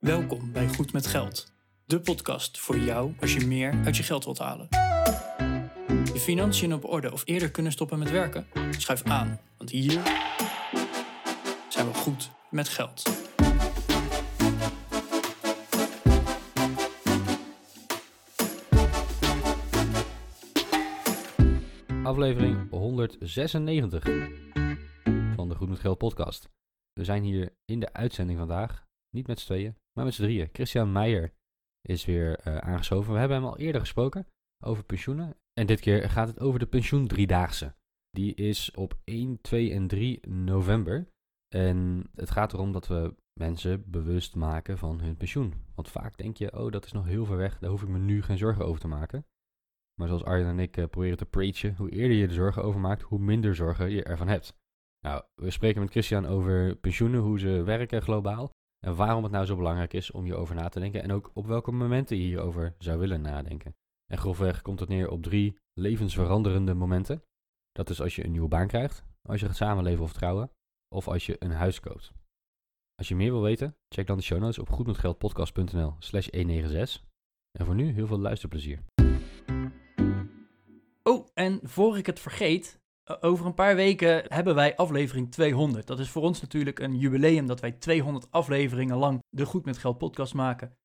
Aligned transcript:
Welkom 0.00 0.52
bij 0.52 0.68
Goed 0.68 0.92
met 0.92 1.06
Geld, 1.06 1.52
de 1.84 2.00
podcast 2.00 2.58
voor 2.58 2.78
jou 2.78 3.14
als 3.20 3.34
je 3.34 3.46
meer 3.46 3.80
uit 3.84 3.96
je 3.96 4.02
geld 4.02 4.24
wilt 4.24 4.38
halen. 4.38 4.66
Je 6.12 6.18
financiën 6.20 6.74
op 6.74 6.84
orde 6.84 7.12
of 7.12 7.22
eerder 7.24 7.50
kunnen 7.50 7.72
stoppen 7.72 7.98
met 7.98 8.10
werken? 8.10 8.46
Schuif 8.70 9.02
aan, 9.02 9.40
want 9.56 9.70
hier 9.70 10.02
zijn 11.68 11.86
we 11.86 11.94
goed 11.94 12.30
met 12.50 12.68
geld. 12.68 13.02
Aflevering 22.02 22.70
196 22.70 24.04
van 25.34 25.48
de 25.48 25.54
Goed 25.54 25.68
met 25.68 25.78
Geld 25.78 25.98
podcast. 25.98 26.48
We 26.92 27.04
zijn 27.04 27.22
hier 27.22 27.54
in 27.64 27.80
de 27.80 27.92
uitzending 27.92 28.38
vandaag, 28.38 28.88
niet 29.14 29.26
met 29.26 29.40
z'n 29.40 29.46
tweeën, 29.46 29.76
maar 29.92 30.04
met 30.04 30.14
z'n 30.14 30.22
drieën. 30.22 30.48
Christian 30.52 30.92
Meijer 30.92 31.32
is 31.88 32.04
weer 32.04 32.38
eh, 32.38 32.56
aangeschoven. 32.56 33.12
We 33.12 33.18
hebben 33.18 33.36
hem 33.36 33.46
al 33.46 33.58
eerder 33.58 33.80
gesproken 33.80 34.26
over 34.64 34.84
pensioenen. 34.84 35.36
En 35.52 35.66
dit 35.66 35.80
keer 35.80 36.10
gaat 36.10 36.28
het 36.28 36.40
over 36.40 36.58
de 36.58 36.66
pensioen 36.66 37.06
driedaagse. 37.06 37.74
Die 38.10 38.34
is 38.34 38.70
op 38.70 38.98
1, 39.04 39.40
2 39.40 39.72
en 39.72 39.86
3 39.86 40.28
november. 40.28 41.08
En 41.54 42.08
het 42.14 42.30
gaat 42.30 42.52
erom 42.52 42.72
dat 42.72 42.86
we 42.86 43.14
mensen 43.40 43.90
bewust 43.90 44.34
maken 44.34 44.78
van 44.78 45.00
hun 45.00 45.16
pensioen. 45.16 45.54
Want 45.74 45.88
vaak 45.88 46.16
denk 46.16 46.36
je, 46.36 46.58
oh 46.58 46.70
dat 46.70 46.84
is 46.84 46.92
nog 46.92 47.06
heel 47.06 47.24
ver 47.24 47.36
weg, 47.36 47.58
daar 47.58 47.70
hoef 47.70 47.82
ik 47.82 47.88
me 47.88 47.98
nu 47.98 48.22
geen 48.22 48.38
zorgen 48.38 48.64
over 48.64 48.80
te 48.80 48.88
maken. 48.88 49.26
Maar 49.94 50.08
zoals 50.08 50.24
Arjen 50.24 50.46
en 50.46 50.58
ik 50.58 50.76
uh, 50.76 50.84
proberen 50.84 51.16
te 51.16 51.26
preachen, 51.26 51.76
hoe 51.76 51.90
eerder 51.90 52.16
je 52.16 52.26
er 52.26 52.32
zorgen 52.32 52.62
over 52.62 52.80
maakt, 52.80 53.02
hoe 53.02 53.18
minder 53.18 53.54
zorgen 53.54 53.90
je 53.90 54.02
ervan 54.02 54.28
hebt. 54.28 54.58
Nou, 55.00 55.24
we 55.34 55.50
spreken 55.50 55.80
met 55.80 55.90
Christian 55.90 56.26
over 56.26 56.76
pensioenen, 56.76 57.20
hoe 57.20 57.38
ze 57.38 57.62
werken 57.62 58.02
globaal. 58.02 58.50
En 58.86 58.96
waarom 58.96 59.22
het 59.22 59.32
nou 59.32 59.46
zo 59.46 59.56
belangrijk 59.56 59.92
is 59.92 60.10
om 60.10 60.24
hierover 60.24 60.54
na 60.54 60.68
te 60.68 60.80
denken. 60.80 61.02
En 61.02 61.12
ook 61.12 61.30
op 61.34 61.46
welke 61.46 61.72
momenten 61.72 62.16
je 62.16 62.22
hierover 62.22 62.74
zou 62.78 62.98
willen 62.98 63.20
nadenken. 63.20 63.74
En 64.06 64.18
grofweg 64.18 64.62
komt 64.62 64.80
het 64.80 64.88
neer 64.88 65.10
op 65.10 65.22
drie 65.22 65.56
levensveranderende 65.72 66.74
momenten. 66.74 67.22
Dat 67.72 67.90
is 67.90 68.00
als 68.00 68.16
je 68.16 68.24
een 68.24 68.30
nieuwe 68.30 68.48
baan 68.48 68.66
krijgt, 68.66 69.04
als 69.22 69.40
je 69.40 69.46
gaat 69.46 69.56
samenleven 69.56 70.04
of 70.04 70.12
trouwen, 70.12 70.50
of 70.94 71.08
als 71.08 71.26
je 71.26 71.36
een 71.38 71.50
huis 71.50 71.80
koopt. 71.80 72.12
Als 72.94 73.08
je 73.08 73.16
meer 73.16 73.30
wil 73.30 73.42
weten, 73.42 73.76
check 73.88 74.06
dan 74.06 74.16
de 74.16 74.22
show 74.22 74.40
notes 74.40 74.58
op 74.58 74.70
goedmetgeldpodcast.nl 74.70 75.94
slash 75.98 76.28
196. 76.30 77.04
En 77.58 77.66
voor 77.66 77.74
nu 77.74 77.92
heel 77.92 78.06
veel 78.06 78.18
luisterplezier. 78.18 78.82
Oh, 81.02 81.28
en 81.34 81.60
voor 81.62 81.98
ik 81.98 82.06
het 82.06 82.20
vergeet, 82.20 82.79
over 83.20 83.46
een 83.46 83.54
paar 83.54 83.76
weken 83.76 84.24
hebben 84.28 84.54
wij 84.54 84.76
aflevering 84.76 85.30
200. 85.32 85.86
Dat 85.86 85.98
is 85.98 86.10
voor 86.10 86.22
ons 86.22 86.40
natuurlijk 86.40 86.78
een 86.78 86.98
jubileum 86.98 87.46
dat 87.46 87.60
wij 87.60 87.72
200 87.72 88.30
afleveringen 88.30 88.96
lang 88.96 89.22
de 89.28 89.46
Goed 89.46 89.64
met 89.64 89.78
Geld 89.78 89.98
podcast 89.98 90.34
maken. 90.34 90.76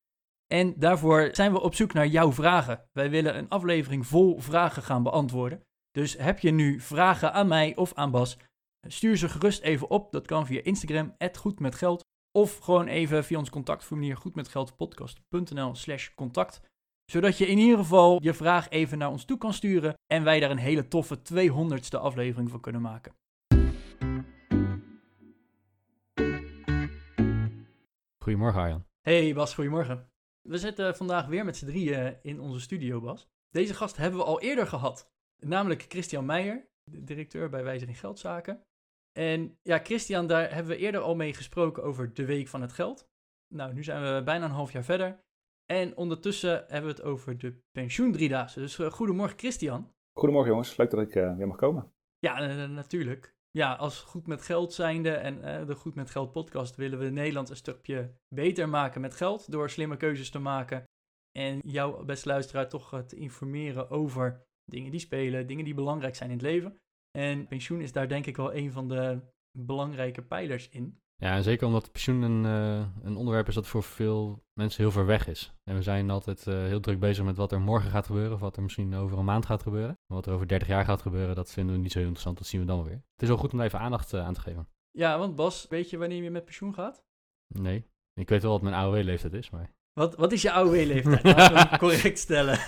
En 0.46 0.74
daarvoor 0.78 1.28
zijn 1.32 1.52
we 1.52 1.60
op 1.60 1.74
zoek 1.74 1.92
naar 1.92 2.06
jouw 2.06 2.32
vragen. 2.32 2.88
Wij 2.92 3.10
willen 3.10 3.38
een 3.38 3.48
aflevering 3.48 4.06
vol 4.06 4.38
vragen 4.40 4.82
gaan 4.82 5.02
beantwoorden. 5.02 5.62
Dus 5.90 6.16
heb 6.16 6.38
je 6.38 6.50
nu 6.50 6.80
vragen 6.80 7.32
aan 7.32 7.48
mij 7.48 7.76
of 7.76 7.94
aan 7.94 8.10
Bas, 8.10 8.38
stuur 8.86 9.16
ze 9.16 9.28
gerust 9.28 9.62
even 9.62 9.90
op. 9.90 10.12
Dat 10.12 10.26
kan 10.26 10.46
via 10.46 10.62
Instagram, 10.62 11.16
goedmetgeld. 11.38 12.04
Of 12.32 12.58
gewoon 12.58 12.86
even 12.86 13.24
via 13.24 13.38
ons 13.38 13.50
contactformulier 13.50 14.16
goedmetgeldpodcast.nl 14.16 15.74
slash 15.74 16.14
contact 16.14 16.60
zodat 17.06 17.38
je 17.38 17.46
in 17.46 17.58
ieder 17.58 17.78
geval 17.78 18.22
je 18.22 18.34
vraag 18.34 18.68
even 18.68 18.98
naar 18.98 19.10
ons 19.10 19.24
toe 19.24 19.38
kan 19.38 19.52
sturen 19.52 19.94
en 20.06 20.24
wij 20.24 20.40
daar 20.40 20.50
een 20.50 20.56
hele 20.56 20.88
toffe 20.88 21.18
200ste 21.18 22.00
aflevering 22.00 22.50
van 22.50 22.60
kunnen 22.60 22.82
maken. 22.82 23.14
Goedemorgen 28.24 28.60
Arjan. 28.60 28.84
Hey 29.00 29.34
Bas, 29.34 29.54
goedemorgen. 29.54 30.08
We 30.48 30.58
zitten 30.58 30.96
vandaag 30.96 31.26
weer 31.26 31.44
met 31.44 31.56
z'n 31.56 31.66
drieën 31.66 32.18
in 32.22 32.40
onze 32.40 32.60
studio, 32.60 33.00
Bas. 33.00 33.28
Deze 33.50 33.74
gast 33.74 33.96
hebben 33.96 34.20
we 34.20 34.26
al 34.26 34.40
eerder 34.40 34.66
gehad, 34.66 35.10
namelijk 35.44 35.84
Christian 35.88 36.24
Meijer, 36.24 36.68
directeur 36.90 37.48
bij 37.48 37.62
Wijzer 37.62 37.88
in 37.88 37.94
Geldzaken. 37.94 38.62
En 39.12 39.58
ja, 39.62 39.78
Christian, 39.78 40.26
daar 40.26 40.54
hebben 40.54 40.76
we 40.76 40.78
eerder 40.78 41.00
al 41.00 41.16
mee 41.16 41.34
gesproken 41.34 41.82
over 41.82 42.14
de 42.14 42.24
Week 42.24 42.48
van 42.48 42.60
het 42.60 42.72
Geld. 42.72 43.08
Nou, 43.54 43.72
nu 43.72 43.84
zijn 43.84 44.14
we 44.14 44.22
bijna 44.22 44.44
een 44.44 44.50
half 44.50 44.72
jaar 44.72 44.84
verder. 44.84 45.24
En 45.66 45.96
ondertussen 45.96 46.64
hebben 46.68 46.90
we 46.90 46.96
het 46.96 47.02
over 47.02 47.38
de 47.38 47.60
pensioendriedaagse. 47.72 48.60
Dus 48.60 48.78
uh, 48.78 48.90
goedemorgen 48.90 49.38
Christian. 49.38 49.92
Goedemorgen 50.12 50.50
jongens, 50.50 50.76
leuk 50.76 50.90
dat 50.90 51.00
ik 51.00 51.14
uh, 51.14 51.36
weer 51.36 51.46
mag 51.46 51.56
komen. 51.56 51.92
Ja, 52.18 52.48
uh, 52.48 52.68
natuurlijk. 52.68 53.34
Ja, 53.50 53.74
als 53.74 54.00
Goed 54.00 54.26
met 54.26 54.42
Geld 54.42 54.72
zijnde 54.72 55.10
en 55.10 55.66
de 55.66 55.74
Goed 55.74 55.94
met 55.94 56.10
Geld 56.10 56.32
podcast 56.32 56.76
willen 56.76 56.98
we 56.98 57.10
Nederland 57.10 57.50
een 57.50 57.56
stukje 57.56 58.14
beter 58.28 58.68
maken 58.68 59.00
met 59.00 59.14
geld. 59.14 59.50
Door 59.50 59.70
slimme 59.70 59.96
keuzes 59.96 60.30
te 60.30 60.38
maken. 60.38 60.84
En 61.32 61.60
jou, 61.64 62.04
beste 62.04 62.28
luisteraar, 62.28 62.68
toch 62.68 63.02
te 63.06 63.16
informeren 63.16 63.90
over 63.90 64.46
dingen 64.64 64.90
die 64.90 65.00
spelen, 65.00 65.46
dingen 65.46 65.64
die 65.64 65.74
belangrijk 65.74 66.14
zijn 66.14 66.30
in 66.30 66.36
het 66.36 66.46
leven. 66.46 66.78
En 67.18 67.46
pensioen 67.46 67.80
is 67.80 67.92
daar 67.92 68.08
denk 68.08 68.26
ik 68.26 68.36
wel 68.36 68.54
een 68.54 68.72
van 68.72 68.88
de 68.88 69.20
belangrijke 69.58 70.22
pijlers 70.22 70.68
in. 70.68 71.00
Ja, 71.18 71.34
en 71.34 71.42
zeker 71.42 71.66
omdat 71.66 71.92
pensioen 71.92 72.22
een, 72.22 72.44
uh, 72.44 72.86
een 73.02 73.16
onderwerp 73.16 73.48
is 73.48 73.54
dat 73.54 73.66
voor 73.66 73.82
veel 73.82 74.44
mensen 74.52 74.82
heel 74.82 74.92
ver 74.92 75.06
weg 75.06 75.26
is. 75.26 75.54
En 75.64 75.74
we 75.74 75.82
zijn 75.82 76.10
altijd 76.10 76.46
uh, 76.46 76.54
heel 76.54 76.80
druk 76.80 77.00
bezig 77.00 77.24
met 77.24 77.36
wat 77.36 77.52
er 77.52 77.60
morgen 77.60 77.90
gaat 77.90 78.06
gebeuren, 78.06 78.32
of 78.32 78.40
wat 78.40 78.56
er 78.56 78.62
misschien 78.62 78.94
over 78.94 79.18
een 79.18 79.24
maand 79.24 79.46
gaat 79.46 79.62
gebeuren. 79.62 79.98
Maar 80.06 80.16
wat 80.16 80.26
er 80.26 80.32
over 80.32 80.48
30 80.48 80.68
jaar 80.68 80.84
gaat 80.84 81.02
gebeuren, 81.02 81.34
dat 81.34 81.52
vinden 81.52 81.74
we 81.74 81.80
niet 81.80 81.92
zo 81.92 81.98
heel 81.98 82.06
interessant, 82.06 82.38
dat 82.38 82.46
zien 82.46 82.60
we 82.60 82.66
dan 82.66 82.76
wel 82.76 82.86
weer. 82.86 83.02
Het 83.12 83.22
is 83.22 83.28
wel 83.28 83.36
goed 83.36 83.52
om 83.52 83.60
even 83.60 83.78
aandacht 83.78 84.12
uh, 84.12 84.24
aan 84.24 84.34
te 84.34 84.40
geven. 84.40 84.68
Ja, 84.90 85.18
want 85.18 85.36
Bas, 85.36 85.66
weet 85.68 85.90
je 85.90 85.98
wanneer 85.98 86.22
je 86.22 86.30
met 86.30 86.44
pensioen 86.44 86.74
gaat? 86.74 87.04
Nee, 87.54 87.86
ik 88.14 88.28
weet 88.28 88.42
wel 88.42 88.52
wat 88.52 88.62
mijn 88.62 88.74
AOW-leeftijd 88.74 89.32
is, 89.32 89.50
maar... 89.50 89.74
Wat, 89.92 90.14
wat 90.14 90.32
is 90.32 90.42
je 90.42 90.52
AOW-leeftijd? 90.52 91.24
Laten 91.24 91.70
we 91.70 91.78
correct 91.78 92.18
stellen. 92.18 92.58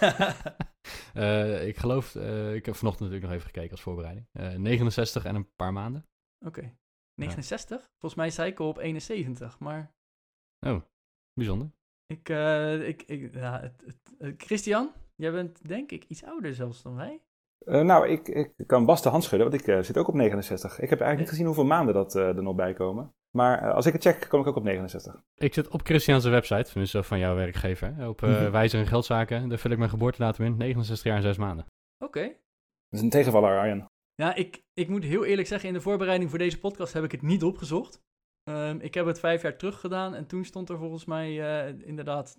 ik 1.68 1.76
geloof, 1.76 2.14
ik 2.54 2.66
heb 2.66 2.74
vanochtend 2.74 3.10
natuurlijk 3.10 3.22
nog 3.22 3.32
even 3.32 3.46
gekeken 3.46 3.70
als 3.70 3.80
voorbereiding. 3.80 4.26
69 4.32 5.24
en 5.24 5.34
een 5.34 5.54
paar 5.56 5.72
maanden. 5.72 6.06
Oké. 6.46 6.58
Okay. 6.58 6.76
69? 7.18 7.90
Volgens 7.98 8.14
mij 8.14 8.30
zei 8.30 8.50
ik 8.50 8.60
al 8.60 8.68
op 8.68 8.78
71, 8.78 9.58
maar... 9.58 9.92
Oh, 10.66 10.80
bijzonder. 11.32 11.70
Ik, 12.06 12.28
uh, 12.28 12.88
ik, 12.88 13.02
ik 13.02 13.34
ja, 13.34 13.60
het, 13.60 13.84
het, 14.18 14.42
Christian, 14.42 14.92
jij 15.14 15.32
bent 15.32 15.68
denk 15.68 15.90
ik 15.90 16.04
iets 16.04 16.24
ouder 16.24 16.54
zelfs 16.54 16.82
dan 16.82 16.94
wij. 16.94 17.22
Uh, 17.66 17.80
nou, 17.82 18.08
ik, 18.08 18.28
ik 18.28 18.66
kan 18.66 18.84
Bas 18.84 19.02
de 19.02 19.08
hand 19.08 19.24
schudden, 19.24 19.50
want 19.50 19.62
ik 19.62 19.68
uh, 19.68 19.82
zit 19.82 19.98
ook 19.98 20.08
op 20.08 20.14
69. 20.14 20.72
Ik 20.72 20.90
heb 20.90 21.00
eigenlijk 21.00 21.18
niet 21.18 21.28
gezien 21.28 21.46
hoeveel 21.46 21.64
maanden 21.64 21.94
dat 21.94 22.14
er 22.14 22.42
nog 22.42 22.54
bij 22.54 22.72
komen. 22.72 23.12
Maar 23.36 23.72
als 23.72 23.86
ik 23.86 23.92
het 23.92 24.02
check, 24.02 24.26
kom 24.28 24.40
ik 24.40 24.46
ook 24.46 24.56
op 24.56 24.62
69. 24.62 25.22
Ik 25.34 25.54
zit 25.54 25.68
op 25.68 25.82
Christian's 25.82 26.24
website, 26.24 26.78
dus 26.78 26.94
van 27.06 27.18
jouw 27.18 27.34
werkgever, 27.34 28.08
op 28.08 28.20
mm 28.20 28.28
-hmm. 28.28 28.50
Wijzer 28.50 28.80
en 28.80 28.86
Geldzaken. 28.86 29.48
Daar 29.48 29.58
vul 29.58 29.70
ik 29.70 29.78
mijn 29.78 29.90
geboortedatum 29.90 30.44
in, 30.44 30.56
69 30.56 31.06
jaar 31.06 31.16
en 31.16 31.22
6 31.22 31.36
maanden. 31.36 31.66
Oké. 32.04 32.18
Okay. 32.18 32.28
Dat 32.88 32.98
is 32.98 33.00
een 33.00 33.10
tegenvaller, 33.10 33.58
Arjen. 33.58 33.86
Ja, 34.22 34.34
ik, 34.34 34.62
ik 34.74 34.88
moet 34.88 35.04
heel 35.04 35.24
eerlijk 35.24 35.48
zeggen, 35.48 35.68
in 35.68 35.74
de 35.74 35.80
voorbereiding 35.80 36.30
voor 36.30 36.38
deze 36.38 36.58
podcast 36.58 36.92
heb 36.92 37.04
ik 37.04 37.12
het 37.12 37.22
niet 37.22 37.42
opgezocht. 37.42 38.02
Um, 38.48 38.80
ik 38.80 38.94
heb 38.94 39.06
het 39.06 39.20
vijf 39.20 39.42
jaar 39.42 39.56
terug 39.56 39.80
gedaan 39.80 40.14
en 40.14 40.26
toen 40.26 40.44
stond 40.44 40.68
er 40.68 40.78
volgens 40.78 41.04
mij 41.04 41.30
uh, 41.68 41.86
inderdaad, 41.86 42.38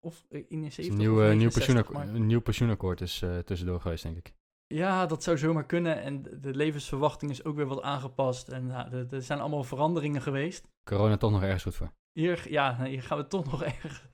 of 0.00 0.24
in 0.30 0.62
een 0.62 0.72
70 0.72 0.86
een 0.86 0.96
nieuw, 0.96 1.30
uh, 1.30 1.36
nieuw, 1.36 1.50
pensioenakkoord, 1.50 2.12
nieuw 2.12 2.40
pensioenakkoord 2.40 3.00
is 3.00 3.22
uh, 3.22 3.38
tussendoor 3.38 3.80
geweest, 3.80 4.02
denk 4.02 4.16
ik. 4.16 4.34
Ja, 4.66 5.06
dat 5.06 5.22
zou 5.22 5.38
zomaar 5.38 5.66
kunnen. 5.66 6.02
En 6.02 6.22
de 6.22 6.54
levensverwachting 6.54 7.30
is 7.30 7.44
ook 7.44 7.56
weer 7.56 7.66
wat 7.66 7.82
aangepast. 7.82 8.48
En 8.48 8.66
nou, 8.66 9.06
er 9.10 9.22
zijn 9.22 9.40
allemaal 9.40 9.64
veranderingen 9.64 10.22
geweest. 10.22 10.68
Corona 10.84 11.16
toch 11.16 11.30
nog 11.30 11.42
ergens 11.42 11.62
goed 11.62 11.74
voor. 11.74 11.92
Hier, 12.12 12.50
ja, 12.50 12.84
hier 12.84 13.02
gaan 13.02 13.18
we 13.18 13.26
toch 13.26 13.50
nog 13.50 13.62
erg... 13.62 14.08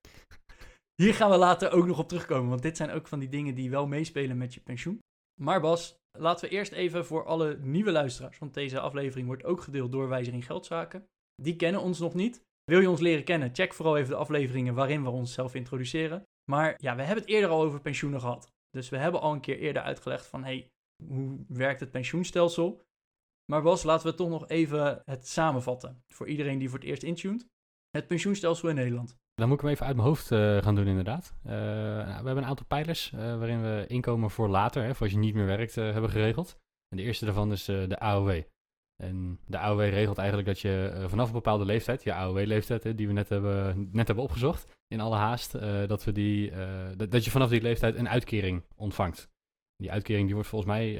hier 1.02 1.14
gaan 1.14 1.30
we 1.30 1.36
later 1.36 1.72
ook 1.72 1.86
nog 1.86 1.98
op 1.98 2.08
terugkomen. 2.08 2.48
Want 2.48 2.62
dit 2.62 2.76
zijn 2.76 2.90
ook 2.90 3.08
van 3.08 3.18
die 3.18 3.28
dingen 3.28 3.54
die 3.54 3.70
wel 3.70 3.86
meespelen 3.86 4.38
met 4.38 4.54
je 4.54 4.60
pensioen. 4.60 5.00
Maar 5.42 5.60
Bas, 5.60 6.02
Laten 6.18 6.48
we 6.48 6.54
eerst 6.54 6.72
even 6.72 7.06
voor 7.06 7.24
alle 7.24 7.58
nieuwe 7.60 7.92
luisteraars, 7.92 8.38
want 8.38 8.54
deze 8.54 8.80
aflevering 8.80 9.26
wordt 9.26 9.44
ook 9.44 9.60
gedeeld 9.60 9.92
door 9.92 10.08
Wijzer 10.08 10.32
in 10.32 10.42
Geldzaken. 10.42 11.08
Die 11.42 11.56
kennen 11.56 11.80
ons 11.80 11.98
nog 11.98 12.14
niet. 12.14 12.44
Wil 12.64 12.80
je 12.80 12.90
ons 12.90 13.00
leren 13.00 13.24
kennen? 13.24 13.54
Check 13.54 13.74
vooral 13.74 13.96
even 13.96 14.10
de 14.10 14.16
afleveringen 14.16 14.74
waarin 14.74 15.02
we 15.02 15.10
onszelf 15.10 15.54
introduceren. 15.54 16.22
Maar 16.50 16.74
ja, 16.76 16.96
we 16.96 17.02
hebben 17.02 17.24
het 17.24 17.34
eerder 17.34 17.50
al 17.50 17.62
over 17.62 17.80
pensioenen 17.80 18.20
gehad. 18.20 18.52
Dus 18.70 18.88
we 18.88 18.96
hebben 18.96 19.20
al 19.20 19.32
een 19.32 19.40
keer 19.40 19.58
eerder 19.58 19.82
uitgelegd 19.82 20.26
van, 20.26 20.44
hey, 20.44 20.70
hoe 21.04 21.44
werkt 21.48 21.80
het 21.80 21.90
pensioenstelsel? 21.90 22.82
Maar 23.52 23.62
Bas, 23.62 23.82
laten 23.82 24.10
we 24.10 24.14
toch 24.14 24.28
nog 24.28 24.48
even 24.48 25.02
het 25.04 25.28
samenvatten. 25.28 26.02
Voor 26.08 26.28
iedereen 26.28 26.58
die 26.58 26.68
voor 26.68 26.78
het 26.78 26.88
eerst 26.88 27.02
intuned. 27.02 27.46
Het 27.90 28.06
pensioenstelsel 28.06 28.68
in 28.68 28.74
Nederland. 28.74 29.16
Dan 29.42 29.50
moet 29.50 29.60
ik 29.60 29.66
hem 29.66 29.74
even 29.74 29.86
uit 29.86 29.96
mijn 29.96 30.08
hoofd 30.08 30.30
uh, 30.30 30.62
gaan 30.62 30.74
doen, 30.74 30.86
inderdaad. 30.86 31.34
Uh, 31.46 31.52
nou, 31.52 32.06
we 32.06 32.12
hebben 32.12 32.36
een 32.36 32.44
aantal 32.44 32.66
pijlers 32.66 33.12
uh, 33.14 33.20
waarin 33.20 33.62
we 33.62 33.84
inkomen 33.88 34.30
voor 34.30 34.48
later, 34.48 34.82
hè, 34.82 34.94
voor 34.94 35.02
als 35.02 35.12
je 35.12 35.18
niet 35.18 35.34
meer 35.34 35.46
werkt, 35.46 35.74
hebben 35.74 36.10
geregeld. 36.10 36.58
En 36.88 36.96
de 36.96 37.02
eerste 37.02 37.24
daarvan 37.24 37.52
is 37.52 37.64
de 37.64 37.98
AOW. 37.98 38.42
En 39.02 39.38
de 39.46 39.58
AOW 39.58 39.80
regelt 39.80 40.18
eigenlijk 40.18 40.48
dat 40.48 40.60
je 40.60 41.04
vanaf 41.08 41.26
een 41.26 41.32
bepaalde 41.32 41.64
leeftijd, 41.64 42.02
je 42.02 42.14
AOW-leeftijd, 42.14 42.96
die 42.96 43.06
we 43.06 43.12
net 43.12 43.28
hebben, 43.28 43.88
net 43.92 44.06
hebben 44.06 44.24
opgezocht, 44.24 44.76
in 44.86 45.00
alle 45.00 45.16
haast, 45.16 45.52
dat, 45.86 46.04
we 46.04 46.12
die, 46.12 46.52
dat 46.96 47.24
je 47.24 47.30
vanaf 47.30 47.48
die 47.48 47.62
leeftijd 47.62 47.96
een 47.96 48.08
uitkering 48.08 48.62
ontvangt. 48.76 49.30
Die 49.76 49.90
uitkering 49.90 50.24
die 50.24 50.34
wordt 50.34 50.48
volgens 50.48 50.70
mij 50.70 50.98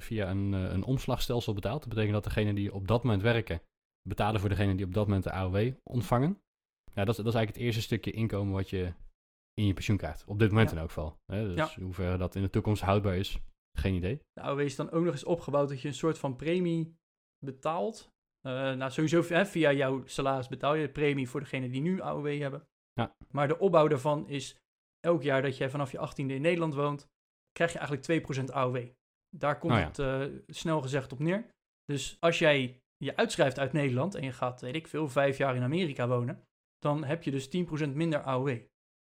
via 0.00 0.30
een, 0.30 0.52
een 0.52 0.84
omslagstelsel 0.84 1.54
betaald. 1.54 1.80
Dat 1.80 1.88
betekent 1.88 2.14
dat 2.14 2.24
degenen 2.24 2.54
die 2.54 2.74
op 2.74 2.88
dat 2.88 3.02
moment 3.02 3.22
werken, 3.22 3.60
betalen 4.08 4.40
voor 4.40 4.48
degenen 4.48 4.76
die 4.76 4.86
op 4.86 4.94
dat 4.94 5.06
moment 5.06 5.24
de 5.24 5.32
AOW 5.32 5.72
ontvangen. 5.82 6.38
Ja, 6.94 7.04
dat, 7.04 7.08
is- 7.18 7.24
dat 7.24 7.26
is 7.26 7.34
eigenlijk 7.34 7.54
het 7.54 7.56
eerste 7.64 7.82
stukje 7.82 8.10
inkomen 8.10 8.52
wat 8.54 8.70
je 8.70 8.92
in 9.54 9.66
je 9.66 9.72
pensioen 9.74 9.96
krijgt. 9.96 10.24
Op 10.24 10.38
dit 10.38 10.48
moment 10.50 10.68
Ja. 10.68 10.74
in 10.74 10.80
elk 10.80 10.88
geval. 10.92 11.16
Hè? 11.32 11.46
Dus 11.46 11.56
Ja. 11.56 11.74
hoe 11.74 11.84
hoeverre 11.84 12.16
dat 12.16 12.34
in 12.34 12.42
de 12.42 12.50
toekomst 12.50 12.82
houdbaar 12.82 13.16
is, 13.16 13.38
geen 13.78 13.94
idee. 13.94 14.20
De 14.32 14.40
AOW 14.42 14.60
is 14.60 14.76
dan 14.76 14.90
ook 14.90 15.04
nog 15.04 15.12
eens 15.12 15.24
opgebouwd 15.24 15.68
dat 15.68 15.80
je 15.80 15.88
een 15.88 15.94
soort 15.94 16.18
van 16.18 16.36
premie 16.36 16.96
betaalt. 17.46 18.08
Eh, 18.40 18.52
nou, 18.52 18.90
sowieso 18.90 19.22
hè, 19.34 19.46
via 19.46 19.72
jouw 19.72 20.06
salaris 20.06 20.48
betaal 20.48 20.74
je 20.74 20.86
de 20.86 20.92
premie 20.92 21.28
voor 21.28 21.40
degene 21.40 21.68
die 21.68 21.80
nu 21.80 22.00
AOW 22.00 22.40
hebben. 22.40 22.66
Ja. 22.92 23.14
Maar 23.30 23.48
de 23.48 23.58
opbouw 23.58 23.88
daarvan 23.88 24.28
is 24.28 24.56
elk 25.00 25.22
jaar 25.22 25.42
dat 25.42 25.56
jij 25.56 25.70
vanaf 25.70 25.90
je 25.92 25.98
18e 25.98 26.34
in 26.34 26.40
Nederland 26.40 26.74
woont, 26.74 27.06
krijg 27.52 27.72
je 27.72 27.78
eigenlijk 27.78 28.06
2% 28.06 28.52
AOW. 28.52 28.86
Daar 29.36 29.58
komt 29.58 29.72
Oh 29.72 29.78
ja. 29.78 29.84
het 29.86 29.98
eh, 29.98 30.24
snel 30.46 30.80
gezegd 30.82 31.12
op 31.12 31.18
neer. 31.18 31.48
Dus 31.84 32.16
als 32.20 32.38
jij 32.38 32.80
je 32.96 33.16
uitschrijft 33.16 33.58
uit 33.58 33.72
Nederland 33.72 34.14
en 34.14 34.24
je 34.24 34.32
gaat, 34.32 34.60
weet 34.60 34.74
ik 34.74 34.88
veel, 34.88 35.08
vijf 35.08 35.38
jaar 35.38 35.56
in 35.56 35.62
Amerika 35.62 36.08
wonen, 36.08 36.42
dan 36.78 37.04
heb 37.04 37.22
je 37.22 37.30
dus 37.30 37.48
10% 37.86 37.88
minder 37.92 38.22
AOW. 38.22 38.58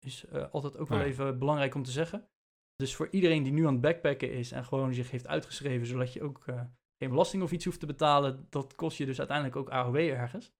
Is 0.06 0.25
eh, 0.26 0.44
altijd 0.52 0.76
ook 0.76 0.88
wel 0.88 0.99
ja. 0.99 1.05
even 1.05 1.38
belangrijk 1.38 1.75
om 1.75 1.82
te 1.82 1.90
zeggen. 1.90 2.28
Dus 2.76 2.94
voor 2.96 3.08
iedereen 3.11 3.43
die 3.43 3.52
nu 3.52 3.67
aan 3.67 3.73
het 3.73 3.82
backpacken 3.82 4.32
is 4.32 4.52
en 4.52 4.64
gewoon 4.64 4.94
zich 4.94 5.11
heeft 5.11 5.26
uitgeschreven, 5.26 5.87
zodat 5.87 6.12
je 6.12 6.23
ook 6.23 6.43
eh, 6.46 6.61
geen 7.02 7.11
belasting 7.11 7.43
of 7.43 7.52
iets 7.52 7.64
hoeft 7.64 7.81
te 7.81 7.87
betalen, 7.87 8.46
dat 8.50 8.75
kost 8.75 8.99
je 8.99 9.06
dus 9.06 9.19
uiteindelijk 9.19 9.56
ook 9.56 9.69
AOW 9.70 9.96
ergens. 9.96 10.52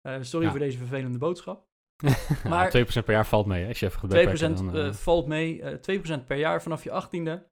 Eh, 0.00 0.16
sorry 0.20 0.44
Ja. 0.46 0.50
voor 0.50 0.60
deze 0.60 0.78
vervelende 0.78 1.18
boodschap. 1.18 1.66
Maar 2.42 2.48
Maar- 2.48 2.70
2% 2.70 3.04
per 3.04 3.14
jaar 3.14 3.26
valt 3.26 3.46
mee, 3.46 3.62
hè, 3.62 3.68
als 3.68 3.80
je 3.80 3.86
even 3.86 3.98
2% 3.98 4.00
gebackpackt, 4.00 4.72
dan, 4.72 4.94
valt 4.94 5.26
mee, 5.26 5.62
eh 5.62 5.78
2% 6.22 6.26
per 6.26 6.36
jaar 6.36 6.62
vanaf 6.62 6.84
je 6.84 6.90
18e. 6.90 7.50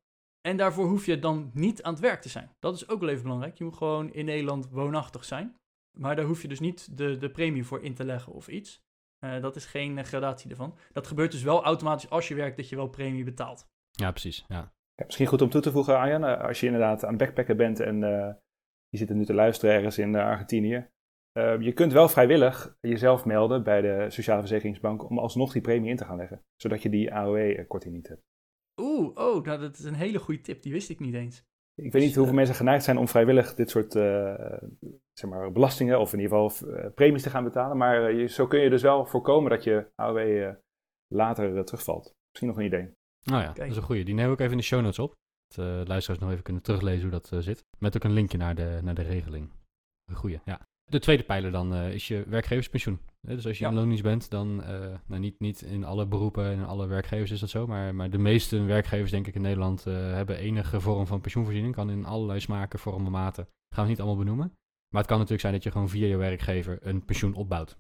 En 0.48 0.56
daarvoor 0.56 0.86
hoef 0.86 1.06
je 1.06 1.18
dan 1.18 1.50
niet 1.54 1.82
aan 1.82 1.92
het 1.92 2.02
werk 2.02 2.20
te 2.22 2.28
zijn. 2.28 2.50
Dat 2.58 2.74
is 2.74 2.88
ook 2.88 3.00
wel 3.00 3.08
even 3.08 3.22
belangrijk. 3.22 3.58
Je 3.58 3.64
moet 3.64 3.76
gewoon 3.76 4.12
in 4.12 4.24
Nederland 4.24 4.68
woonachtig 4.70 5.24
zijn. 5.24 5.56
Maar 5.98 6.16
daar 6.16 6.24
hoef 6.24 6.42
je 6.42 6.48
dus 6.48 6.60
niet 6.60 6.96
de, 6.98 7.16
de 7.16 7.30
premie 7.30 7.64
voor 7.64 7.82
in 7.82 7.94
te 7.94 8.04
leggen 8.04 8.32
of 8.32 8.48
iets. 8.48 8.82
Eh, 9.20 9.40
dat 9.40 9.56
is 9.56 9.66
geen 9.66 9.98
eh, 9.98 10.04
gradatie 10.04 10.50
ervan. 10.50 10.76
Dat 10.92 11.06
gebeurt 11.06 11.32
dus 11.32 11.42
wel 11.42 11.64
automatisch 11.64 12.10
als 12.10 12.28
je 12.28 12.34
werkt 12.34 12.56
dat 12.56 12.68
je 12.68 12.76
wel 12.76 12.88
premie 12.88 13.24
betaalt. 13.24 13.68
Ja, 13.90 14.10
precies. 14.10 14.44
Ja. 14.48 14.72
Ja, 14.94 15.06
misschien 15.06 15.26
goed 15.26 15.42
om 15.42 15.50
toe 15.50 15.60
te 15.60 15.70
voegen, 15.70 15.98
Arjan, 15.98 16.24
eh, 16.24 16.44
als 16.44 16.60
je 16.60 16.66
inderdaad 16.66 17.04
aan 17.04 17.08
het 17.08 17.18
backpacken 17.18 17.56
bent 17.56 17.80
en 17.80 18.02
eh, 18.04 18.34
je 18.88 18.98
zit 18.98 19.10
er 19.10 19.16
nu 19.16 19.24
te 19.24 19.34
luisteren 19.34 19.74
ergens 19.74 19.98
in 19.98 20.14
Argentinië. 20.14 20.88
eh, 21.32 21.60
je 21.60 21.72
kunt 21.72 21.92
wel 21.92 22.08
vrijwillig 22.08 22.76
jezelf 22.80 23.24
melden 23.24 23.62
bij 23.62 23.80
de 23.80 24.06
Sociale 24.08 24.40
Verzekeringsbank 24.40 25.10
om 25.10 25.18
alsnog 25.18 25.52
die 25.52 25.62
premie 25.62 25.90
in 25.90 25.96
te 25.96 26.04
gaan 26.04 26.16
leggen, 26.16 26.44
zodat 26.56 26.82
je 26.82 26.88
die 26.88 27.14
AOW-korting 27.14 27.94
niet 27.94 28.08
hebt. 28.08 28.22
Oeh, 28.80 29.10
oh, 29.14 29.44
nou, 29.44 29.60
dat 29.60 29.78
is 29.78 29.84
een 29.84 29.94
hele 29.94 30.18
goede 30.18 30.40
tip. 30.40 30.62
Die 30.62 30.72
wist 30.72 30.90
ik 30.90 31.00
niet 31.00 31.14
eens. 31.14 31.44
Ik 31.82 31.92
weet 31.92 32.02
niet 32.02 32.14
hoeveel 32.14 32.34
mensen 32.34 32.54
geneigd 32.54 32.84
zijn 32.84 32.98
om 32.98 33.08
vrijwillig 33.08 33.54
dit 33.54 33.70
soort 33.70 33.94
eh, 33.94 34.34
zeg 35.20 35.30
maar, 35.30 35.52
belastingen 35.52 36.00
of 36.00 36.12
in 36.12 36.20
ieder 36.20 36.38
geval 36.38 36.68
eh, 36.68 36.90
premies 36.94 37.22
te 37.22 37.30
gaan 37.30 37.44
betalen, 37.44 37.76
maar 37.76 38.06
eh, 38.06 38.20
je, 38.20 38.26
zo 38.26 38.46
kun 38.46 38.60
je 38.60 38.70
dus 38.70 38.82
wel 38.82 39.06
voorkomen 39.06 39.50
dat 39.50 39.64
je 39.64 39.86
AOW 39.94 40.18
eh, 40.18 40.54
later 41.06 41.64
terugvalt. 41.64 42.14
Misschien 42.28 42.48
nog 42.48 42.58
een 42.58 42.64
idee. 42.64 42.94
Nou 43.22 43.40
ja, 43.40 43.44
Kijk. 43.44 43.56
dat 43.56 43.66
is 43.66 43.76
een 43.76 43.82
goeie. 43.82 44.04
Die 44.04 44.14
nemen 44.14 44.30
we 44.30 44.36
ook 44.36 44.40
even 44.40 44.52
in 44.52 44.58
de 44.58 44.64
show 44.64 44.80
notes 44.80 44.98
op. 44.98 45.14
Dat 45.54 45.88
luisteraars 45.88 46.20
nog 46.20 46.30
even 46.30 46.42
kunnen 46.42 46.62
teruglezen 46.62 47.10
hoe 47.10 47.20
dat 47.20 47.44
zit. 47.44 47.64
Met 47.78 47.96
ook 47.96 48.04
een 48.04 48.12
linkje 48.12 48.38
naar 48.38 48.54
de, 48.54 48.78
naar 48.82 48.94
de 48.94 49.02
regeling. 49.02 49.50
Een 50.04 50.16
goeie, 50.16 50.40
ja. 50.44 50.60
De 50.90 50.98
tweede 50.98 51.22
pijler 51.22 51.50
dan 51.50 51.74
eh, 51.74 51.94
is 51.94 52.08
je 52.08 52.24
werkgeverspensioen. 52.28 53.00
Dus 53.20 53.46
als 53.46 53.58
je 53.58 53.64
Ja. 53.64 53.72
loondienst 53.72 54.02
bent, 54.02 54.30
dan, 54.30 54.62
eh, 54.62 54.98
nou 55.06 55.20
niet, 55.20 55.40
niet 55.40 55.62
in 55.62 55.84
alle 55.84 56.06
beroepen 56.06 56.44
en 56.44 56.58
in 56.58 56.64
alle 56.64 56.86
werkgevers 56.86 57.30
is 57.30 57.40
dat 57.40 57.50
zo, 57.50 57.66
maar, 57.66 57.94
maar 57.94 58.10
de 58.10 58.18
meeste 58.18 58.62
werkgevers 58.62 59.10
denk 59.10 59.26
ik 59.26 59.34
in 59.34 59.40
Nederland 59.42 59.86
eh, 59.86 59.94
hebben 59.94 60.36
enige 60.36 60.80
vorm 60.80 61.06
van 61.06 61.20
pensioenvoorziening. 61.20 61.74
Kan 61.74 61.90
in 61.90 62.04
allerlei 62.04 62.40
smaken, 62.40 62.78
vormen, 62.78 63.12
maten. 63.12 63.48
Gaan 63.74 63.84
we 63.84 63.90
niet 63.90 64.00
allemaal 64.00 64.18
benoemen. 64.18 64.52
Maar 64.88 65.00
het 65.00 65.06
kan 65.06 65.16
natuurlijk 65.16 65.40
zijn 65.40 65.52
dat 65.52 65.62
je 65.62 65.70
gewoon 65.70 65.88
via 65.88 66.06
je 66.06 66.16
werkgever 66.16 66.78
een 66.80 67.04
pensioen 67.04 67.34
opbouwt. 67.34 67.76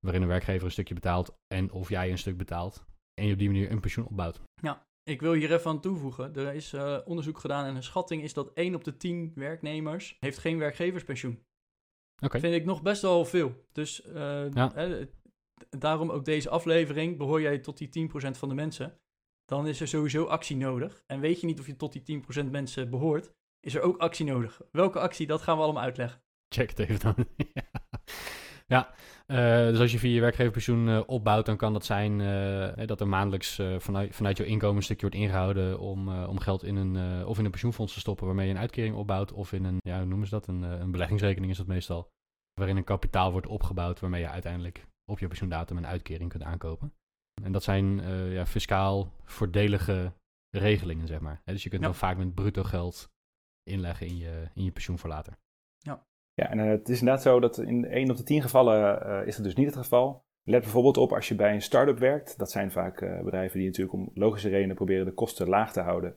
Waarin 0.00 0.22
een 0.22 0.28
werkgever 0.28 0.64
een 0.64 0.70
stukje 0.70 0.94
betaalt 0.94 1.36
en 1.54 1.72
of 1.72 1.88
jij 1.88 2.10
een 2.10 2.18
stuk 2.18 2.36
betaalt. 2.36 2.84
En 3.20 3.26
je 3.26 3.32
op 3.32 3.38
die 3.38 3.50
manier 3.50 3.70
een 3.70 3.80
pensioen 3.80 4.06
opbouwt. 4.06 4.40
Ik 5.02 5.20
wil 5.20 5.32
hier 5.32 5.52
even 5.52 5.70
aan 5.70 5.80
toevoegen. 5.80 6.34
Er 6.34 6.54
is 6.54 6.74
onderzoek 7.04 7.38
gedaan 7.38 7.64
en 7.64 7.76
een 7.76 7.82
schatting 7.82 8.22
is 8.22 8.32
dat 8.34 8.52
1 8.54 8.74
op 8.74 8.84
de 8.84 8.96
10 8.96 9.32
werknemers 9.34 10.16
heeft 10.20 10.38
geen 10.38 10.58
werkgeverspensioen. 10.58 11.42
Oké. 12.20 12.40
Vind 12.40 12.54
ik 12.54 12.64
nog 12.64 12.82
best 12.82 13.02
wel 13.02 13.24
veel. 13.24 13.64
Dus 13.72 14.02
eh, 14.02 14.50
Ja. 14.50 14.74
eh, 14.74 15.06
daarom 15.70 16.10
ook 16.10 16.24
deze 16.24 16.50
aflevering. 16.50 17.16
Behoor 17.18 17.40
jij 17.40 17.58
tot 17.58 17.78
die 17.78 17.88
10% 17.88 18.38
van 18.38 18.48
de 18.48 18.54
mensen, 18.54 18.98
dan 19.44 19.66
is 19.66 19.80
er 19.80 19.88
sowieso 19.88 20.24
actie 20.24 20.56
nodig. 20.56 21.02
En 21.06 21.20
weet 21.20 21.40
je 21.40 21.46
niet 21.46 21.60
of 21.60 21.66
je 21.66 21.76
tot 21.76 21.92
die 21.92 22.02
10% 22.02 22.50
mensen 22.50 22.90
behoort, 22.90 23.32
is 23.60 23.74
er 23.74 23.80
ook 23.82 23.98
actie 23.98 24.26
nodig. 24.26 24.60
Welke 24.72 24.98
actie, 24.98 25.26
dat 25.26 25.42
gaan 25.42 25.56
we 25.56 25.62
allemaal 25.62 25.82
uitleggen. 25.82 26.22
Check 26.48 26.68
het 26.70 26.78
even 26.78 27.00
dan. 27.00 27.14
ja, 27.54 27.62
ja 28.66 28.94
eh, 29.32 29.66
dus 29.66 29.78
als 29.78 29.92
je 29.92 29.98
via 29.98 30.14
je 30.14 30.20
werkgeverpensioen 30.20 30.88
eh, 30.88 31.00
opbouwt, 31.06 31.46
dan 31.46 31.56
kan 31.56 31.72
dat 31.72 31.84
zijn 31.84 32.20
eh, 32.20 32.86
dat 32.86 33.00
er 33.00 33.08
maandelijks 33.08 33.60
vanuit, 33.78 34.14
vanuit 34.14 34.36
jouw 34.36 34.46
inkomen 34.46 34.76
een 34.76 34.82
stukje 34.82 35.06
wordt 35.06 35.20
ingehouden 35.20 35.78
om, 35.78 36.24
om 36.24 36.38
geld 36.38 36.64
in 36.64 36.76
een, 36.76 37.26
of 37.26 37.38
in 37.38 37.44
een 37.44 37.50
pensioenfonds 37.50 37.92
te 37.92 38.00
stoppen 38.00 38.26
waarmee 38.26 38.46
je 38.46 38.52
een 38.52 38.58
uitkering 38.58 38.96
opbouwt, 38.96 39.32
of 39.32 39.52
in 39.52 39.64
een, 39.64 39.76
ja, 39.78 39.98
hoe 39.98 40.06
noemen 40.06 40.26
ze 40.28 40.34
dat, 40.34 40.46
een, 40.46 40.62
een 40.62 40.90
beleggingsrekening 40.90 41.52
is 41.52 41.58
dat 41.58 41.66
meestal, 41.66 42.08
waarin 42.54 42.76
een 42.76 42.84
kapitaal 42.84 43.32
wordt 43.32 43.46
opgebouwd 43.46 44.00
waarmee 44.00 44.20
je 44.20 44.28
uiteindelijk 44.28 44.86
op 45.04 45.18
je 45.18 45.26
pensioendatum 45.26 45.76
een 45.76 45.86
uitkering 45.86 46.30
kunt 46.30 46.42
aankopen. 46.42 46.92
En 47.42 47.52
dat 47.52 47.62
zijn 47.62 48.00
ja, 48.30 48.46
fiscaal 48.46 49.12
voordelige 49.24 50.12
regelingen, 50.56 51.06
zeg 51.06 51.20
maar. 51.20 51.40
Dus 51.44 51.62
je 51.62 51.68
kunt 51.68 51.82
Ja. 51.82 51.88
dan 51.88 51.96
vaak 51.96 52.16
met 52.16 52.34
bruto 52.34 52.62
geld 52.62 53.10
inleggen 53.62 54.06
in 54.06 54.16
je, 54.16 54.48
in 54.54 54.64
je 54.64 54.70
pensioen 54.70 54.98
voor 54.98 55.10
later. 55.10 55.36
Ja, 56.38 56.50
en 56.50 56.58
eh, 56.58 56.66
het 56.66 56.88
is 56.88 56.98
inderdaad 56.98 57.22
zo 57.22 57.40
dat 57.40 57.58
in 57.58 57.84
1 57.84 58.10
op 58.10 58.16
de 58.16 58.22
10 58.22 58.42
gevallen 58.42 59.02
eh, 59.02 59.26
is 59.26 59.36
dat 59.36 59.44
dus 59.44 59.54
niet 59.54 59.66
het 59.66 59.76
geval. 59.76 60.24
Let 60.42 60.62
bijvoorbeeld 60.62 60.96
op 60.96 61.12
als 61.12 61.28
je 61.28 61.34
bij 61.34 61.54
een 61.54 61.62
start-up 61.62 61.98
werkt. 61.98 62.38
Dat 62.38 62.50
zijn 62.50 62.70
vaak 62.70 63.00
eh, 63.00 63.22
bedrijven 63.22 63.58
die 63.58 63.66
natuurlijk 63.66 63.96
om 63.96 64.10
logische 64.14 64.48
redenen 64.48 64.76
proberen 64.76 65.04
de 65.04 65.12
kosten 65.12 65.48
laag 65.48 65.72
te 65.72 65.80
houden. 65.80 66.16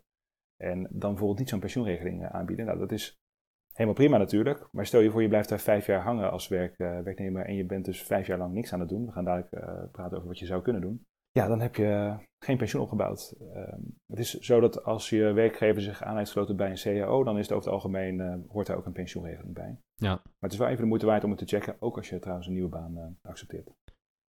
En 0.57 0.81
dan 0.89 1.09
bijvoorbeeld 1.09 1.39
niet 1.39 1.49
zo'n 1.49 1.59
pensioenregeling 1.59 2.27
aanbieden. 2.27 2.65
Nou, 2.65 2.79
dat 2.79 2.91
is 2.91 3.19
helemaal 3.71 3.95
prima 3.95 4.17
natuurlijk. 4.17 4.67
Maar 4.71 4.85
stel 4.85 4.99
je 4.99 5.11
voor 5.11 5.21
je 5.21 5.27
blijft 5.27 5.49
daar 5.49 5.59
vijf 5.59 5.85
jaar 5.85 6.01
hangen 6.01 6.31
als 6.31 6.47
werk, 6.47 6.77
werknemer 6.77 7.45
en 7.45 7.55
je 7.55 7.65
bent 7.65 7.85
dus 7.85 8.03
vijf 8.03 8.27
jaar 8.27 8.37
lang 8.37 8.53
niks 8.53 8.73
aan 8.73 8.79
het 8.79 8.89
doen. 8.89 9.05
We 9.05 9.11
gaan 9.11 9.25
dadelijk 9.25 9.49
praten 9.91 10.17
over 10.17 10.27
wat 10.27 10.39
je 10.39 10.45
zou 10.45 10.61
kunnen 10.61 10.81
doen. 10.81 11.05
Ja, 11.31 11.47
dan 11.47 11.59
heb 11.59 11.75
je 11.75 12.17
geen 12.45 12.57
pensioen 12.57 12.81
opgebouwd. 12.81 13.35
Ehm, 13.53 13.79
het 14.07 14.19
is 14.19 14.39
zo 14.39 14.59
dat 14.59 14.83
als 14.83 15.09
je 15.09 15.33
werkgever 15.33 15.81
zich 15.81 16.03
aan 16.03 16.17
heeft 16.17 16.27
gesloten 16.27 16.55
bij 16.55 16.69
een 16.69 16.99
CAO, 16.99 17.23
dan 17.23 17.37
is 17.37 17.47
het 17.47 17.51
over 17.51 17.65
het 17.65 17.73
algemeen, 17.73 18.19
eh, 18.19 18.35
hoort 18.47 18.67
daar 18.67 18.77
ook 18.77 18.85
een 18.85 18.91
pensioenregeling 18.91 19.53
bij. 19.53 19.77
Ja. 19.95 20.09
Maar 20.09 20.21
het 20.39 20.51
is 20.51 20.57
wel 20.57 20.67
even 20.67 20.81
de 20.81 20.87
moeite 20.87 21.05
waard 21.05 21.23
om 21.23 21.29
het 21.29 21.39
te 21.39 21.45
checken, 21.45 21.75
ook 21.79 21.97
als 21.97 22.09
je 22.09 22.19
trouwens 22.19 22.47
een 22.47 22.53
nieuwe 22.53 22.69
baan 22.69 22.97
eh, 22.97 23.29
accepteert. 23.29 23.69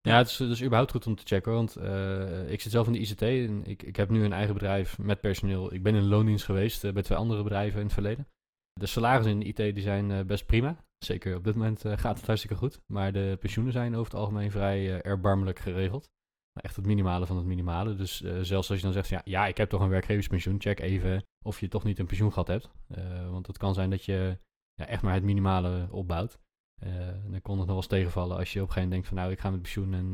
Ja, 0.01 0.17
het 0.17 0.27
is, 0.27 0.63
überhaupt 0.63 0.91
goed 0.91 1.07
om 1.07 1.15
te 1.15 1.25
checken, 1.25 1.53
want 1.53 1.75
eh, 1.75 2.51
ik 2.51 2.61
zit 2.61 2.71
zelf 2.71 2.87
in 2.87 2.93
de 2.93 2.99
ICT 2.99 3.21
en 3.21 3.63
ik, 3.65 3.83
ik 3.83 3.95
heb 3.95 4.09
nu 4.09 4.23
een 4.23 4.33
eigen 4.33 4.53
bedrijf 4.53 4.97
met 4.97 5.21
personeel. 5.21 5.73
Ik 5.73 5.83
ben 5.83 5.95
in 5.95 6.07
loondienst 6.07 6.45
geweest 6.45 6.93
bij 6.93 7.03
twee 7.03 7.17
andere 7.17 7.43
bedrijven 7.43 7.79
in 7.79 7.85
het 7.85 7.93
verleden. 7.93 8.27
De 8.73 8.85
salarissen 8.85 9.33
in 9.33 9.39
de 9.39 9.45
IT 9.45 9.75
die 9.75 9.83
zijn 9.83 10.27
best 10.27 10.45
prima. 10.45 10.85
Zeker 10.97 11.35
op 11.35 11.43
dit 11.43 11.55
moment 11.55 11.81
gaat 11.85 12.17
het 12.17 12.25
hartstikke 12.25 12.55
goed. 12.55 12.81
Maar 12.87 13.11
de 13.11 13.37
pensioenen 13.39 13.73
zijn 13.73 13.95
over 13.95 14.11
het 14.11 14.21
algemeen 14.21 14.51
vrij 14.51 15.01
erbarmelijk 15.01 15.59
geregeld. 15.59 16.09
Maar 16.53 16.63
echt 16.63 16.75
het 16.75 16.85
minimale 16.85 17.25
van 17.25 17.37
het 17.37 17.45
minimale. 17.45 17.95
Dus 17.95 18.21
eh, 18.21 18.39
zelfs 18.41 18.69
als 18.69 18.77
je 18.79 18.83
dan 18.83 18.93
zegt, 18.93 19.09
ja, 19.09 19.21
ja, 19.23 19.47
ik 19.47 19.57
heb 19.57 19.69
toch 19.69 19.81
een 19.81 19.89
werkgeverspensioen. 19.89 20.61
Check 20.61 20.79
even 20.79 21.25
of 21.41 21.59
je 21.59 21.67
toch 21.67 21.83
niet 21.83 21.99
een 21.99 22.05
pensioen 22.05 22.31
gehad 22.33 22.47
hebt. 22.47 22.69
Eh, 22.87 23.29
want 23.29 23.47
het 23.47 23.57
kan 23.57 23.73
zijn 23.73 23.89
dat 23.89 24.05
je 24.05 24.37
ja, 24.73 24.87
echt 24.87 25.01
maar 25.01 25.13
het 25.13 25.23
minimale 25.23 25.87
opbouwt. 25.91 26.39
Eh, 26.81 26.91
dan 27.27 27.41
kon 27.41 27.57
het 27.57 27.57
nog 27.57 27.65
wel 27.65 27.75
eens 27.75 27.87
tegenvallen 27.87 28.37
als 28.37 28.53
je 28.53 28.61
op 28.61 28.67
een 28.67 28.73
gegeven 28.73 28.89
moment 28.89 28.91
denkt 28.91 29.07
van 29.07 29.17
nou, 29.17 29.31
ik 29.31 29.39
ga 29.39 29.49
met 29.49 29.61
pensioen 29.61 29.93
en 29.93 30.13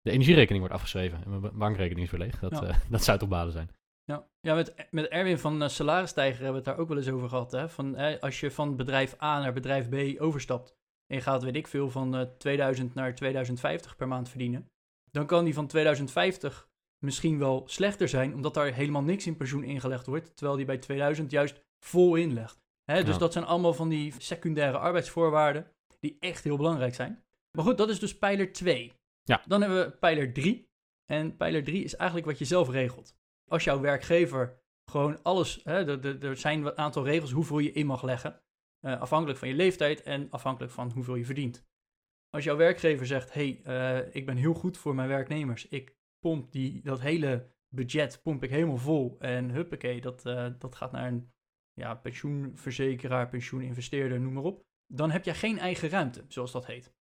de 0.00 0.10
energierekening 0.10 0.58
wordt 0.58 0.74
afgeschreven 0.74 1.22
en 1.24 1.28
mijn 1.30 1.40
ba- 1.40 1.52
bankrekening 1.52 2.06
is 2.06 2.10
weer 2.10 2.20
leeg. 2.20 2.38
Dat, 2.38 2.50
Ja. 2.50 2.74
dat 2.90 3.04
zou 3.04 3.18
toch 3.18 3.28
balen 3.28 3.52
zijn. 3.52 3.70
Ja, 4.04 4.26
ja 4.40 4.54
met, 4.54 4.86
met 4.90 5.06
Erwin 5.08 5.38
van 5.38 5.70
Salarisstijger 5.70 6.42
hebben 6.44 6.50
we 6.50 6.56
het 6.56 6.64
daar 6.64 6.78
ook 6.78 6.88
wel 6.88 6.96
eens 6.96 7.08
over 7.08 7.28
gehad. 7.28 7.52
Hè? 7.52 7.68
Van, 7.68 7.96
eh, 7.96 8.20
als 8.20 8.40
je 8.40 8.50
van 8.50 8.76
bedrijf 8.76 9.22
A 9.22 9.40
naar 9.40 9.52
bedrijf 9.52 9.88
B 9.88 10.20
overstapt 10.20 10.76
en 11.06 11.16
je 11.16 11.22
gaat, 11.22 11.42
weet 11.42 11.56
ik 11.56 11.66
veel, 11.66 11.90
van 11.90 12.16
eh, 12.16 12.26
2000 12.38 12.94
naar 12.94 13.14
2050 13.14 13.96
per 13.96 14.08
maand 14.08 14.28
verdienen, 14.28 14.70
dan 15.10 15.26
kan 15.26 15.44
die 15.44 15.54
van 15.54 15.66
2050 15.66 16.68
misschien 16.98 17.38
wel 17.38 17.62
slechter 17.66 18.08
zijn, 18.08 18.34
omdat 18.34 18.54
daar 18.54 18.72
helemaal 18.72 19.02
niks 19.02 19.26
in 19.26 19.36
pensioen 19.36 19.64
ingelegd 19.64 20.06
wordt, 20.06 20.36
terwijl 20.36 20.56
die 20.56 20.66
bij 20.66 20.78
2000 20.78 21.30
juist 21.30 21.60
vol 21.80 22.14
inlegt. 22.14 22.60
Dus 22.84 23.06
Ja. 23.06 23.18
dat 23.18 23.32
zijn 23.32 23.44
allemaal 23.44 23.74
van 23.74 23.88
die 23.88 24.14
secundaire 24.18 24.78
arbeidsvoorwaarden 24.78 25.66
die 26.00 26.16
echt 26.20 26.44
heel 26.44 26.56
belangrijk 26.56 26.94
zijn. 26.94 27.24
Maar 27.56 27.64
goed, 27.64 27.78
dat 27.78 27.88
is 27.88 27.98
dus 27.98 28.18
pijler 28.18 28.52
2. 28.52 28.92
Ja. 29.22 29.42
Dan 29.46 29.60
hebben 29.60 29.84
we 29.84 29.90
pijler 29.90 30.32
3. 30.32 30.68
En 31.06 31.36
pijler 31.36 31.64
3 31.64 31.84
is 31.84 31.96
eigenlijk 31.96 32.28
wat 32.28 32.38
je 32.38 32.44
zelf 32.44 32.70
regelt. 32.70 33.16
Als 33.50 33.64
jouw 33.64 33.80
werkgever 33.80 34.60
gewoon 34.90 35.22
alles, 35.22 35.60
hè, 35.64 36.02
er 36.22 36.36
zijn 36.36 36.66
een 36.66 36.76
aantal 36.78 37.04
regels 37.04 37.30
hoeveel 37.30 37.58
je 37.58 37.72
in 37.72 37.86
mag 37.86 38.02
leggen, 38.02 38.40
eh, 38.80 39.00
afhankelijk 39.00 39.38
van 39.38 39.48
je 39.48 39.54
leeftijd 39.54 40.02
en 40.02 40.30
afhankelijk 40.30 40.72
van 40.72 40.90
hoeveel 40.94 41.14
je 41.14 41.24
verdient. 41.24 41.66
Als 42.30 42.44
jouw 42.44 42.56
werkgever 42.56 43.06
zegt, 43.06 43.32
hey, 43.32 43.60
eh, 43.64 44.14
ik 44.14 44.26
ben 44.26 44.36
heel 44.36 44.54
goed 44.54 44.78
voor 44.78 44.94
mijn 44.94 45.08
werknemers, 45.08 45.68
ik 45.68 45.96
pomp 46.18 46.52
die, 46.52 46.82
dat 46.82 47.00
hele 47.00 47.50
budget 47.68 48.20
pomp 48.22 48.42
ik 48.42 48.50
helemaal 48.50 48.76
vol 48.76 49.16
en 49.18 49.50
huppakee, 49.50 50.00
dat, 50.00 50.26
eh, 50.26 50.48
dat 50.58 50.74
gaat 50.74 50.92
naar 50.92 51.06
een 51.06 51.32
ja, 51.72 51.94
pensioenverzekeraar, 51.94 53.28
pensioeninvesteerder, 53.28 54.20
noem 54.20 54.32
maar 54.32 54.42
op. 54.42 54.66
Dan 54.86 55.10
heb 55.10 55.24
je 55.24 55.34
geen 55.34 55.58
eigen 55.58 55.88
ruimte, 55.88 56.24
zoals 56.28 56.52
dat 56.52 56.66
heet. 56.66 56.96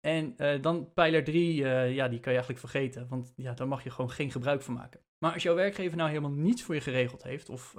En 0.00 0.34
uh, 0.36 0.62
dan 0.62 0.92
pijler 0.92 1.24
3, 1.24 1.60
uh, 1.60 1.94
ja, 1.94 2.08
die 2.08 2.20
kan 2.20 2.32
je 2.32 2.38
eigenlijk 2.38 2.58
vergeten, 2.58 3.08
want 3.08 3.32
ja, 3.36 3.54
daar 3.54 3.68
mag 3.68 3.84
je 3.84 3.90
gewoon 3.90 4.10
geen 4.10 4.30
gebruik 4.30 4.62
van 4.62 4.74
maken. 4.74 5.00
Maar 5.18 5.32
als 5.32 5.42
jouw 5.42 5.54
werkgever 5.54 5.96
nou 5.96 6.08
helemaal 6.08 6.30
niets 6.30 6.62
voor 6.62 6.74
je 6.74 6.80
geregeld 6.80 7.22
heeft, 7.22 7.48
of 7.48 7.74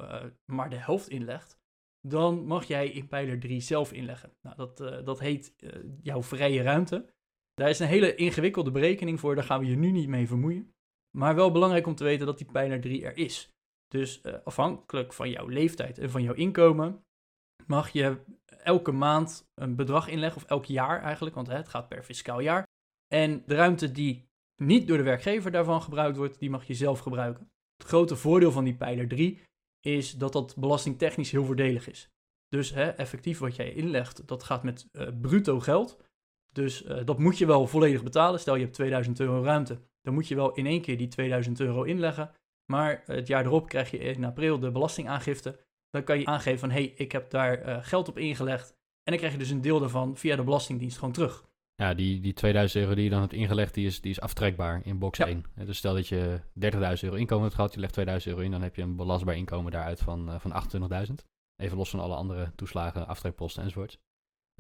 maar 0.46 0.70
de 0.70 0.76
helft 0.76 1.10
inlegt, 1.10 1.60
dan 2.08 2.46
mag 2.46 2.64
jij 2.64 2.90
in 2.90 3.08
pijler 3.08 3.40
3 3.40 3.60
zelf 3.60 3.92
inleggen. 3.92 4.32
Nou, 4.42 4.56
dat, 4.56 4.78
dat 5.06 5.20
heet 5.20 5.56
jouw 6.02 6.24
vrije 6.24 6.62
ruimte. 6.62 7.14
Daar 7.54 7.70
is 7.70 7.80
een 7.80 7.88
hele 7.88 8.16
ingewikkelde 8.16 8.72
berekening 8.72 9.20
voor, 9.20 9.36
daar 9.36 9.44
gaan 9.44 9.60
we 9.60 9.66
je 9.66 9.76
nu 9.76 9.92
niet 9.92 10.08
mee 10.08 10.28
vermoeien. 10.28 10.74
Maar 11.18 11.36
wel 11.36 11.52
belangrijk 11.52 11.88
om 11.88 11.96
te 11.96 12.04
weten 12.04 12.26
dat 12.26 12.38
die 12.38 12.52
pijler 12.52 12.82
3 12.82 13.06
er 13.06 13.18
is. 13.18 13.50
Dus 13.88 14.24
afhankelijk 14.44 15.14
van 15.14 15.30
jouw 15.30 15.48
leeftijd 15.48 15.98
en 15.98 16.10
van 16.10 16.24
jouw 16.24 16.34
inkomen, 16.34 17.04
mag 17.68 17.90
je 17.90 18.18
elke 18.48 18.92
maand 18.92 19.52
een 19.54 19.76
bedrag 19.76 20.08
inleggen, 20.08 20.42
of 20.42 20.48
elk 20.48 20.66
jaar 20.66 21.02
eigenlijk, 21.02 21.36
want 21.36 21.48
hè, 21.48 21.56
het 21.56 21.70
gaat 21.70 21.88
per 21.88 22.04
fiscaal 22.04 22.40
jaar. 22.40 22.64
En 23.08 23.44
de 23.46 23.56
ruimte 23.56 23.92
die 23.92 24.28
niet 24.62 24.88
door 24.88 24.98
de 24.98 25.04
werkgever 25.04 25.52
daarvan 25.52 25.82
gebruikt 25.82 26.18
wordt, 26.18 26.40
die 26.40 26.50
mag 26.50 26.66
je 26.66 26.74
zelf 26.74 27.00
gebruiken. 27.00 27.50
Het 27.78 27.88
grote 27.88 28.16
voordeel 28.16 28.52
van 28.52 28.64
die 28.64 28.76
pijler 28.76 29.08
3 29.08 29.42
is 29.86 30.12
dat 30.12 30.34
dat 30.34 30.56
belastingtechnisch 30.58 31.32
heel 31.32 31.46
voordelig 31.46 31.90
is. 31.90 32.10
Dus 32.50 32.74
hè, 32.74 32.90
effectief 32.90 33.40
wat 33.40 33.56
jij 33.56 33.74
inlegt, 33.74 34.28
dat 34.28 34.44
gaat 34.44 34.64
met 34.64 34.88
uh, 34.92 35.08
bruto 35.22 35.60
geld. 35.60 35.98
Dus 36.52 36.84
uh, 36.84 37.00
dat 37.06 37.20
moet 37.20 37.38
je 37.38 37.46
wel 37.46 37.68
volledig 37.68 38.04
betalen. 38.04 38.40
Stel 38.40 38.56
je 38.56 38.62
hebt 38.62 38.74
2000 38.74 39.20
euro 39.20 39.44
ruimte, 39.44 39.80
dan 40.02 40.14
moet 40.14 40.28
je 40.28 40.36
wel 40.36 40.54
in 40.54 40.66
één 40.66 40.82
keer 40.82 40.98
die 40.98 41.08
2000 41.08 41.60
euro 41.60 41.84
inleggen. 41.84 42.32
Maar 42.72 43.04
het 43.06 43.28
jaar 43.28 43.46
erop 43.46 43.68
krijg 43.68 43.92
je 43.92 43.98
in 43.98 44.26
april 44.26 44.60
de 44.60 44.72
belastingaangifte. 44.72 45.60
Dan 45.90 46.04
kan 46.04 46.20
je 46.20 46.26
aangeven 46.26 46.60
van, 46.60 46.70
hé, 46.70 46.84
hey, 46.84 46.94
ik 46.96 47.12
heb 47.12 47.30
daar 47.30 47.84
geld 47.84 48.08
op 48.08 48.18
ingelegd. 48.18 48.70
En 49.04 49.12
dan 49.12 49.18
krijg 49.18 49.34
je 49.34 49.40
dus 49.40 49.50
een 49.50 49.62
deel 49.62 49.80
daarvan 49.80 50.18
via 50.18 50.36
de 50.36 50.44
Belastingdienst 50.44 50.98
gewoon 50.98 51.14
terug. 51.14 51.46
Ja, 51.76 51.94
die, 51.94 52.20
die 52.20 52.34
2000 52.34 52.84
euro 52.84 52.96
die 52.96 53.04
je 53.04 53.10
dan 53.10 53.22
hebt 53.22 53.34
ingelegd, 53.34 53.74
die 53.74 53.86
is, 53.86 54.02
die 54.02 54.12
is 54.12 54.20
aftrekbaar 54.20 54.82
in 54.84 55.00
box 55.00 55.18
ja. 55.18 55.26
1. 55.26 55.46
Dus 55.56 55.78
stel 55.78 55.94
dat 55.94 56.08
je 56.08 56.40
30.000 56.40 56.80
euro 56.80 57.16
inkomen 57.16 57.44
hebt 57.44 57.56
gehad, 57.56 57.74
je 57.74 57.80
legt 57.80 57.94
2000 57.94 58.34
euro 58.34 58.46
in, 58.46 58.52
dan 58.52 58.62
heb 58.62 58.76
je 58.76 58.82
een 58.82 58.96
belastbaar 58.96 59.36
inkomen 59.36 59.72
daaruit 59.72 60.00
van, 60.00 60.30
uh, 60.30 60.36
van 60.40 60.52
28.000. 61.08 61.14
Even 61.56 61.78
los 61.78 61.90
van 61.90 62.00
alle 62.00 62.16
andere 62.16 62.52
toeslagen, 62.56 63.08
aftrekposten 63.08 63.64
enzovoort. 63.64 64.00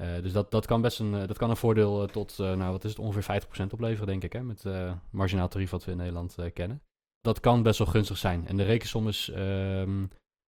Uh, 0.01 0.21
dus 0.21 0.31
dat, 0.31 0.51
dat 0.51 0.65
kan 0.65 0.81
best 0.81 0.99
een, 0.99 1.11
dat 1.11 1.37
kan 1.37 1.49
een 1.49 1.57
voordeel 1.57 2.03
uh, 2.03 2.09
tot, 2.09 2.37
nou 2.37 2.71
wat 2.71 2.83
is 2.83 2.89
het, 2.89 2.99
ongeveer 2.99 3.43
50% 3.43 3.71
opleveren, 3.71 4.07
denk 4.07 4.23
ik, 4.23 4.33
hè, 4.33 4.43
met 4.43 4.65
marginaal 5.11 5.47
tarief 5.47 5.69
wat 5.69 5.85
we 5.85 5.91
in 5.91 5.97
Nederland 5.97 6.37
kennen. 6.53 6.81
Dat 7.21 7.39
kan 7.39 7.63
best 7.63 7.77
wel 7.77 7.87
gunstig 7.87 8.17
zijn. 8.17 8.47
En 8.47 8.57
de 8.57 8.63
rekensom 8.63 9.07
is, 9.07 9.29
ehm, 9.29 10.05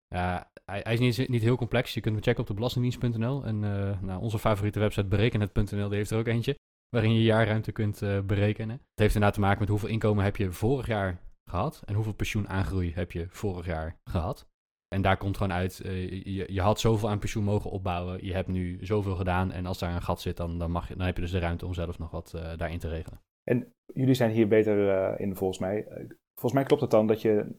ja, 0.07 0.51
hij, 0.65 0.93
is 0.93 0.99
niet, 0.99 1.29
niet, 1.29 1.41
heel 1.41 1.55
complex. 1.55 1.93
Je 1.93 2.01
kunt 2.01 2.15
hem 2.15 2.23
checken 2.23 2.41
op 2.41 2.47
de 2.47 2.53
belastingdienst.nl. 2.53 3.45
En 3.45 3.55
uh, 3.63 4.01
nou, 4.01 4.21
onze 4.21 4.39
favoriete 4.39 4.79
website 4.79 5.07
berekenhet.nl, 5.07 5.87
die 5.87 5.97
heeft 5.97 6.11
er 6.11 6.17
ook 6.17 6.27
eentje. 6.27 6.55
Waarin 6.89 7.13
je 7.13 7.23
jaarruimte 7.23 7.71
kunt 7.71 8.01
uh, 8.01 8.21
berekenen. 8.21 8.75
Het 8.75 8.99
heeft 8.99 9.13
inderdaad 9.13 9.33
te 9.33 9.45
maken 9.45 9.59
met 9.59 9.69
hoeveel 9.69 9.89
inkomen 9.89 10.23
heb 10.23 10.35
je 10.35 10.51
vorig 10.51 10.87
jaar 10.87 11.21
gehad. 11.49 11.81
En 11.85 11.95
hoeveel 11.95 12.13
pensioenaangroei 12.13 12.93
heb 12.93 13.11
je 13.11 13.25
vorig 13.29 13.65
jaar 13.65 13.99
gehad. 14.03 14.47
En 14.87 15.01
daar 15.01 15.17
komt 15.17 15.37
gewoon 15.37 15.53
uit, 15.53 15.81
uh, 15.85 16.09
je, 16.09 16.53
je, 16.53 16.61
had 16.61 16.79
zoveel 16.79 17.09
aan 17.09 17.19
pensioen 17.19 17.43
mogen 17.43 17.71
opbouwen. 17.71 18.25
Je 18.25 18.33
hebt 18.33 18.47
nu 18.47 18.77
zoveel 18.81 19.15
gedaan. 19.15 19.51
En 19.51 19.65
als 19.65 19.79
daar 19.79 19.95
een 19.95 20.01
gat 20.01 20.21
zit, 20.21 20.37
dan, 20.37 20.57
dan, 20.57 20.71
mag 20.71 20.87
je, 20.87 20.95
dan 20.95 21.05
heb 21.05 21.15
je 21.15 21.21
dus 21.21 21.31
de 21.31 21.39
ruimte 21.39 21.65
om 21.65 21.73
zelf 21.73 21.99
nog 21.99 22.11
wat 22.11 22.31
daarin 22.57 22.79
te 22.79 22.89
regelen. 22.89 23.21
En 23.43 23.73
jullie 23.93 24.13
zijn 24.13 24.31
hier 24.31 24.47
beter 24.47 25.19
in 25.19 25.35
volgens 25.35 25.59
mij. 25.59 25.87
volgens 26.33 26.53
mij 26.53 26.63
klopt 26.63 26.81
het 26.81 26.91
dan 26.91 27.07
dat 27.07 27.21
je 27.21 27.55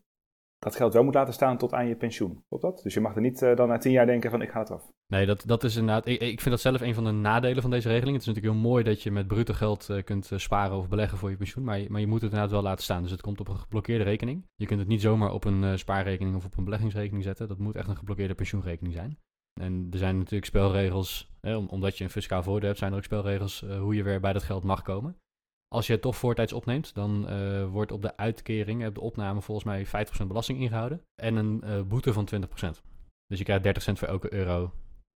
dat 0.58 0.76
geld 0.76 0.92
wel 0.92 1.04
moet 1.04 1.14
laten 1.14 1.34
staan 1.34 1.58
tot 1.58 1.72
aan 1.72 1.88
je 1.88 1.96
pensioen. 1.96 2.44
Klopt 2.48 2.62
dat? 2.62 2.80
Dus 2.82 2.94
je 2.94 3.00
mag 3.00 3.14
er 3.14 3.20
niet 3.20 3.42
uh, 3.42 3.56
dan 3.56 3.68
na 3.68 3.78
tien 3.78 3.92
jaar 3.92 4.06
denken 4.06 4.30
van 4.30 4.42
ik 4.42 4.50
ga 4.50 4.58
het 4.58 4.70
af. 4.70 4.90
Nee, 5.06 5.26
dat, 5.26 5.42
dat 5.46 5.64
is 5.64 5.76
inderdaad. 5.76 6.06
Ik, 6.06 6.20
ik 6.20 6.40
vind 6.40 6.50
dat 6.50 6.60
zelf 6.60 6.80
een 6.80 6.94
van 6.94 7.04
de 7.04 7.10
nadelen 7.10 7.62
van 7.62 7.70
deze 7.70 7.88
regeling. 7.88 8.16
Het 8.16 8.26
is 8.26 8.34
natuurlijk 8.34 8.54
heel 8.54 8.70
mooi 8.70 8.84
dat 8.84 9.02
je 9.02 9.10
met 9.10 9.26
bruto 9.26 9.54
geld 9.54 9.88
uh, 9.90 10.02
kunt 10.02 10.30
uh, 10.30 10.38
sparen 10.38 10.76
of 10.76 10.88
beleggen 10.88 11.18
voor 11.18 11.30
je 11.30 11.36
pensioen. 11.36 11.64
Maar, 11.64 11.80
maar 11.88 12.00
je 12.00 12.06
moet 12.06 12.20
het 12.20 12.30
inderdaad 12.30 12.50
wel 12.50 12.62
laten 12.62 12.84
staan. 12.84 13.02
Dus 13.02 13.10
het 13.10 13.20
komt 13.20 13.40
op 13.40 13.48
een 13.48 13.58
geblokkeerde 13.58 14.04
rekening. 14.04 14.46
Je 14.54 14.66
kunt 14.66 14.80
het 14.80 14.88
niet 14.88 15.00
zomaar 15.00 15.32
op 15.32 15.44
een 15.44 15.78
spaarrekening 15.78 16.36
of 16.36 16.44
op 16.44 16.56
een 16.56 16.64
beleggingsrekening 16.64 17.24
zetten. 17.24 17.48
Dat 17.48 17.58
moet 17.58 17.76
echt 17.76 17.88
een 17.88 17.96
geblokkeerde 17.96 18.34
pensioenrekening 18.34 18.94
zijn. 18.94 19.18
En 19.60 19.86
er 19.90 19.98
zijn 19.98 20.18
natuurlijk 20.18 20.44
spelregels, 20.44 21.30
hè, 21.40 21.56
omdat 21.56 21.98
je 21.98 22.04
een 22.04 22.10
fiscaal 22.10 22.42
voordeel 22.42 22.66
hebt, 22.66 22.78
zijn 22.78 22.90
er 22.90 22.96
ook 22.96 23.04
spelregels 23.04 23.64
hoe 23.80 23.94
je 23.94 24.02
weer 24.02 24.20
bij 24.20 24.32
dat 24.32 24.42
geld 24.42 24.64
mag 24.64 24.82
komen. 24.82 25.16
Als 25.68 25.86
je 25.86 25.92
het 25.92 26.02
toch 26.02 26.16
voortijds 26.16 26.52
opneemt, 26.52 26.94
dan 26.94 27.26
uh, 27.30 27.66
wordt 27.66 27.92
op 27.92 28.02
de 28.02 28.16
uitkering, 28.16 28.86
op 28.86 28.94
de 28.94 29.00
opname 29.00 29.40
volgens 29.40 29.66
mij 29.66 30.06
50% 30.22 30.26
belasting 30.26 30.60
ingehouden. 30.60 31.02
En 31.14 31.36
een 31.36 31.62
uh, 31.64 31.82
boete 31.82 32.12
van 32.12 32.28
20%. 32.34 32.38
Dus 33.26 33.38
je 33.38 33.44
krijgt 33.44 33.62
30 33.62 33.82
cent 33.82 33.98
voor 33.98 34.08
elke 34.08 34.32
euro 34.32 34.72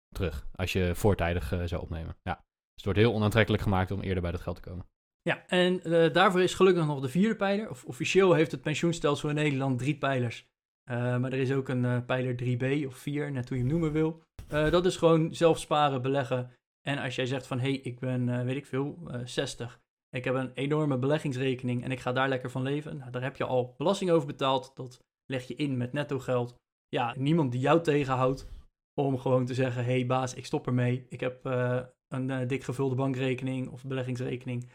terug. 0.08 0.46
Als 0.54 0.72
je 0.72 0.94
voortijdig 0.94 1.52
uh, 1.52 1.62
zou 1.64 1.82
opnemen. 1.82 2.16
Ja. 2.22 2.34
Dus 2.34 2.74
het 2.74 2.84
wordt 2.84 2.98
heel 2.98 3.14
onaantrekkelijk 3.14 3.62
gemaakt 3.62 3.90
om 3.90 4.00
eerder 4.00 4.22
bij 4.22 4.30
dat 4.30 4.40
geld 4.40 4.56
te 4.56 4.70
komen. 4.70 4.86
Ja, 5.22 5.46
en 5.46 5.80
daarvoor 6.12 6.42
is 6.42 6.54
gelukkig 6.54 6.86
nog 6.86 7.00
de 7.00 7.08
vierde 7.08 7.36
pijler. 7.36 7.70
Of, 7.70 7.84
officieel 7.84 8.32
heeft 8.32 8.50
het 8.50 8.62
pensioenstelsel 8.62 9.28
in 9.28 9.34
Nederland 9.34 9.78
drie 9.78 9.98
pijlers. 9.98 10.46
maar 10.90 11.24
er 11.24 11.32
is 11.32 11.52
ook 11.52 11.68
een 11.68 12.04
pijler 12.04 12.34
3b 12.42 12.86
of 12.86 12.96
4, 12.96 13.32
net 13.32 13.48
hoe 13.48 13.58
je 13.58 13.62
hem 13.62 13.72
noemen 13.72 13.92
wil. 13.92 14.22
dat 14.48 14.86
is 14.86 14.96
gewoon 14.96 15.34
zelf 15.34 15.58
sparen, 15.58 16.02
beleggen. 16.02 16.52
En 16.82 16.98
als 16.98 17.14
jij 17.14 17.26
zegt 17.26 17.46
van, 17.46 17.58
hé, 17.58 17.70
hey, 17.70 17.78
ik 17.78 17.98
ben, 17.98 18.44
weet 18.44 18.56
ik 18.56 18.66
veel, 18.66 18.98
60 19.24 19.80
ik 20.10 20.24
heb 20.24 20.34
een 20.34 20.52
enorme 20.52 20.98
beleggingsrekening 20.98 21.84
en 21.84 21.90
ik 21.90 22.00
ga 22.00 22.12
daar 22.12 22.28
lekker 22.28 22.50
van 22.50 22.62
leven. 22.62 22.96
Nou, 22.96 23.10
daar 23.10 23.22
heb 23.22 23.36
je 23.36 23.44
al 23.44 23.74
belasting 23.76 24.10
over 24.10 24.26
betaald. 24.26 24.76
Dat 24.76 25.04
leg 25.26 25.44
je 25.44 25.54
in 25.54 25.76
met 25.76 25.92
netto 25.92 26.18
geld. 26.18 26.54
Ja, 26.88 27.14
niemand 27.16 27.52
die 27.52 27.60
jou 27.60 27.82
tegenhoudt 27.82 28.48
om 28.94 29.18
gewoon 29.18 29.44
te 29.44 29.54
zeggen: 29.54 29.84
hé 29.84 29.90
hey 29.90 30.06
baas, 30.06 30.34
ik 30.34 30.46
stop 30.46 30.66
ermee. 30.66 31.06
Ik 31.08 31.20
heb 31.20 31.46
uh, 31.46 31.80
een 32.08 32.28
uh, 32.28 32.48
dik 32.48 32.64
gevulde 32.64 32.94
bankrekening 32.94 33.68
of 33.68 33.84
beleggingsrekening. 33.84 34.70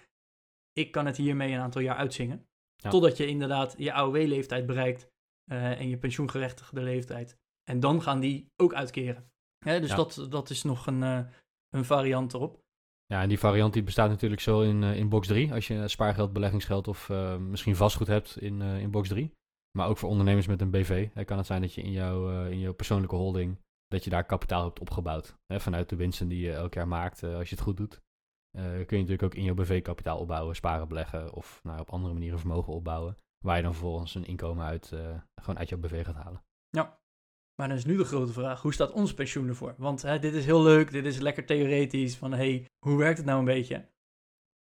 Ik 0.74 0.92
kan 0.92 1.06
het 1.06 1.18
hiermee 1.18 1.52
een 1.52 1.60
aantal 1.60 1.82
jaar 1.82 1.96
uitzingen. 1.96 2.48
Ja. 2.76 2.90
Totdat 2.90 3.18
je 3.18 3.28
inderdaad 3.28 3.76
je 3.78 3.94
AOW-leeftijd 3.94 4.66
bereikt 4.66 5.12
uh, 5.52 5.80
en 5.80 5.90
je 5.90 5.98
pensioengerechtigde 5.98 6.82
leeftijd. 6.82 7.38
En 7.64 7.80
dan 7.80 8.02
gaan 8.02 8.20
die 8.20 8.52
ook 8.56 8.74
uitkeren. 8.74 9.32
Hè, 9.66 9.80
dus 9.80 9.90
ja. 9.90 9.96
dat, 9.96 10.28
dat 10.30 10.50
is 10.50 10.64
nog 10.64 10.88
een, 10.88 11.02
een 11.70 11.86
variant 11.86 12.34
erop. 12.34 12.63
Ja, 13.14 13.22
en 13.22 13.30
die 13.30 13.40
variant 13.40 13.74
die 13.74 13.84
bestaat 13.84 14.10
natuurlijk 14.10 14.42
zo 14.42 14.62
in, 14.62 14.82
uh, 14.82 14.96
in 14.96 15.10
box 15.10 15.28
3. 15.28 15.54
Als 15.54 15.68
je 15.68 15.88
spaargeld, 15.88 16.34
beleggingsgeld 16.34 16.88
of 16.88 17.10
uh, 17.10 17.38
misschien 17.38 17.76
vastgoed 17.76 18.08
hebt 18.08 18.38
in, 18.42 18.62
uh, 18.62 18.80
in 18.80 18.92
box 18.92 19.08
3. 19.08 19.32
Maar 19.78 19.88
ook 19.88 19.98
voor 19.98 20.10
ondernemers 20.10 20.48
met 20.48 20.62
een 20.62 20.72
BV. 20.72 21.26
Kan 21.26 21.38
het 21.38 21.46
zijn 21.46 21.62
dat 21.62 21.74
je 21.74 21.82
in, 21.82 21.92
jouw 21.92 22.46
in 22.46 22.60
jouw 22.60 22.74
persoonlijke 22.74 23.16
holding, 23.16 23.60
dat 23.88 24.04
je 24.04 24.10
daar 24.10 24.26
kapitaal 24.26 24.64
hebt 24.64 24.80
opgebouwd. 24.80 25.36
Hè, 25.46 25.60
vanuit 25.60 25.90
de 25.90 25.96
winsten 25.96 26.28
die 26.28 26.40
je 26.40 26.54
elk 26.54 26.74
jaar 26.74 26.88
maakt, 26.88 27.24
als 27.24 27.50
je 27.50 27.56
het 27.56 27.64
goed 27.64 27.78
doet. 27.78 28.02
kun 28.52 28.62
je 28.98 29.04
natuurlijk 29.04 29.24
ook 29.24 29.36
in 29.36 29.44
jouw 29.44 29.54
BV 29.54 29.82
kapitaal 29.82 30.20
opbouwen, 30.20 30.56
sparen, 30.56 30.88
beleggen 30.88 31.34
of 31.34 31.60
nou, 31.64 31.80
op 31.80 31.90
andere 31.90 32.14
manieren 32.14 32.40
vermogen 32.40 32.74
opbouwen. 32.74 33.18
Waar 33.46 33.58
je 33.58 33.64
dan 33.64 33.74
vervolgens 33.74 34.16
een 34.16 34.26
inkomen 34.26 34.66
uit, 34.66 34.88
gewoon 35.42 35.58
uit 35.58 35.70
jouw 35.70 35.80
BV 35.80 36.06
gaat 36.06 36.16
halen. 36.16 36.44
Ja, 36.70 37.00
maar 37.56 37.68
dan 37.68 37.78
is 37.78 37.86
nu 37.86 37.98
de 37.98 38.04
grote 38.04 38.34
vraag, 38.34 38.62
hoe 38.62 38.74
staat 38.74 38.92
ons 38.92 39.14
pensioen 39.14 39.48
ervoor? 39.48 39.76
Want 39.78 40.02
hè, 40.02 40.20
dit 40.20 40.34
is 40.34 40.46
heel 40.46 40.64
leuk, 40.64 40.92
dit 40.92 41.06
is 41.06 41.20
lekker 41.20 41.46
theoretisch, 41.46 42.16
van 42.16 42.34
hey, 42.34 42.66
hoe 42.86 42.98
werkt 42.98 43.18
het 43.18 43.26
nou 43.26 43.40
een 43.40 43.46
beetje? 43.46 43.90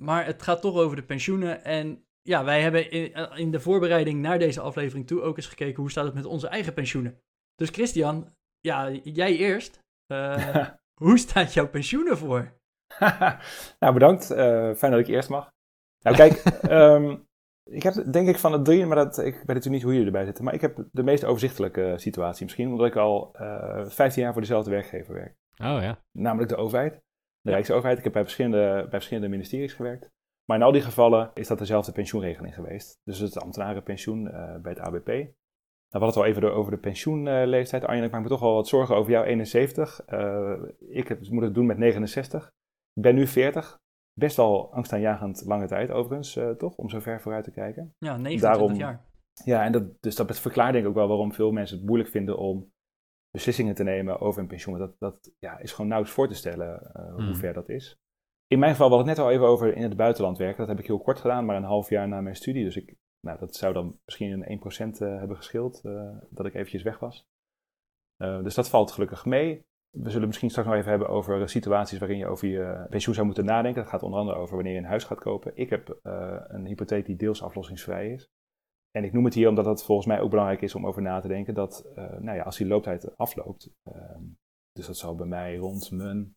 Maar 0.04 0.26
het 0.26 0.42
gaat 0.42 0.62
toch 0.62 0.76
over 0.76 0.96
de 0.96 1.04
pensioenen 1.04 1.64
en 1.64 2.06
ja, 2.22 2.44
wij 2.44 2.62
hebben 2.62 2.92
in, 2.92 3.14
in 3.36 3.52
de 3.52 3.60
voorbereiding 3.60 4.22
naar 4.22 4.40
deze 4.40 4.62
aflevering 4.62 5.08
toe 5.08 5.22
ook 5.22 5.38
eens 5.38 5.48
gekeken 5.48 5.82
hoe 5.82 5.92
staat 5.92 6.06
het 6.06 6.14
met 6.14 6.26
onze 6.26 6.48
eigen 6.48 6.74
pensioenen. 6.74 7.22
Dus 7.56 7.70
Christian, 7.70 8.36
ja, 8.60 8.90
jij 8.92 9.36
eerst. 9.36 9.80
Uh, 10.08 10.68
hoe 11.04 11.18
staat 11.18 11.54
jouw 11.54 11.70
pensioen 11.70 12.08
ervoor? 12.08 12.60
nou, 13.80 13.94
bedankt. 13.94 14.32
Uh, 14.32 14.74
fijn 14.74 14.92
dat 14.92 15.00
ik 15.00 15.08
eerst 15.08 15.30
mag. 15.30 15.50
Nou, 16.02 16.16
kijk, 16.16 16.62
um, 16.72 17.28
Ik 17.72 17.84
heb 17.84 17.94
denk 18.12 18.28
ik 18.28 18.38
van 18.38 18.54
het 18.54 18.66
drie, 18.66 18.86
maar 18.86 18.96
dat, 18.96 19.18
ik 19.18 19.34
weet 19.34 19.48
natuurlijk 19.48 19.74
niet 19.74 19.82
hoe 19.82 19.92
jullie 19.92 20.08
erbij 20.08 20.26
zitten. 20.26 20.44
Maar 20.44 20.54
ik 20.54 20.62
heb 20.62 20.84
de 20.92 21.04
meest 21.04 21.26
overzichtelijke 21.26 21.94
situatie. 21.98 22.44
Misschien 22.44 22.72
omdat 22.72 22.88
ik 22.88 22.96
al 22.96 23.36
uh, 23.42 23.80
eh, 23.80 23.86
15 23.86 24.24
jaar 24.24 24.32
voor 24.32 24.42
dezelfde 24.42 24.72
werkgever 24.72 25.14
werk. 25.14 25.36
Oh 25.52 25.82
ja. 25.82 26.04
Namelijk 26.12 26.50
de 26.50 26.56
overheid. 26.56 27.02
De 27.42 27.52
Rijksoverheid. 27.52 27.98
Ik 27.98 28.04
heb 28.04 28.14
bij 28.14 28.22
verschillende, 28.22 28.82
bij 28.82 28.90
verschillende 28.90 29.30
ministeries 29.30 29.74
gewerkt. 29.74 30.10
Maar 30.46 30.58
in 30.58 30.64
al 30.64 30.72
die 30.72 30.82
gevallen 30.82 31.32
is 31.34 31.48
dat 31.48 31.58
dezelfde 31.58 31.92
pensioenregeling 31.92 32.54
geweest. 32.54 33.00
Dus 33.04 33.20
het 33.20 33.40
ambtenarenpensioen 33.40 34.26
uh, 34.26 34.56
bij 34.62 34.72
het 34.72 34.80
ABP. 34.80 35.08
Nou, 35.08 36.04
we 36.04 36.06
hadden 36.06 36.08
het 36.08 36.18
al 36.18 36.26
even 36.26 36.54
over 36.54 36.72
de 36.72 36.78
pensioenleeftijd. 36.78 37.86
Arjen, 37.86 38.04
ik 38.04 38.12
maak 38.12 38.22
me 38.22 38.28
toch 38.28 38.40
wel 38.40 38.54
wat 38.54 38.68
zorgen 38.68 38.96
over 38.96 39.12
jou, 39.12 39.26
71. 39.26 40.02
Uh, 40.10 40.54
ik 40.90 41.08
heb, 41.08 41.30
moet 41.30 41.44
het 41.44 41.54
doen 41.54 41.66
met 41.66 41.78
69. 41.78 42.52
Ik 42.94 43.02
ben 43.02 43.16
nu 43.16 43.28
40 43.28 43.81
best 44.14 44.36
wel 44.36 44.74
angstaanjagend 44.74 45.44
lange 45.46 45.68
tijd 45.68 45.92
overigens, 45.92 46.36
uh, 46.36 46.50
toch? 46.50 46.76
Om 46.76 46.90
zo 46.90 47.00
ver 47.00 47.22
vooruit 47.22 47.44
te 47.44 47.52
kijken. 47.52 47.96
Ja, 47.98 48.18
29 48.18 48.78
jaar. 48.78 49.10
Ja, 49.46 49.64
en 49.64 49.72
dat, 49.72 50.02
dus 50.02 50.16
dat 50.16 50.40
verklaart 50.40 50.72
denk 50.72 50.84
ik 50.84 50.90
ook 50.90 50.96
wel 50.96 51.08
waarom 51.08 51.34
veel 51.34 51.52
mensen 51.52 51.78
het 51.78 51.86
moeilijk 51.86 52.10
vinden 52.10 52.38
om 52.38 52.72
beslissingen 53.32 53.76
te 53.76 53.84
nemen 53.84 54.20
over 54.20 54.42
een 54.42 54.48
pensioen. 54.48 54.78
Dat, 54.78 55.00
dat 55.00 55.32
ja, 55.40 55.60
is 55.60 55.72
gewoon 55.72 55.88
nauwelijks 55.88 56.20
voor 56.20 56.28
te 56.28 56.36
stellen 56.36 56.92
uh, 56.98 57.14
hoe 57.14 57.24
hmm. 57.24 57.36
ver 57.36 57.54
dat 57.54 57.70
is. 57.70 57.96
In 58.48 58.60
mijn 58.60 58.72
geval, 58.72 58.90
we 58.90 58.96
hadden 58.96 59.10
het 59.10 59.18
net 59.18 59.28
al 59.28 59.34
even 59.34 59.48
over 59.48 59.76
in 59.76 59.84
het 59.84 59.96
buitenland 59.96 60.38
werken. 60.38 60.58
Dat 60.58 60.68
heb 60.68 60.80
ik 60.80 60.86
heel 60.86 61.02
kort 61.02 61.20
gedaan, 61.20 61.46
maar 61.46 61.56
een 61.56 61.64
half 61.64 61.90
jaar 61.90 62.08
na 62.08 62.22
mijn 62.22 62.36
studie. 62.36 62.64
Dus 62.64 62.76
ik, 62.76 62.96
nou, 63.20 63.40
dat 63.40 63.56
zou 63.56 63.74
dan 63.74 64.00
misschien 64.06 64.50
een 64.50 64.60
1% 64.96 65.02
uh, 65.02 65.18
hebben 65.18 65.38
gescheeld 65.38 65.82
dat 66.30 66.46
ik 66.46 66.54
eventjes 66.54 66.84
weg 66.84 67.00
was. 67.00 67.28
dus 68.18 68.56
dat 68.56 68.70
valt 68.70 68.92
gelukkig 68.92 69.26
mee. 69.26 69.66
We 69.98 70.10
zullen 70.10 70.28
misschien 70.28 70.50
straks 70.50 70.68
nog 70.68 70.78
even 70.78 70.90
hebben 70.90 71.10
over 71.10 71.50
situaties 71.50 72.00
waarin 72.00 72.18
je 72.18 72.28
over 72.28 72.48
je 72.48 72.86
pensioen 72.90 73.14
zou 73.14 73.26
moeten 73.26 73.46
nadenken. 73.46 73.82
Dat 73.82 73.92
gaat 73.92 74.04
onder 74.04 74.20
andere 74.20 74.38
over 74.38 74.56
wanneer 74.56 74.74
je 74.74 74.80
een 74.80 74.86
huis 74.86 75.04
gaat 75.04 75.20
kopen. 75.20 75.52
Ik 75.56 75.70
heb 75.70 76.00
een 76.48 76.66
hypotheek 76.66 77.06
die 77.06 77.16
deels 77.16 77.44
aflossingsvrij 77.44 78.12
is. 78.12 78.30
En 78.92 79.04
ik 79.04 79.14
noem 79.14 79.26
het 79.26 79.34
hier 79.34 79.50
omdat 79.50 79.66
het 79.66 79.84
volgens 79.84 80.08
mij 80.08 80.20
ook 80.20 80.30
belangrijk 80.30 80.62
is 80.62 80.76
om 80.76 80.88
over 80.88 81.02
na 81.02 81.20
te 81.20 81.28
denken 81.28 81.54
dat 81.54 81.92
nou 81.96 82.38
ja, 82.38 82.44
als 82.44 82.58
die 82.58 82.68
looptijd 82.68 83.18
afloopt, 83.18 83.74
ehm, 83.84 84.24
dus 84.72 84.88
dat 84.88 84.98
zal 84.98 85.16
bij 85.16 85.28
mij 85.28 85.56
rond 85.56 85.92
mijn 85.92 86.34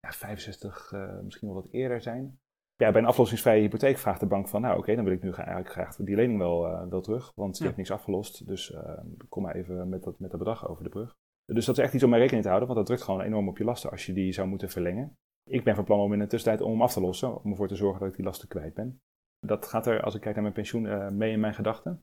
ja, 0.00 0.12
65, 0.12 0.92
misschien 1.22 1.48
wel 1.48 1.62
wat 1.62 1.72
eerder 1.72 2.00
zijn, 2.00 2.38
ja, 2.78 2.90
bij 2.90 3.00
een 3.00 3.06
aflossingsvrije 3.06 3.60
hypotheek 3.60 3.98
vraagt 3.98 4.20
de 4.20 4.26
bank 4.26 4.48
van, 4.48 4.60
nou 4.60 4.78
oké, 4.78 4.94
dan 4.94 5.04
wil 5.04 5.12
ik 5.12 5.22
nu 5.22 5.32
eigenlijk 5.32 5.70
graag 5.70 5.96
die 5.96 6.16
lening 6.16 6.38
wel, 6.38 6.88
wel 6.88 7.00
terug, 7.00 7.32
want 7.34 7.58
je 7.58 7.64
hebt 7.64 7.76
niks 7.76 7.90
afgelost, 7.90 8.46
dus 8.46 8.70
uh, 8.70 8.98
kom 9.28 9.42
maar 9.42 9.54
even 9.54 9.88
met 9.88 10.02
dat, 10.02 10.18
met 10.18 10.30
dat 10.30 10.38
bedrag 10.38 10.68
over 10.68 10.84
de 10.84 10.88
brug. 10.88 11.16
Dus 11.52 11.64
dat 11.64 11.78
is 11.78 11.84
echt 11.84 11.94
iets 11.94 12.02
om 12.02 12.10
mee 12.10 12.20
rekening 12.20 12.42
te 12.42 12.50
houden, 12.50 12.68
want 12.68 12.80
dat 12.80 12.88
drukt 12.88 13.10
gewoon 13.10 13.26
enorm 13.26 13.48
op 13.48 13.58
je 13.58 13.64
lasten 13.64 13.90
als 13.90 14.06
je 14.06 14.12
die 14.12 14.32
zou 14.32 14.48
moeten 14.48 14.70
verlengen. 14.70 15.16
Ik 15.50 15.64
ben 15.64 15.74
van 15.74 15.84
plan 15.84 16.00
om 16.00 16.12
in 16.12 16.18
de 16.18 16.26
tussentijd 16.26 16.68
om 16.68 16.82
af 16.82 16.92
te 16.92 17.00
lossen, 17.00 17.42
om 17.42 17.50
ervoor 17.50 17.68
te 17.68 17.76
zorgen 17.76 18.00
dat 18.00 18.08
ik 18.08 18.16
die 18.16 18.24
lasten 18.24 18.48
kwijt 18.48 18.74
ben. 18.74 19.00
Dat 19.46 19.66
gaat 19.66 19.86
er, 19.86 20.02
als 20.02 20.14
ik 20.14 20.20
kijk 20.20 20.34
naar 20.34 20.42
mijn 20.42 20.54
pensioen, 20.54 20.84
uh, 20.84 21.08
mee 21.08 21.32
in 21.32 21.40
mijn 21.40 21.54
gedachten. 21.54 22.02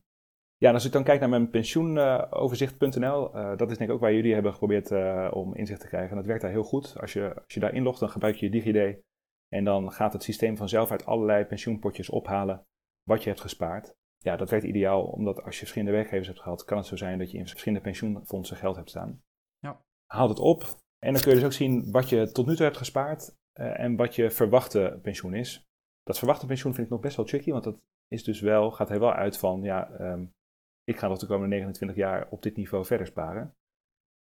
Ja, 0.56 0.68
en 0.68 0.74
als 0.74 0.84
ik 0.84 0.92
dan 0.92 1.04
kijk 1.04 1.20
naar 1.20 1.28
mijn 1.28 1.50
pensioenoverzicht.nl, 1.50 3.30
dat 3.32 3.70
is 3.70 3.78
denk 3.78 3.90
ik 3.90 3.96
ook 3.96 4.00
waar 4.00 4.14
jullie 4.14 4.34
hebben 4.34 4.52
geprobeerd 4.52 4.90
om 5.32 5.54
inzicht 5.54 5.80
te 5.80 5.86
krijgen. 5.86 6.10
En 6.10 6.16
dat 6.16 6.26
werkt 6.26 6.42
daar 6.42 6.50
heel 6.50 6.62
goed. 6.62 6.96
Als 7.00 7.12
je, 7.12 7.34
als 7.34 7.54
je 7.54 7.60
daar 7.60 7.74
inlogt, 7.74 8.00
dan 8.00 8.08
gebruik 8.08 8.36
je 8.36 8.46
je 8.46 8.52
DigiD 8.52 9.02
en 9.48 9.64
dan 9.64 9.92
gaat 9.92 10.12
het 10.12 10.22
systeem 10.22 10.56
vanzelf 10.56 10.90
uit 10.90 11.06
allerlei 11.06 11.44
pensioenpotjes 11.44 12.10
ophalen 12.10 12.66
wat 13.02 13.22
je 13.22 13.28
hebt 13.28 13.40
gespaard. 13.40 13.94
Ja, 14.18 14.36
dat 14.36 14.50
werkt 14.50 14.66
ideaal, 14.66 15.04
omdat 15.04 15.42
als 15.42 15.54
je 15.54 15.60
verschillende 15.60 15.94
werkgevers 15.94 16.26
hebt 16.26 16.40
gehad, 16.40 16.64
kan 16.64 16.76
het 16.76 16.86
zo 16.86 16.96
zijn 16.96 17.18
dat 17.18 17.30
je 17.30 17.38
in 17.38 17.46
verschillende 17.46 17.84
pensioenfondsen 17.84 18.56
geld 18.56 18.76
hebt 18.76 18.90
staan. 18.90 19.22
Haal 20.06 20.28
het 20.28 20.38
op 20.38 20.62
en 20.98 21.12
dan 21.12 21.22
kun 21.22 21.30
je 21.30 21.36
dus 21.36 21.44
ook 21.44 21.52
zien 21.52 21.90
wat 21.90 22.08
je 22.08 22.32
tot 22.32 22.46
nu 22.46 22.54
toe 22.54 22.64
hebt 22.64 22.76
gespaard 22.76 23.36
uh, 23.60 23.80
en 23.80 23.96
wat 23.96 24.14
je 24.14 24.30
verwachte 24.30 24.98
pensioen 25.02 25.34
is. 25.34 25.66
Dat 26.02 26.18
verwachte 26.18 26.46
pensioen 26.46 26.74
vind 26.74 26.86
ik 26.86 26.92
nog 26.92 27.02
best 27.02 27.16
wel 27.16 27.24
tricky, 27.24 27.50
want 27.50 27.64
dat 27.64 27.80
is 28.08 28.24
dus 28.24 28.40
wel, 28.40 28.70
gaat 28.70 28.90
er 28.90 29.00
wel 29.00 29.12
uit 29.12 29.38
van, 29.38 29.62
ja, 29.62 30.00
um, 30.00 30.34
ik 30.84 30.98
ga 30.98 31.08
nog 31.08 31.18
de 31.18 31.26
komende 31.26 31.54
29 31.54 31.96
jaar 31.96 32.28
op 32.30 32.42
dit 32.42 32.56
niveau 32.56 32.84
verder 32.84 33.06
sparen. 33.06 33.54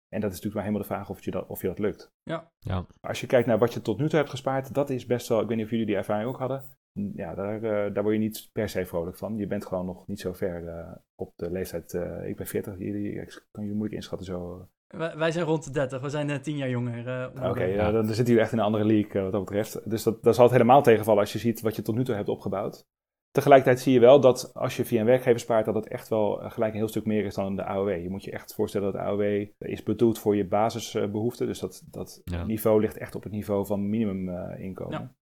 En 0.09 0.21
dat 0.21 0.31
is 0.31 0.37
natuurlijk 0.37 0.55
maar 0.55 0.65
helemaal 0.65 0.89
de 0.89 0.95
vraag 0.95 1.11
of 1.11 1.25
je 1.25 1.31
dat, 1.31 1.47
of 1.47 1.61
je 1.61 1.67
dat 1.67 1.79
lukt. 1.79 2.13
Ja. 2.23 2.53
ja. 2.59 2.87
Als 3.01 3.21
je 3.21 3.27
kijkt 3.27 3.47
naar 3.47 3.59
wat 3.59 3.73
je 3.73 3.83
tot 3.83 3.99
nu 3.99 4.09
toe 4.09 4.19
hebt 4.19 4.31
gespaard, 4.31 4.75
dat 4.75 4.91
is 4.91 5.07
best 5.07 5.29
wel, 5.29 5.41
ik 5.41 5.49
weet 5.49 5.57
niet 5.57 5.65
of 5.65 5.71
jullie 5.71 5.87
die 5.87 5.97
ervaring 5.97 6.29
ook 6.29 6.39
hadden. 6.39 6.65
Ja, 6.93 7.35
daar, 7.35 7.63
uh, 7.63 7.95
daar 7.95 8.03
word 8.03 8.15
je 8.15 8.21
niet 8.21 8.49
per 8.53 8.69
se 8.69 8.87
vrolijk 8.87 9.17
van. 9.17 9.37
Je 9.37 9.47
bent 9.47 9.67
gewoon 9.67 9.87
nog 9.87 10.07
niet 10.07 10.21
zo 10.21 10.33
ver 10.33 10.63
uh, 10.63 10.95
op 11.15 11.33
de 11.37 11.51
leeftijd. 11.51 11.93
Uh, 11.93 12.29
ik 12.29 12.37
ben 12.37 12.47
40, 12.47 12.79
jullie, 12.79 13.13
ik 13.13 13.47
kan 13.51 13.65
je 13.65 13.71
moeilijk 13.71 13.95
inschatten 13.95 14.27
zo. 14.27 14.69
Wij, 14.97 15.31
zijn 15.31 15.45
rond 15.45 15.65
de 15.65 15.71
30, 15.71 16.01
we 16.01 16.09
zijn 16.09 16.27
net 16.27 16.45
10 16.45 16.57
jaar 16.57 16.71
jonger. 16.71 17.29
Oké, 17.37 17.49
okay, 17.49 17.73
ja. 17.75 17.91
dan 17.91 18.07
zit 18.07 18.29
hier 18.29 18.39
echt 18.39 18.53
in 18.53 18.59
een 18.59 18.65
andere 18.65 18.85
league 18.85 19.23
wat 19.23 19.33
dat 19.33 19.45
betreft. 19.45 19.91
Dus 19.91 20.03
dat, 20.03 20.23
dat 20.23 20.35
zal 20.35 20.45
het 20.45 20.53
helemaal 20.53 20.83
tegenvallen 20.83 21.21
als 21.21 21.33
je 21.33 21.39
ziet 21.39 21.61
wat 21.61 21.77
je 21.77 21.83
tot 21.83 21.95
nu 21.95 22.05
toe 22.05 22.15
hebt 22.15 22.29
opgebouwd. 22.29 22.87
Tegelijkertijd 23.31 23.81
zie 23.81 23.93
je 23.93 24.01
wel 24.01 24.21
dat 24.21 24.55
als 24.55 24.77
je 24.77 24.85
via 24.85 25.01
een 25.01 25.07
werkgever 25.07 25.41
spaart, 25.41 25.65
dat 25.65 25.75
het 25.75 25.89
echt 25.89 26.09
wel 26.09 26.43
eh, 26.43 26.51
gelijk 26.51 26.73
een 26.73 26.79
heel 26.79 26.89
stuk 26.89 27.05
meer 27.05 27.25
is 27.25 27.35
dan 27.35 27.57
de 27.57 27.65
AOW. 27.65 28.03
Je 28.03 28.11
moet 28.11 28.25
je 28.25 28.31
echt 28.31 28.55
voorstellen 28.55 28.93
dat 28.93 29.01
de 29.03 29.09
AOW 29.09 29.47
is 29.59 29.83
bedoeld 29.83 30.19
voor 30.19 30.37
je 30.37 30.47
basisbehoeften. 30.47 31.47
Dus 31.47 31.59
dat, 31.59 31.83
dat 31.91 32.23
niveau 32.47 32.81
ligt 32.81 32.97
echt 32.97 33.15
op 33.15 33.23
het 33.23 33.33
niveau 33.33 33.67
van 33.67 33.89
minimuminkomen. 33.89 34.95
Uh, 34.95 35.01
ja. 35.01 35.15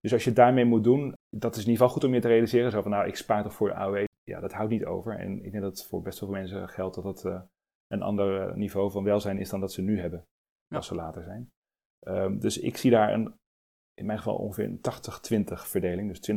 Dus 0.00 0.12
als 0.12 0.24
je 0.24 0.32
daarmee 0.32 0.64
moet 0.64 0.84
doen, 0.84 1.12
dat 1.30 1.56
is 1.56 1.62
in 1.62 1.70
ieder 1.70 1.82
geval 1.82 1.88
goed 1.88 2.04
om 2.04 2.14
je 2.14 2.20
te 2.20 2.28
realiseren. 2.28 2.70
Zo 2.70 2.82
van, 2.82 2.90
nou, 2.90 3.06
ik 3.06 3.16
spaar 3.16 3.42
toch 3.42 3.54
voor 3.54 3.68
de 3.68 3.74
AOW. 3.74 4.04
Ja, 4.22 4.40
dat 4.40 4.52
houdt 4.52 4.70
niet 4.70 4.84
over. 4.84 5.18
En 5.18 5.44
ik 5.44 5.50
denk 5.50 5.62
dat 5.64 5.86
voor 5.86 6.02
best 6.02 6.18
veel 6.18 6.28
mensen 6.28 6.68
geldt 6.68 6.94
dat 6.94 7.04
dat 7.04 7.24
uh, 7.24 7.40
een 7.94 8.02
ander 8.02 8.56
niveau 8.56 8.90
van 8.90 9.04
welzijn 9.04 9.38
is 9.38 9.48
dan 9.48 9.60
dat 9.60 9.72
ze 9.72 9.82
nu 9.82 10.00
hebben, 10.00 10.26
ja. 10.66 10.76
als 10.76 10.86
ze 10.86 10.94
later 10.94 11.22
zijn. 11.22 11.52
Um, 12.08 12.38
dus 12.38 12.58
ik 12.58 12.76
zie 12.76 12.90
daar 12.90 13.12
een 13.12 13.34
in 13.94 14.06
mijn 14.06 14.18
geval 14.18 14.36
ongeveer 14.36 14.64
een 14.64 14.80
80-20 15.44 15.52
verdeling. 15.52 16.08
Dus 16.08 16.30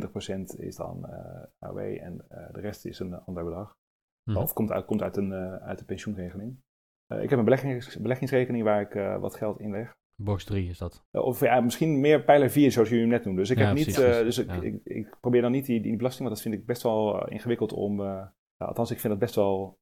20% 0.54 0.58
is 0.58 0.76
dan 0.76 1.06
uh, 1.06 1.12
eh, 1.12 1.42
AOW 1.58 1.78
en 1.78 2.24
uh, 2.32 2.52
de 2.52 2.60
rest 2.60 2.84
is 2.84 2.98
een 2.98 3.14
ander 3.14 3.44
bedrag. 3.44 3.76
Mm 4.24 4.36
Of 4.36 4.52
komt 4.52 4.70
uit, 4.70 4.84
komt 4.84 5.02
uit, 5.02 5.16
een, 5.16 5.30
uh, 5.30 5.54
uit 5.54 5.78
de 5.78 5.84
pensioenregeling. 5.84 6.60
ik 7.06 7.30
heb 7.30 7.38
een 7.38 7.44
beleggings, 7.44 7.96
beleggingsrekening 7.96 8.64
waar 8.64 8.80
ik 8.80 9.20
wat 9.20 9.34
geld 9.34 9.60
inleg. 9.60 9.96
Box 10.22 10.44
3 10.44 10.68
is 10.68 10.78
dat? 10.78 11.04
of 11.10 11.40
ja, 11.40 11.60
misschien 11.60 12.00
meer 12.00 12.24
pijler 12.24 12.50
4 12.50 12.72
zoals 12.72 12.88
jullie 12.88 13.04
hem 13.04 13.12
net 13.12 13.24
noemen. 13.24 13.42
Dus 13.42 13.52
ik, 13.52 13.58
ja, 13.58 13.66
heb 13.66 13.76
niet, 13.76 13.94
dus 13.94 14.38
ik, 14.38 14.46
ja. 14.46 14.60
ik, 14.60 14.80
ik, 14.84 15.16
probeer 15.20 15.42
dan 15.42 15.52
niet 15.52 15.66
die, 15.66 15.80
die 15.80 15.96
belasting, 15.96 16.28
want 16.28 16.40
dat 16.40 16.50
vind 16.50 16.60
ik 16.60 16.66
best 16.66 16.82
wel 16.82 17.28
ingewikkeld 17.28 17.72
om... 17.72 18.00
althans, 18.56 18.90
ik 18.90 19.00
vind 19.00 19.12
dat 19.12 19.22
best 19.22 19.34
wel 19.34 19.78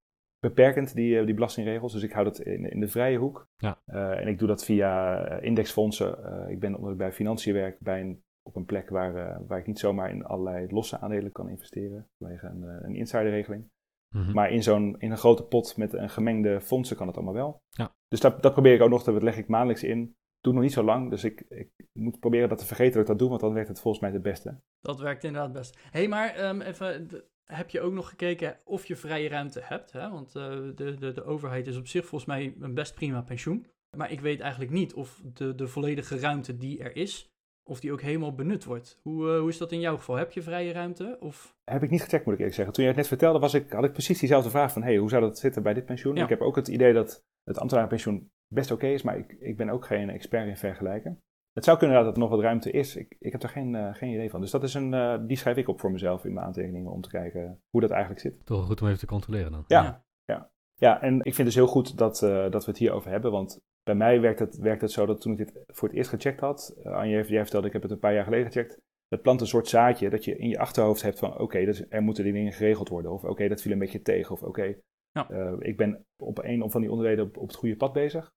beperkend, 0.48 0.94
die, 0.94 1.24
die 1.24 1.34
belastingregels. 1.34 1.92
Dus 1.92 2.02
ik 2.02 2.12
hou 2.12 2.24
dat 2.24 2.40
in, 2.40 2.70
in 2.70 2.80
de 2.80 2.88
vrije 2.88 3.18
hoek. 3.18 3.48
Ja. 3.56 3.78
Uh, 3.86 4.20
en 4.20 4.28
ik 4.28 4.38
doe 4.38 4.48
dat 4.48 4.64
via 4.64 5.28
indexfondsen. 5.40 6.18
Uh, 6.18 6.50
ik 6.50 6.60
ben 6.60 6.74
omdat 6.74 6.90
ik 6.90 6.98
bij 6.98 7.12
financiën 7.12 7.54
werk 7.54 7.80
bij 7.80 8.00
een, 8.00 8.22
op 8.42 8.56
een 8.56 8.64
plek 8.64 8.88
waar, 8.88 9.14
uh, 9.16 9.38
waar 9.46 9.58
ik 9.58 9.66
niet 9.66 9.78
zomaar 9.78 10.10
in 10.10 10.24
allerlei 10.24 10.66
losse 10.70 11.00
aandelen 11.00 11.32
kan 11.32 11.48
investeren. 11.48 12.08
Vanwege 12.18 12.46
een, 12.46 12.62
een 12.62 12.94
insiderregeling. 12.94 13.68
Mm 14.14 14.22
-hmm. 14.22 14.34
Maar 14.34 14.50
in, 14.50 14.62
zo'n, 14.62 14.94
in 14.98 15.10
een 15.10 15.18
grote 15.18 15.44
pot 15.44 15.76
met 15.76 15.92
een 15.92 16.10
gemengde 16.10 16.60
fondsen 16.60 16.96
kan 16.96 17.06
het 17.06 17.16
allemaal 17.16 17.34
wel. 17.34 17.62
Ja. 17.68 17.94
Dus 18.08 18.20
dat, 18.20 18.42
dat 18.42 18.52
probeer 18.52 18.74
ik 18.74 18.80
ook 18.80 18.90
nog, 18.90 19.02
dat 19.02 19.22
leg 19.22 19.36
ik 19.36 19.48
maandelijks 19.48 19.82
in. 19.82 20.14
Doe 20.40 20.52
nog 20.52 20.62
niet 20.62 20.72
zo 20.72 20.82
lang, 20.82 21.10
dus 21.10 21.24
ik, 21.24 21.40
ik 21.48 21.70
moet 21.92 22.20
proberen 22.20 22.48
dat 22.48 22.58
te 22.58 22.66
vergeten 22.66 22.92
dat 22.92 23.02
ik 23.02 23.08
dat 23.08 23.18
doe, 23.18 23.28
want 23.28 23.40
dan 23.40 23.52
werkt 23.52 23.68
het 23.68 23.80
volgens 23.80 24.02
mij 24.02 24.12
het 24.12 24.22
beste. 24.22 24.60
Dat 24.80 25.00
werkt 25.00 25.24
inderdaad 25.24 25.52
best. 25.52 25.78
Hé, 25.90 25.98
hey, 25.98 26.08
maar 26.08 26.48
um, 26.48 26.60
even, 26.60 27.08
heb 27.46 27.70
je 27.70 27.80
ook 27.80 27.92
nog 27.92 28.08
gekeken 28.08 28.58
of 28.64 28.86
je 28.86 28.96
vrije 28.96 29.28
ruimte 29.28 29.60
hebt. 29.62 29.92
Hè? 29.92 30.10
Want 30.10 30.34
uh, 30.36 30.42
de, 30.74 30.94
de, 30.98 31.12
de 31.12 31.24
overheid 31.24 31.66
is 31.66 31.76
op 31.76 31.86
zich 31.86 32.06
volgens 32.06 32.30
mij 32.30 32.54
een 32.60 32.74
best 32.74 32.94
prima 32.94 33.22
pensioen. 33.22 33.66
Maar 33.96 34.12
ik 34.12 34.20
weet 34.20 34.40
eigenlijk 34.40 34.72
niet 34.72 34.94
of 34.94 35.22
de, 35.32 35.54
de 35.54 35.66
volledige 35.66 36.18
ruimte 36.18 36.56
die 36.56 36.78
er 36.78 36.96
is, 36.96 37.30
of 37.62 37.80
die 37.80 37.92
ook 37.92 38.00
helemaal 38.00 38.34
benut 38.34 38.64
wordt. 38.64 39.00
Hoe, 39.02 39.32
uh, 39.32 39.38
hoe 39.38 39.48
is 39.48 39.58
dat 39.58 39.72
in 39.72 39.80
jouw 39.80 39.96
geval? 39.96 40.16
Heb 40.16 40.32
je 40.32 40.42
vrije 40.42 40.72
ruimte? 40.72 41.16
Of? 41.20 41.56
Heb 41.64 41.82
ik 41.82 41.90
niet 41.90 42.02
gecheckt, 42.02 42.24
moet 42.24 42.32
ik 42.32 42.38
eerlijk 42.38 42.56
zeggen. 42.56 42.74
Toen 42.74 42.84
jij 42.84 42.92
het 42.92 43.02
net 43.02 43.10
vertelde, 43.10 43.38
was 43.38 43.54
ik, 43.54 43.72
had 43.72 43.84
ik 43.84 43.92
precies 43.92 44.18
diezelfde 44.18 44.50
vraag 44.50 44.72
van... 44.72 44.82
hey, 44.82 44.96
hoe 44.96 45.08
zou 45.08 45.22
dat 45.22 45.38
zitten 45.38 45.62
bij 45.62 45.74
dit 45.74 45.84
pensioen? 45.84 46.14
Ja. 46.14 46.22
Ik 46.22 46.28
heb 46.28 46.40
ook 46.40 46.56
het 46.56 46.68
idee 46.68 46.92
dat 46.92 47.24
het 47.44 47.58
ambtenarenpensioen 47.58 48.30
best 48.48 48.70
oké 48.70 48.84
okay 48.84 48.94
is... 48.94 49.02
maar 49.02 49.18
ik, 49.18 49.36
ik 49.40 49.56
ben 49.56 49.68
ook 49.68 49.86
geen 49.86 50.10
expert 50.10 50.48
in 50.48 50.56
vergelijken. 50.56 51.22
Het 51.56 51.64
zou 51.64 51.78
kunnen 51.78 52.04
dat 52.04 52.12
er 52.12 52.18
nog 52.18 52.30
wat 52.30 52.40
ruimte 52.40 52.70
is. 52.70 52.96
Ik, 52.96 53.16
ik 53.18 53.32
heb 53.32 53.40
daar 53.40 53.50
geen, 53.50 53.74
uh, 53.74 53.94
geen 53.94 54.12
idee 54.12 54.30
van. 54.30 54.40
Dus 54.40 54.50
dat 54.50 54.62
is 54.62 54.74
een, 54.74 54.92
uh, 54.92 55.16
die 55.26 55.36
schrijf 55.36 55.56
ik 55.56 55.68
op 55.68 55.80
voor 55.80 55.90
mezelf 55.90 56.24
in 56.24 56.32
mijn 56.32 56.46
aantekeningen 56.46 56.92
om 56.92 57.00
te 57.00 57.08
kijken 57.08 57.60
hoe 57.70 57.80
dat 57.80 57.90
eigenlijk 57.90 58.20
zit. 58.20 58.46
Toch 58.46 58.66
goed 58.66 58.80
om 58.80 58.86
even 58.86 58.98
te 58.98 59.06
controleren 59.06 59.52
dan. 59.52 59.64
Ja, 59.66 59.82
ja. 59.82 60.04
ja. 60.24 60.50
ja 60.74 61.02
en 61.02 61.18
ik 61.22 61.34
vind 61.34 61.46
dus 61.46 61.56
heel 61.56 61.66
goed 61.66 61.98
dat, 61.98 62.22
uh, 62.22 62.50
dat 62.50 62.64
we 62.64 62.70
het 62.70 62.80
hierover 62.80 63.10
hebben. 63.10 63.30
Want 63.30 63.58
bij 63.82 63.94
mij 63.94 64.20
werkt 64.20 64.38
het, 64.38 64.56
werkt 64.56 64.80
het 64.80 64.90
zo 64.90 65.06
dat 65.06 65.20
toen 65.20 65.32
ik 65.32 65.38
dit 65.38 65.64
voor 65.66 65.88
het 65.88 65.96
eerst 65.96 66.10
gecheckt 66.10 66.40
had, 66.40 66.76
Anje, 66.84 67.24
jij 67.26 67.42
vertelde, 67.42 67.66
ik 67.66 67.72
heb 67.72 67.82
het 67.82 67.90
een 67.90 67.98
paar 67.98 68.14
jaar 68.14 68.24
geleden 68.24 68.46
gecheckt. 68.46 68.78
Het 69.08 69.22
plant 69.22 69.40
een 69.40 69.46
soort 69.46 69.68
zaadje 69.68 70.10
dat 70.10 70.24
je 70.24 70.36
in 70.36 70.48
je 70.48 70.58
achterhoofd 70.58 71.02
hebt 71.02 71.18
van 71.18 71.32
oké, 71.32 71.42
okay, 71.42 71.86
er 71.88 72.02
moeten 72.02 72.24
die 72.24 72.32
dingen 72.32 72.52
geregeld 72.52 72.88
worden. 72.88 73.12
Of 73.12 73.22
oké, 73.22 73.30
okay, 73.30 73.48
dat 73.48 73.62
viel 73.62 73.72
een 73.72 73.78
beetje 73.78 74.02
tegen. 74.02 74.32
Of 74.32 74.40
oké, 74.40 74.48
okay, 74.48 74.80
ja. 75.10 75.56
ik 75.58 75.76
ben 75.76 76.04
op 76.22 76.44
een 76.44 76.70
van 76.70 76.80
die 76.80 76.90
onderdelen 76.90 77.24
op, 77.24 77.36
op 77.36 77.46
het 77.46 77.56
goede 77.56 77.76
pad 77.76 77.92
bezig 77.92 78.34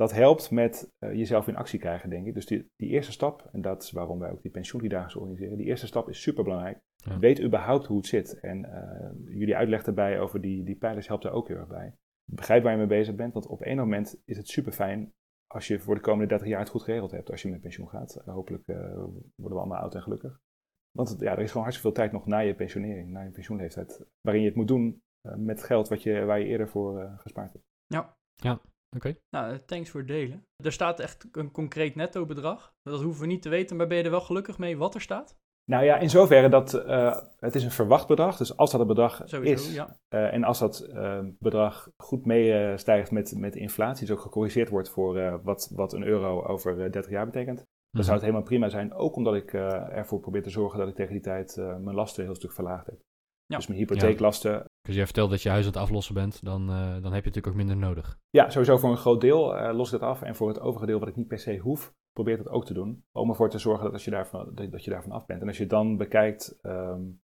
dat 0.00 0.12
helpt 0.12 0.50
met 0.50 0.92
uh, 0.98 1.14
jezelf 1.14 1.48
in 1.48 1.56
actie 1.56 1.78
krijgen, 1.78 2.10
denk 2.10 2.26
ik. 2.26 2.34
Dus 2.34 2.46
die, 2.46 2.70
die, 2.76 2.88
eerste 2.88 3.12
stap, 3.12 3.48
en 3.52 3.62
dat 3.62 3.82
is 3.82 3.90
waarom 3.90 4.18
wij 4.18 4.30
ook 4.30 4.42
die 4.42 4.50
pensioendriedagen 4.50 5.20
organiseren, 5.20 5.56
die 5.56 5.66
eerste 5.66 5.86
stap 5.86 6.08
is 6.08 6.22
super 6.22 6.44
belangrijk. 6.44 6.78
Ja. 6.96 7.18
Weet 7.18 7.42
überhaupt 7.42 7.86
hoe 7.86 7.96
het 7.96 8.06
zit. 8.06 8.40
En 8.40 8.64
uh, 8.64 9.36
jullie 9.38 9.56
uitleg 9.56 9.82
erbij 9.82 10.20
over 10.20 10.40
die, 10.40 10.64
die 10.64 10.76
pijlers 10.76 11.08
helpt 11.08 11.24
er 11.24 11.30
ook 11.30 11.48
heel 11.48 11.56
erg 11.56 11.68
bij. 11.68 11.94
Begrijp 12.24 12.62
waar 12.62 12.72
je 12.72 12.78
mee 12.78 12.86
bezig 12.86 13.14
bent, 13.14 13.32
want 13.32 13.46
op 13.46 13.64
een 13.64 13.76
moment 13.76 14.22
is 14.24 14.36
het 14.36 14.48
super 14.48 14.72
fijn 14.72 15.12
als 15.46 15.66
je 15.66 15.78
voor 15.78 15.94
de 15.94 16.00
komende 16.00 16.28
30 16.28 16.48
jaar 16.48 16.60
het 16.60 16.68
goed 16.68 16.82
geregeld 16.82 17.10
hebt 17.10 17.30
als 17.30 17.42
je 17.42 17.50
met 17.50 17.60
pensioen 17.60 17.88
gaat. 17.88 18.16
Uh, 18.18 18.34
hopelijk 18.34 18.66
worden 18.66 19.24
we 19.36 19.54
allemaal 19.54 19.80
oud 19.80 19.94
en 19.94 20.02
gelukkig. 20.02 20.40
Want 20.90 21.16
ja, 21.18 21.32
er 21.32 21.42
is 21.42 21.48
gewoon 21.48 21.62
hartstikke 21.62 21.94
veel 21.94 22.04
tijd 22.04 22.12
nog 22.12 22.26
na 22.26 22.38
je 22.38 22.54
pensionering, 22.54 23.10
na 23.10 23.22
je 23.22 23.30
pensioenleeftijd, 23.30 24.04
waarin 24.20 24.42
je 24.42 24.48
het 24.48 24.56
moet 24.56 24.68
doen 24.68 25.02
met 25.36 25.62
geld 25.62 25.88
wat 25.88 26.02
je, 26.02 26.24
waar 26.24 26.38
je 26.38 26.46
eerder 26.46 26.68
voor 26.68 27.14
gespaard 27.16 27.52
hebt. 27.52 27.64
Ja. 27.86 28.16
Ja, 28.34 28.60
Oké. 28.96 29.16
Nou, 29.30 29.58
thanks 29.66 29.90
voor 29.90 30.00
het 30.00 30.08
delen. 30.08 30.44
Er 30.64 30.72
staat 30.72 31.00
echt 31.00 31.28
een 31.32 31.50
concreet 31.50 31.94
netto 31.94 32.26
bedrag. 32.26 32.74
Dat 32.82 33.02
hoeven 33.02 33.20
we 33.20 33.26
niet 33.26 33.42
te 33.42 33.48
weten, 33.48 33.76
maar 33.76 33.86
ben 33.86 33.96
je 33.98 34.04
er 34.04 34.10
wel 34.10 34.20
gelukkig 34.20 34.58
mee 34.58 34.76
wat 34.76 34.94
er 34.94 35.00
staat? 35.00 35.38
Nou 35.64 35.84
ja, 35.84 35.96
in 35.98 36.10
zoverre 36.10 36.48
dat 36.48 36.74
uh, 36.74 37.20
het 37.38 37.54
is 37.54 37.64
een 37.64 37.70
verwacht 37.70 38.06
bedrag. 38.06 38.36
Dus 38.36 38.56
als 38.56 38.70
dat 38.70 38.80
het 38.80 38.88
bedrag 38.88 39.22
Sowieso, 39.24 39.68
is 39.68 39.74
ja. 39.74 39.96
uh, 40.14 40.32
en 40.32 40.44
als 40.44 40.58
dat 40.58 40.88
uh, 40.88 41.18
bedrag 41.38 41.90
goed 41.96 42.26
meestijgt 42.26 43.10
met, 43.10 43.34
met 43.36 43.56
inflatie, 43.56 44.06
dus 44.06 44.16
ook 44.16 44.22
gecorrigeerd 44.22 44.68
wordt 44.68 44.88
voor 44.88 45.40
wat, 45.42 45.70
wat 45.74 45.92
een 45.92 46.02
euro 46.04 46.42
over 46.42 46.76
30 46.92 47.10
jaar 47.10 47.24
betekent, 47.24 47.56
dan 47.56 47.64
Mhm. 47.90 48.02
zou 48.02 48.14
het 48.14 48.22
helemaal 48.24 48.46
prima 48.46 48.68
zijn. 48.68 48.94
Ook 48.94 49.16
omdat 49.16 49.34
ik 49.34 49.52
ervoor 49.52 50.20
probeer 50.20 50.42
te 50.42 50.50
zorgen 50.50 50.78
dat 50.78 50.88
ik 50.88 50.94
tegen 50.94 51.12
die 51.12 51.22
tijd 51.22 51.56
mijn 51.56 51.94
lasten 51.94 52.20
een 52.22 52.28
heel 52.28 52.38
stuk 52.38 52.52
verlaagd 52.52 52.86
heb. 52.86 52.98
Ja. 53.50 53.56
Dus 53.56 53.66
mijn 53.66 53.80
hypotheeklasten 53.80 54.64
Dus 54.80 54.94
jij 54.94 55.04
vertelt 55.04 55.30
dat 55.30 55.42
je 55.42 55.48
huis 55.48 55.64
aan 55.64 55.72
het 55.72 55.80
aflossen 55.80 56.14
bent, 56.14 56.44
dan, 56.44 56.62
uh, 56.62 56.76
dan 56.76 56.92
heb 56.92 57.02
je 57.02 57.10
natuurlijk 57.30 57.46
ook 57.46 57.54
minder 57.54 57.76
nodig. 57.76 58.18
Ja, 58.30 58.50
sowieso 58.50 58.76
voor 58.76 58.90
een 58.90 58.96
groot 58.96 59.20
deel 59.20 59.56
uh, 59.56 59.74
los 59.74 59.92
ik 59.92 60.00
dat 60.00 60.08
af. 60.08 60.22
En 60.22 60.34
voor 60.34 60.48
het 60.48 60.60
overige 60.60 60.86
deel 60.86 60.98
wat 60.98 61.08
ik 61.08 61.16
niet 61.16 61.28
per 61.28 61.38
se 61.38 61.58
hoef, 61.58 61.92
probeer 62.12 62.38
ik 62.38 62.44
dat 62.44 62.52
ook 62.52 62.66
te 62.66 62.74
doen. 62.74 63.04
Om 63.12 63.28
ervoor 63.28 63.50
te 63.50 63.58
zorgen 63.58 63.84
dat, 63.84 63.92
als 63.92 64.04
je, 64.04 64.10
daarvan, 64.10 64.54
dat, 64.54 64.84
je 64.84 64.90
daarvan 64.90 65.12
af 65.12 65.26
bent. 65.26 65.40
En 65.40 65.46
als 65.48 65.58
je 65.58 65.66
dan 65.66 65.96
bekijkt, 65.96 66.58
um, 66.62 67.20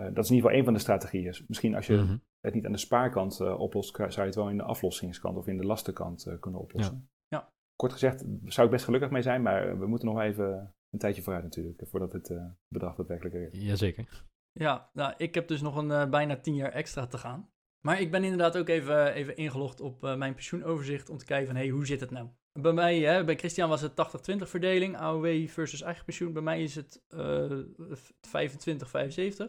uh, 0.00 0.06
dat 0.14 0.24
is 0.24 0.30
in 0.30 0.34
ieder 0.34 0.50
geval 0.50 0.58
een 0.58 0.64
van 0.64 0.72
de 0.72 0.78
strategieën. 0.80 1.34
Misschien 1.48 1.74
als 1.74 1.86
je 1.86 1.96
Mhm. 1.96 2.16
het 2.40 2.54
niet 2.54 2.66
aan 2.66 2.72
de 2.72 2.78
spaarkant 2.78 3.40
oplost, 3.40 3.96
zou 3.96 4.10
je 4.12 4.20
het 4.20 4.34
wel 4.34 4.48
in 4.50 4.56
de 4.56 4.62
aflossingskant 4.62 5.36
of 5.36 5.46
in 5.46 5.56
de 5.56 5.66
lastenkant 5.66 6.36
kunnen 6.40 6.60
oplossen. 6.60 7.08
Ja. 7.28 7.50
kort 7.76 7.92
gezegd 7.92 8.24
zou 8.44 8.66
ik 8.66 8.72
best 8.72 8.84
gelukkig 8.84 9.10
mee 9.10 9.22
zijn, 9.22 9.42
maar 9.42 9.78
we 9.78 9.86
moeten 9.86 10.08
nog 10.08 10.20
even 10.20 10.74
een 10.90 10.98
tijdje 10.98 11.22
vooruit 11.22 11.44
natuurlijk, 11.44 11.82
voordat 11.84 12.12
het 12.12 12.30
uh, 12.30 12.44
bedrag 12.68 12.94
daadwerkelijk 12.96 13.34
er 13.34 13.52
is. 13.52 13.62
Jazeker. 13.62 14.24
Ja, 14.52 14.90
nou, 14.92 15.14
ik 15.16 15.34
heb 15.34 15.48
dus 15.48 15.60
nog 15.60 15.76
een 15.76 15.90
uh, 15.90 16.08
bijna 16.08 16.36
tien 16.36 16.54
jaar 16.54 16.72
extra 16.72 17.06
te 17.06 17.18
gaan. 17.18 17.50
Maar 17.80 18.00
ik 18.00 18.10
ben 18.10 18.24
inderdaad 18.24 18.56
ook 18.56 18.68
even, 18.68 19.12
even 19.12 19.36
ingelogd 19.36 19.80
op 19.80 20.04
uh, 20.04 20.16
mijn 20.16 20.34
pensioenoverzicht 20.34 21.10
om 21.10 21.18
te 21.18 21.24
kijken 21.24 21.46
van, 21.46 21.56
hé, 21.56 21.62
hey, 21.62 21.70
hoe 21.70 21.86
zit 21.86 22.00
het 22.00 22.10
nou? 22.10 22.28
Bij 22.60 22.72
mij, 22.72 22.98
hè, 22.98 23.24
bij 23.24 23.36
Christian 23.36 23.68
was 23.68 23.80
het 23.80 23.92
80-20 24.32 24.36
verdeling, 24.36 24.96
AOW 24.96 25.48
versus 25.48 25.82
eigen 25.82 26.04
pensioen. 26.04 26.32
Bij 26.32 26.42
mij 26.42 26.62
is 26.62 26.74
het 26.74 27.02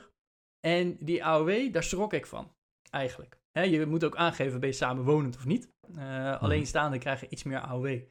25-75. 0.03 0.11
En 0.59 0.97
die 0.99 1.25
AOW, 1.25 1.73
daar 1.73 1.83
schrok 1.83 2.13
ik 2.13 2.25
van, 2.25 2.55
eigenlijk. 2.89 3.41
Hè, 3.51 3.61
je 3.61 3.85
moet 3.85 4.03
ook 4.03 4.15
aangeven, 4.15 4.59
ben 4.59 4.69
je 4.69 4.75
samenwonend 4.75 5.35
of 5.35 5.45
niet. 5.45 5.73
Uh, 5.95 6.41
alleenstaande 6.41 6.97
krijgen 6.97 7.27
iets 7.33 7.43
meer 7.43 7.59
AOW 7.59 8.01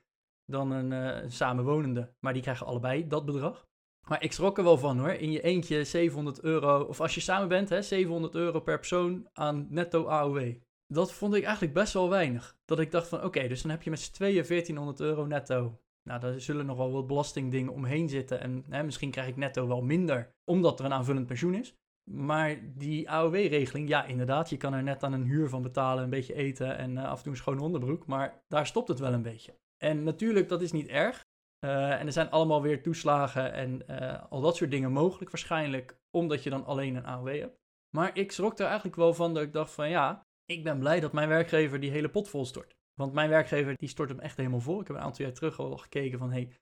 dan 0.44 0.70
een 0.70 0.92
uh, 0.92 1.30
samenwonende, 1.30 2.14
maar 2.20 2.32
die 2.32 2.42
krijgen 2.42 2.66
allebei 2.66 3.06
dat 3.06 3.24
bedrag. 3.24 3.66
Maar 4.08 4.22
ik 4.22 4.32
schrok 4.32 4.58
er 4.58 4.64
wel 4.64 4.78
van 4.78 4.98
hoor, 4.98 5.12
in 5.12 5.30
je 5.30 5.42
eentje 5.42 5.84
700 5.84 6.40
euro, 6.42 6.82
of 6.82 7.00
als 7.00 7.14
je 7.14 7.20
samen 7.20 7.48
bent, 7.48 7.68
hè, 7.68 7.82
700 7.82 8.34
euro 8.34 8.60
per 8.60 8.78
persoon 8.78 9.28
aan 9.32 9.66
netto 9.70 10.06
AOW. 10.06 10.54
Dat 10.86 11.12
vond 11.12 11.34
ik 11.34 11.42
eigenlijk 11.42 11.74
best 11.74 11.92
wel 11.92 12.08
weinig. 12.08 12.56
Dat 12.64 12.78
ik 12.78 12.90
dacht 12.90 13.08
van 13.08 13.24
oké, 13.24 13.48
dus 13.48 13.62
dan 13.62 13.70
heb 13.70 13.82
je 13.82 13.90
met 13.90 14.00
z'n 14.00 14.12
tweeën 14.12 14.44
1400 14.46 15.00
euro 15.00 15.26
netto. 15.26 15.80
Nou, 16.02 16.20
daar 16.20 16.40
zullen 16.40 16.66
nog 16.66 16.76
wel 16.76 16.92
wat 16.92 17.06
belastingdingen 17.06 17.72
omheen 17.72 18.08
zitten. 18.08 18.40
En 18.40 18.64
hè, 18.68 18.82
misschien 18.82 19.10
krijg 19.10 19.28
ik 19.28 19.36
netto 19.36 19.66
wel 19.66 19.82
minder, 19.82 20.34
omdat 20.44 20.78
er 20.78 20.84
een 20.84 20.92
aanvullend 20.92 21.26
pensioen 21.26 21.54
is. 21.54 21.76
Maar 22.10 22.76
die 22.76 23.10
AOW-regeling, 23.10 23.88
ja, 23.88 24.04
inderdaad, 24.04 24.50
je 24.50 24.56
kan 24.56 24.74
er 24.74 24.82
net 24.82 25.02
aan 25.02 25.12
een 25.12 25.24
huur 25.24 25.48
van 25.48 25.62
betalen, 25.62 26.04
een 26.04 26.10
beetje 26.10 26.34
eten 26.34 26.76
en 26.76 26.90
uh, 26.90 27.04
af 27.04 27.16
en 27.16 27.22
toe 27.22 27.32
een 27.32 27.38
schone 27.38 27.62
onderbroek. 27.62 28.06
Maar 28.06 28.42
daar 28.48 28.66
stopt 28.66 28.88
het 28.88 28.98
wel 28.98 29.12
een 29.12 29.22
beetje. 29.22 29.58
En 29.76 30.02
natuurlijk, 30.02 30.48
dat 30.48 30.62
is 30.62 30.72
niet 30.72 30.88
erg. 30.88 31.26
Uh, 31.64 32.00
en 32.00 32.06
er 32.06 32.12
zijn 32.12 32.30
allemaal 32.30 32.62
weer 32.62 32.82
toeslagen 32.82 33.52
en 33.52 33.82
uh, 33.90 34.22
al 34.30 34.40
dat 34.40 34.56
soort 34.56 34.70
dingen 34.70 34.92
mogelijk 34.92 35.30
waarschijnlijk, 35.30 36.00
omdat 36.10 36.42
je 36.42 36.50
dan 36.50 36.64
alleen 36.64 36.94
een 36.94 37.06
AOW 37.06 37.38
hebt. 37.38 37.60
Maar 37.96 38.18
ik 38.18 38.32
schrok 38.32 38.58
er 38.58 38.66
eigenlijk 38.66 38.96
wel 38.96 39.14
van 39.14 39.34
dat 39.34 39.42
ik 39.42 39.52
dacht 39.52 39.72
van 39.72 39.88
ja, 39.88 40.26
ik 40.44 40.64
ben 40.64 40.78
blij 40.78 41.00
dat 41.00 41.12
mijn 41.12 41.28
werkgever 41.28 41.80
die 41.80 41.90
hele 41.90 42.08
pot 42.08 42.28
vol 42.28 42.44
stort. 42.44 42.76
Want 42.94 43.12
mijn 43.12 43.28
werkgever 43.28 43.76
die 43.76 43.88
stort 43.88 44.08
hem 44.08 44.20
echt 44.20 44.36
helemaal 44.36 44.60
vol. 44.60 44.80
Ik 44.80 44.86
heb 44.86 44.96
een 44.96 45.02
aantal 45.02 45.24
jaar 45.24 45.34
terug 45.34 45.58
al 45.58 45.76
gekeken 45.76 46.18
van 46.18 46.32
hey, 46.32 46.52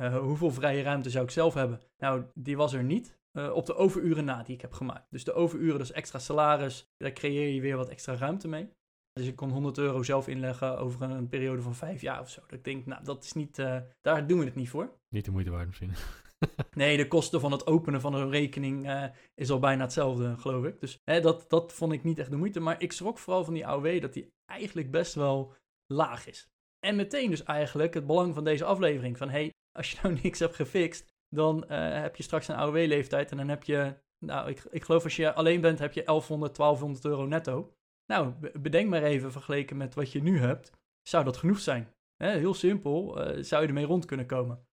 uh, 0.00 0.18
hoeveel 0.18 0.50
vrije 0.50 0.82
ruimte 0.82 1.10
zou 1.10 1.24
ik 1.24 1.30
zelf 1.30 1.54
hebben? 1.54 1.80
Nou, 1.96 2.24
die 2.34 2.56
was 2.56 2.72
er 2.72 2.84
niet 2.84 3.18
op 3.52 3.66
de 3.66 3.74
overuren 3.74 4.24
na 4.24 4.42
die 4.42 4.54
ik 4.54 4.60
heb 4.60 4.72
gemaakt. 4.72 5.06
Dus 5.10 5.24
de 5.24 5.32
overuren, 5.32 5.78
dus 5.78 5.92
extra 5.92 6.18
salaris, 6.18 6.88
daar 6.96 7.12
creëer 7.12 7.48
je 7.48 7.60
weer 7.60 7.76
wat 7.76 7.88
extra 7.88 8.14
ruimte 8.14 8.48
mee. 8.48 8.70
Dus 9.16 9.26
ik 9.26 9.36
kon 9.36 9.50
100 9.50 9.78
euro 9.78 10.02
zelf 10.02 10.28
inleggen 10.28 10.78
over 10.78 11.02
een, 11.02 11.28
periode 11.28 11.62
van 11.62 11.74
vijf 11.74 12.00
jaar 12.00 12.20
of 12.20 12.30
zo. 12.30 12.40
Dat 12.40 12.58
ik 12.58 12.64
denk, 12.64 12.86
nou, 12.86 13.04
dat 13.04 13.24
is 13.24 13.32
niet, 13.32 13.58
uh, 13.58 13.78
daar 14.00 14.26
doen 14.26 14.38
we 14.38 14.44
het 14.44 14.54
niet 14.54 14.68
voor. 14.68 14.98
Niet 15.08 15.24
de 15.24 15.30
moeite 15.30 15.50
waard 15.50 15.66
misschien. 15.66 15.92
nee, 16.72 16.96
de 16.96 17.08
kosten 17.08 17.40
van 17.40 17.52
het 17.52 17.66
openen 17.66 18.00
van 18.00 18.14
een 18.14 18.30
rekening 18.30 18.86
uh, 18.86 19.04
is 19.34 19.50
al 19.50 19.58
bijna 19.58 19.82
hetzelfde, 19.82 20.36
geloof 20.36 20.64
ik. 20.64 20.80
Dus 20.80 21.00
hè, 21.04 21.20
dat, 21.20 21.44
dat 21.48 21.72
vond 21.72 21.92
ik 21.92 22.02
niet 22.02 22.18
echt 22.18 22.30
de 22.30 22.36
moeite. 22.36 22.60
Maar 22.60 22.82
ik 22.82 22.92
schrok 22.92 23.18
vooral 23.18 23.44
van 23.44 23.54
die 23.54 23.66
AOW 23.66 24.00
dat 24.00 24.12
die 24.12 24.32
eigenlijk 24.46 24.90
best 24.90 25.14
wel 25.14 25.54
laag 25.86 26.26
is. 26.26 26.48
En 26.86 26.96
meteen 26.96 27.30
dus 27.30 27.42
eigenlijk 27.42 27.94
het 27.94 28.06
belang 28.06 28.34
van 28.34 28.44
deze 28.44 28.64
aflevering. 28.64 29.18
Van, 29.18 29.28
hey, 29.28 29.52
als 29.72 29.90
je 29.90 29.98
nou 30.02 30.18
niks 30.22 30.38
hebt 30.38 30.54
gefixt, 30.54 31.14
dan 31.28 31.64
uh, 31.68 32.00
heb 32.00 32.16
je 32.16 32.22
straks 32.22 32.48
een 32.48 32.56
AOW-leeftijd. 32.56 33.30
En 33.30 33.36
dan 33.36 33.48
heb 33.48 33.62
je, 33.62 33.94
nou, 34.18 34.48
ik, 34.48 34.64
ik 34.70 34.84
geloof 34.84 35.04
als 35.04 35.16
je 35.16 35.34
alleen 35.34 35.60
bent, 35.60 35.78
heb 35.78 35.92
je 35.92 36.02
1100, 36.02 36.56
1200 36.56 37.04
euro 37.04 37.26
netto. 37.26 37.76
Nou, 38.06 38.32
bedenk 38.60 38.88
maar 38.88 39.02
even 39.02 39.32
vergeleken 39.32 39.76
met 39.76 39.94
wat 39.94 40.12
je 40.12 40.22
nu 40.22 40.38
hebt, 40.38 40.70
zou 41.02 41.24
dat 41.24 41.36
genoeg 41.36 41.58
zijn? 41.58 41.94
heel 42.16 42.54
simpel, 42.54 43.28
uh, 43.36 43.42
zou 43.42 43.62
je 43.62 43.68
ermee 43.68 43.84
rond 43.84 44.04
kunnen 44.04 44.26
komen. 44.26 44.66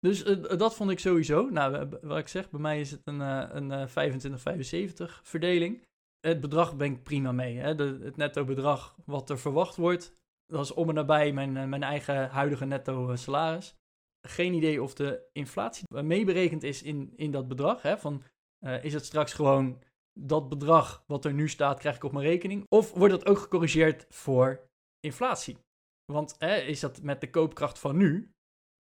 Dus 0.00 0.24
uh, 0.24 0.58
dat 0.58 0.74
vond 0.74 0.90
ik 0.90 0.98
sowieso. 0.98 1.48
Nou, 1.48 1.88
wat 2.02 2.18
ik 2.18 2.28
zeg, 2.28 2.50
bij 2.50 2.60
mij 2.60 2.80
is 2.80 2.90
het 2.90 3.00
een, 3.04 3.20
uh, 3.20 3.46
een 3.48 3.88
25-75 5.08 5.22
verdeling. 5.22 5.86
Het 6.20 6.40
bedrag 6.40 6.76
ben 6.76 7.02
prima 7.02 7.32
mee. 7.32 7.56
Hè? 7.56 7.74
De, 7.74 7.98
het 8.02 8.16
netto 8.16 8.44
bedrag 8.44 8.96
wat 9.04 9.30
er 9.30 9.38
verwacht 9.38 9.76
wordt, 9.76 10.14
dat 10.46 10.64
is 10.64 10.72
om 10.72 10.88
en 10.88 10.94
nabij 10.94 11.32
mijn, 11.32 11.68
mijn 11.68 11.82
eigen 11.82 12.28
huidige 12.28 12.64
netto 12.64 13.16
salaris. 13.16 13.74
Geen 14.26 14.54
idee 14.54 14.82
of 14.82 14.94
de 14.94 15.28
inflatie 15.32 16.02
meeberekend 16.02 16.62
is 16.62 16.82
in, 16.82 17.12
in 17.16 17.30
dat 17.30 17.48
bedrag. 17.48 17.82
Hè? 17.82 17.98
Van, 17.98 18.22
is 18.82 18.92
het 18.92 19.04
straks 19.04 19.32
gewoon 19.32 19.82
dat 20.12 20.48
bedrag 20.48 21.04
wat 21.06 21.24
er 21.24 21.32
nu 21.32 21.48
staat, 21.48 21.78
krijg 21.78 21.96
ik 21.96 22.04
op 22.04 22.12
mijn 22.12 22.24
rekening? 22.24 22.66
Of 22.68 22.92
wordt 22.92 23.14
dat 23.14 23.26
ook 23.26 23.38
gecorrigeerd 23.38 24.06
voor 24.08 24.68
inflatie? 25.00 25.58
Want 26.12 26.42
is 26.42 26.80
dat 26.80 27.02
met 27.02 27.20
de 27.20 27.30
koopkracht 27.30 27.78
van 27.78 27.96
nu, 27.96 28.32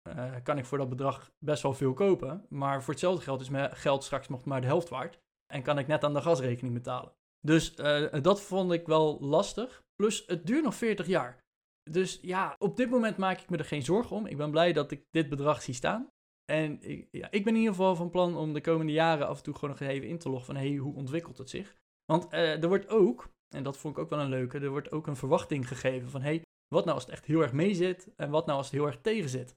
uh, 0.08 0.34
kan 0.42 0.58
ik 0.58 0.64
voor 0.64 0.78
dat 0.78 0.88
bedrag 0.88 1.30
best 1.38 1.62
wel 1.62 1.74
veel 1.74 1.92
kopen. 1.92 2.46
Maar 2.48 2.82
voor 2.82 2.92
hetzelfde 2.92 3.22
geld 3.22 3.40
is 3.40 3.48
mijn 3.48 3.76
geld 3.76 4.04
straks 4.04 4.28
nog 4.28 4.44
maar 4.44 4.60
de 4.60 4.66
helft 4.66 4.88
waard. 4.88 5.18
En 5.46 5.62
kan 5.62 5.78
ik 5.78 5.86
net 5.86 6.04
aan 6.04 6.14
de 6.14 6.22
gasrekening 6.22 6.74
betalen. 6.74 7.12
Dus 7.40 7.76
uh, 7.76 8.12
dat 8.22 8.40
vond 8.40 8.72
ik 8.72 8.86
wel 8.86 9.20
lastig. 9.20 9.84
Plus, 9.94 10.24
het 10.26 10.46
duurt 10.46 10.64
nog 10.64 10.74
40 10.74 11.06
jaar. 11.06 11.44
Dus 11.90 12.18
ja, 12.22 12.56
op 12.58 12.76
dit 12.76 12.90
moment 12.90 13.16
maak 13.16 13.40
ik 13.40 13.50
me 13.50 13.56
er 13.56 13.64
geen 13.64 13.82
zorgen 13.82 14.16
om. 14.16 14.26
Ik 14.26 14.36
ben 14.36 14.50
blij 14.50 14.72
dat 14.72 14.90
ik 14.90 15.04
dit 15.10 15.28
bedrag 15.28 15.62
zie 15.62 15.74
staan. 15.74 16.08
En 16.52 16.82
ik, 16.82 17.08
ja, 17.10 17.30
ik 17.30 17.44
ben 17.44 17.52
in 17.52 17.58
ieder 17.58 17.74
geval 17.74 17.96
van 17.96 18.10
plan 18.10 18.36
om 18.36 18.52
de 18.52 18.60
komende 18.60 18.92
jaren 18.92 19.26
af 19.26 19.36
en 19.36 19.42
toe 19.42 19.54
gewoon 19.54 19.70
nog 19.70 19.80
even 19.80 20.08
in 20.08 20.18
te 20.18 20.28
loggen 20.28 20.46
van 20.46 20.56
hey, 20.56 20.74
hoe 20.74 20.94
ontwikkelt 20.94 21.38
het 21.38 21.50
zich? 21.50 21.76
Want 22.04 22.32
uh, 22.32 22.62
er 22.62 22.68
wordt 22.68 22.88
ook, 22.88 23.28
en 23.54 23.62
dat 23.62 23.76
vond 23.76 23.96
ik 23.96 24.02
ook 24.02 24.10
wel 24.10 24.20
een 24.20 24.28
leuke, 24.28 24.58
er 24.58 24.70
wordt 24.70 24.92
ook 24.92 25.06
een 25.06 25.16
verwachting 25.16 25.68
gegeven 25.68 26.10
van 26.10 26.22
hey, 26.22 26.42
wat 26.68 26.84
nou 26.84 26.96
als 26.96 27.04
het 27.04 27.14
echt 27.14 27.24
heel 27.24 27.40
erg 27.40 27.52
mee 27.52 27.74
zit 27.74 28.14
en 28.16 28.30
wat 28.30 28.46
nou 28.46 28.58
als 28.58 28.66
het 28.66 28.76
heel 28.76 28.86
erg 28.86 29.00
tegen 29.00 29.28
zit? 29.28 29.56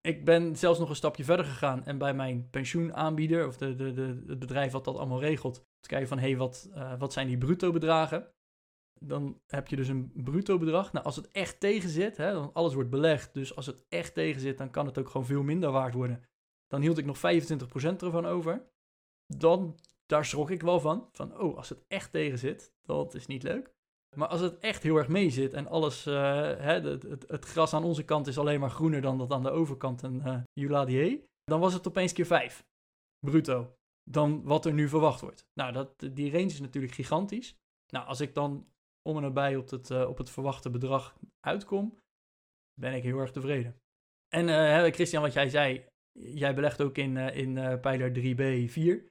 Ik 0.00 0.24
ben 0.24 0.56
zelfs 0.56 0.78
nog 0.78 0.88
een 0.88 0.96
stapje 0.96 1.24
verder 1.24 1.44
gegaan 1.44 1.84
en 1.84 1.98
bij 1.98 2.14
mijn 2.14 2.50
pensioenaanbieder, 2.50 3.46
of 3.46 3.56
de, 3.56 3.74
de, 3.74 3.92
de, 3.92 4.24
het 4.26 4.38
bedrijf 4.38 4.72
wat 4.72 4.84
dat 4.84 4.96
allemaal 4.96 5.20
regelt, 5.20 5.54
te 5.80 5.88
kijken 5.88 6.08
van 6.08 6.18
hey, 6.18 6.36
wat, 6.36 6.70
uh, 6.74 6.98
wat 6.98 7.12
zijn 7.12 7.26
die 7.26 7.38
bruto 7.38 7.72
bedragen? 7.72 8.32
Dan 9.06 9.40
heb 9.46 9.68
je 9.68 9.76
dus 9.76 9.88
een 9.88 10.12
bruto 10.14 10.58
bedrag. 10.58 10.92
Nou, 10.92 11.04
als 11.04 11.16
het 11.16 11.30
echt 11.30 11.60
tegen 11.60 11.88
zit, 11.88 12.16
hè, 12.16 12.32
dan 12.32 12.50
alles 12.52 12.74
wordt 12.74 12.90
belegd. 12.90 13.34
Dus 13.34 13.56
als 13.56 13.66
het 13.66 13.84
echt 13.88 14.14
tegen 14.14 14.40
zit, 14.40 14.58
dan 14.58 14.70
kan 14.70 14.86
het 14.86 14.98
ook 14.98 15.08
gewoon 15.08 15.26
veel 15.26 15.42
minder 15.42 15.70
waard 15.70 15.94
worden. 15.94 16.24
Dan 16.66 16.80
hield 16.80 16.98
ik 16.98 17.04
nog 17.04 17.16
25% 17.16 17.20
ervan 18.02 18.26
over. 18.26 18.66
Dan, 19.26 19.78
daar 20.06 20.24
schrok 20.24 20.50
ik 20.50 20.62
wel 20.62 20.80
van. 20.80 21.08
Van, 21.12 21.38
oh, 21.38 21.56
als 21.56 21.68
het 21.68 21.84
echt 21.88 22.12
tegen 22.12 22.38
zit, 22.38 22.74
dat 22.82 23.14
is 23.14 23.26
niet 23.26 23.42
leuk. 23.42 23.74
Maar 24.16 24.28
als 24.28 24.40
het 24.40 24.58
echt 24.58 24.82
heel 24.82 24.96
erg 24.96 25.08
mee 25.08 25.30
zit 25.30 25.52
en 25.52 25.66
alles, 25.66 26.06
uh, 26.06 26.14
hè, 26.40 26.80
het, 26.80 27.24
het, 27.28 27.44
gras 27.44 27.74
aan 27.74 27.84
onze 27.84 28.04
kant 28.04 28.26
is 28.26 28.38
alleen 28.38 28.60
maar 28.60 28.70
groener 28.70 29.00
dan 29.00 29.18
dat 29.18 29.30
aan 29.30 29.42
de 29.42 29.50
overkant 29.50 30.02
een 30.02 30.22
uh, 30.26 30.40
Euladier, 30.54 31.20
dan 31.44 31.60
was 31.60 31.72
het 31.72 31.88
opeens 31.88 32.12
keer 32.12 32.26
5 32.26 32.66
bruto 33.18 33.76
dan 34.04 34.42
wat 34.42 34.66
er 34.66 34.72
nu 34.72 34.88
verwacht 34.88 35.20
wordt. 35.20 35.46
Nou, 35.54 35.72
dat, 35.72 36.08
die 36.12 36.30
range 36.30 36.44
is 36.44 36.60
natuurlijk 36.60 36.94
gigantisch. 36.94 37.56
Nou, 37.88 38.06
als 38.06 38.20
ik 38.20 38.34
dan 38.34 38.66
om 39.02 39.16
en 39.16 39.22
nabij 39.22 39.56
op 39.56 39.70
het, 39.70 39.90
uh, 39.90 40.08
op 40.08 40.18
het 40.18 40.30
verwachte 40.30 40.70
bedrag 40.70 41.16
uitkom, 41.40 41.98
ben 42.80 42.94
ik 42.94 43.02
heel 43.02 43.18
erg 43.18 43.30
tevreden. 43.30 43.76
En 44.28 44.48
uh, 44.48 44.92
Christian, 44.92 45.22
wat 45.22 45.32
jij 45.32 45.48
zei, 45.48 45.84
jij 46.12 46.54
belegt 46.54 46.82
ook 46.82 46.98
in, 46.98 47.16
uh, 47.16 47.36
in 47.36 47.80
pijler 47.80 48.10
3b 48.10 48.70
4. 48.70 49.06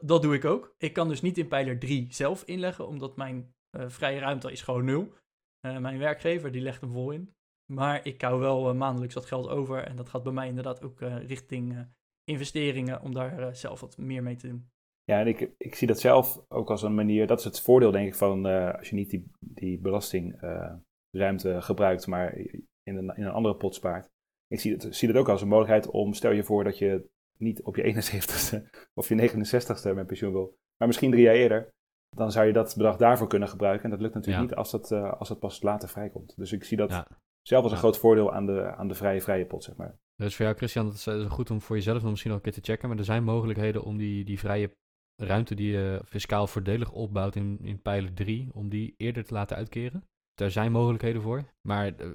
dat 0.00 0.22
doe 0.22 0.34
ik 0.34 0.44
ook. 0.44 0.74
Ik 0.78 0.92
kan 0.92 1.08
dus 1.08 1.20
niet 1.20 1.38
in 1.38 1.48
pijler 1.48 1.78
3 1.78 2.06
zelf 2.12 2.42
inleggen, 2.44 2.86
omdat 2.86 3.16
mijn 3.16 3.54
vrije 3.70 4.18
ruimte 4.18 4.52
is 4.52 4.62
gewoon 4.62 4.84
nul. 4.84 5.12
mijn 5.60 5.98
werkgever 5.98 6.52
die 6.52 6.62
legt 6.62 6.80
hem 6.80 6.90
vol 6.90 7.10
in. 7.10 7.34
Maar 7.72 8.06
ik 8.06 8.22
hou 8.22 8.40
wel 8.40 8.74
maandelijks 8.74 9.14
wat 9.14 9.26
geld 9.26 9.48
over. 9.48 9.82
En 9.82 9.96
dat 9.96 10.08
gaat 10.08 10.22
bij 10.22 10.32
mij 10.32 10.48
inderdaad 10.48 10.82
ook 10.82 11.00
richting 11.00 11.88
investeringen 12.24 13.00
om 13.00 13.14
daar 13.14 13.56
zelf 13.56 13.80
wat 13.80 13.96
meer 13.98 14.22
mee 14.22 14.36
te 14.36 14.48
doen. 14.48 14.68
Ja, 15.04 15.20
en 15.20 15.26
ik, 15.26 15.50
ik 15.58 15.74
zie 15.74 15.86
dat 15.86 16.00
zelf 16.00 16.44
ook 16.48 16.70
als 16.70 16.82
een 16.82 16.94
manier, 16.94 17.26
dat 17.26 17.38
is 17.38 17.44
het 17.44 17.60
voordeel 17.60 17.90
denk 17.90 18.06
ik 18.06 18.14
van 18.14 18.46
uh, 18.46 18.74
als 18.74 18.88
je 18.88 18.94
niet 18.94 19.10
die, 19.10 19.30
die 19.38 19.78
belastingruimte 19.78 21.48
uh, 21.48 21.62
gebruikt, 21.62 22.06
maar 22.06 22.36
in 22.82 22.96
een, 22.96 23.16
in 23.16 23.24
een 23.24 23.32
andere 23.32 23.56
pot 23.56 23.74
spaart. 23.74 24.10
Ik 24.46 24.60
zie 24.60 24.72
het, 24.72 24.86
zie 24.90 25.08
het 25.08 25.16
ook 25.16 25.28
als 25.28 25.42
een 25.42 25.48
mogelijkheid 25.48 25.90
om, 25.90 26.12
stel 26.12 26.30
je 26.30 26.44
voor 26.44 26.64
dat 26.64 26.78
je 26.78 27.08
niet 27.38 27.62
op 27.62 27.76
je 27.76 27.94
71ste 27.94 28.70
of 29.00 29.08
je 29.08 29.30
69ste 29.30 29.94
met 29.94 30.06
pensioen 30.06 30.32
wil, 30.32 30.56
maar 30.76 30.88
misschien 30.88 31.10
drie 31.10 31.22
jaar 31.22 31.34
eerder, 31.34 31.72
dan 32.16 32.32
zou 32.32 32.46
je 32.46 32.52
dat 32.52 32.74
bedrag 32.76 32.96
daarvoor 32.96 33.28
kunnen 33.28 33.48
gebruiken. 33.48 33.84
En 33.84 33.90
dat 33.90 34.00
lukt 34.00 34.14
natuurlijk 34.14 34.42
ja. 34.42 34.48
niet 34.48 34.58
als 34.58 34.70
dat, 34.70 34.90
uh, 34.90 35.12
als 35.12 35.28
dat 35.28 35.38
pas 35.38 35.62
later 35.62 35.88
vrijkomt. 35.88 36.36
Dus 36.36 36.52
ik 36.52 36.64
zie 36.64 36.76
dat 36.76 36.90
ja. 36.90 37.06
zelf 37.42 37.62
als 37.62 37.72
een 37.72 37.78
ja. 37.78 37.84
groot 37.84 37.98
voordeel 37.98 38.32
aan 38.32 38.46
de, 38.46 38.74
aan 38.76 38.88
de 38.88 38.94
vrije, 38.94 39.20
vrije 39.20 39.46
pot, 39.46 39.64
zeg 39.64 39.76
maar. 39.76 39.98
Dus 40.16 40.36
voor 40.36 40.44
jou, 40.44 40.56
Christian, 40.56 40.86
dat 40.86 40.94
is 40.94 41.06
goed 41.28 41.50
om 41.50 41.60
voor 41.60 41.76
jezelf 41.76 42.00
nog 42.00 42.10
misschien 42.10 42.30
nog 42.30 42.38
een 42.40 42.52
keer 42.52 42.62
te 42.62 42.70
checken. 42.70 42.88
Maar 42.88 42.98
er 42.98 43.04
zijn 43.04 43.24
mogelijkheden 43.24 43.82
om 43.82 43.96
die, 43.96 44.24
die 44.24 44.38
vrije 44.38 44.70
ruimte 45.16 45.54
die 45.54 45.70
je 45.70 46.00
fiscaal 46.04 46.46
voordelig 46.46 46.92
opbouwt 46.92 47.36
in, 47.36 47.58
in 47.62 47.82
pijler 47.82 48.14
3, 48.14 48.48
om 48.52 48.68
die 48.68 48.94
eerder 48.96 49.24
te 49.24 49.34
laten 49.34 49.56
uitkeren. 49.56 50.04
Daar 50.34 50.50
zijn 50.50 50.72
mogelijkheden 50.72 51.22
voor. 51.22 51.44
Maar 51.60 51.92
uh, 52.00 52.06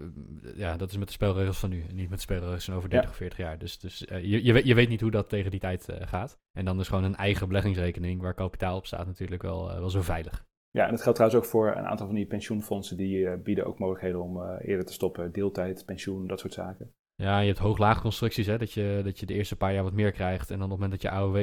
ja, 0.55 0.77
dat 0.77 0.89
is 0.91 0.97
met 0.97 1.07
de 1.07 1.13
spelregels 1.13 1.59
van 1.59 1.69
nu. 1.69 1.83
En 1.89 1.95
niet 1.95 2.09
met 2.09 2.17
de 2.17 2.23
spelregels 2.23 2.65
van 2.65 2.73
over 2.73 2.89
30, 2.89 3.09
ja. 3.09 3.15
40 3.15 3.37
jaar. 3.37 3.57
Dus, 3.57 3.79
dus 3.79 4.05
uh, 4.05 4.23
je, 4.23 4.43
je, 4.43 4.53
weet, 4.53 4.65
je 4.65 4.73
weet 4.73 4.89
niet 4.89 5.01
hoe 5.01 5.11
dat 5.11 5.29
tegen 5.29 5.51
die 5.51 5.59
tijd 5.59 5.89
uh, 5.89 5.95
gaat. 6.07 6.39
En 6.51 6.65
dan 6.65 6.79
is 6.79 6.87
gewoon 6.87 7.03
een 7.03 7.15
eigen 7.15 7.47
beleggingsrekening 7.47 8.21
waar 8.21 8.33
kapitaal 8.33 8.77
op 8.77 8.85
staat 8.85 9.05
natuurlijk 9.05 9.41
wel, 9.41 9.65
wel 9.65 9.89
zo 9.89 10.01
veilig. 10.01 10.47
Ja, 10.71 10.85
en 10.85 10.91
dat 10.91 11.01
geldt 11.01 11.17
trouwens 11.17 11.43
ook 11.43 11.51
voor 11.51 11.67
een 11.67 11.85
aantal 11.85 12.05
van 12.05 12.15
die 12.15 12.25
pensioenfondsen. 12.25 12.97
Die 12.97 13.37
bieden 13.37 13.65
ook 13.65 13.79
mogelijkheden 13.79 14.21
om 14.21 14.43
eerder 14.57 14.85
te 14.85 14.93
stoppen. 14.93 15.31
Deeltijd, 15.31 15.85
pensioen, 15.85 16.27
dat 16.27 16.39
soort 16.39 16.53
zaken. 16.53 16.93
Ja, 17.21 17.39
je 17.39 17.47
hebt 17.47 17.59
hoog-laag 17.59 18.01
constructies, 18.01 18.45
hè, 18.45 18.57
dat, 18.57 18.71
je, 18.71 19.01
dat 19.03 19.19
je 19.19 19.25
de 19.25 19.33
eerste 19.33 19.55
paar 19.55 19.73
jaar 19.73 19.83
wat 19.83 19.93
meer 19.93 20.11
krijgt. 20.11 20.51
En 20.51 20.59
dan 20.59 20.71
op 20.71 20.71
het 20.71 20.79
moment 20.79 21.01
dat 21.01 21.11
je 21.11 21.17
AOW 21.17 21.35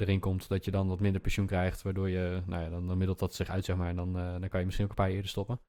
erin 0.00 0.20
komt, 0.20 0.48
dat 0.48 0.64
je 0.64 0.70
dan 0.70 0.88
wat 0.88 1.00
minder 1.00 1.20
pensioen 1.20 1.46
krijgt. 1.46 1.82
Waardoor 1.82 2.08
je, 2.08 2.42
nou 2.46 2.62
ja, 2.62 2.68
dan, 2.68 2.86
dan 2.86 2.98
middelt 2.98 3.18
dat 3.18 3.34
zich 3.34 3.48
uit, 3.48 3.64
zeg 3.64 3.76
maar. 3.76 3.88
En 3.88 3.96
dan, 3.96 4.12
dan 4.12 4.48
kan 4.48 4.58
je 4.60 4.64
misschien 4.64 4.84
ook 4.84 4.90
een 4.90 4.96
paar 4.96 5.06
jaar 5.06 5.16
eerder 5.16 5.30
stoppen. 5.30 5.60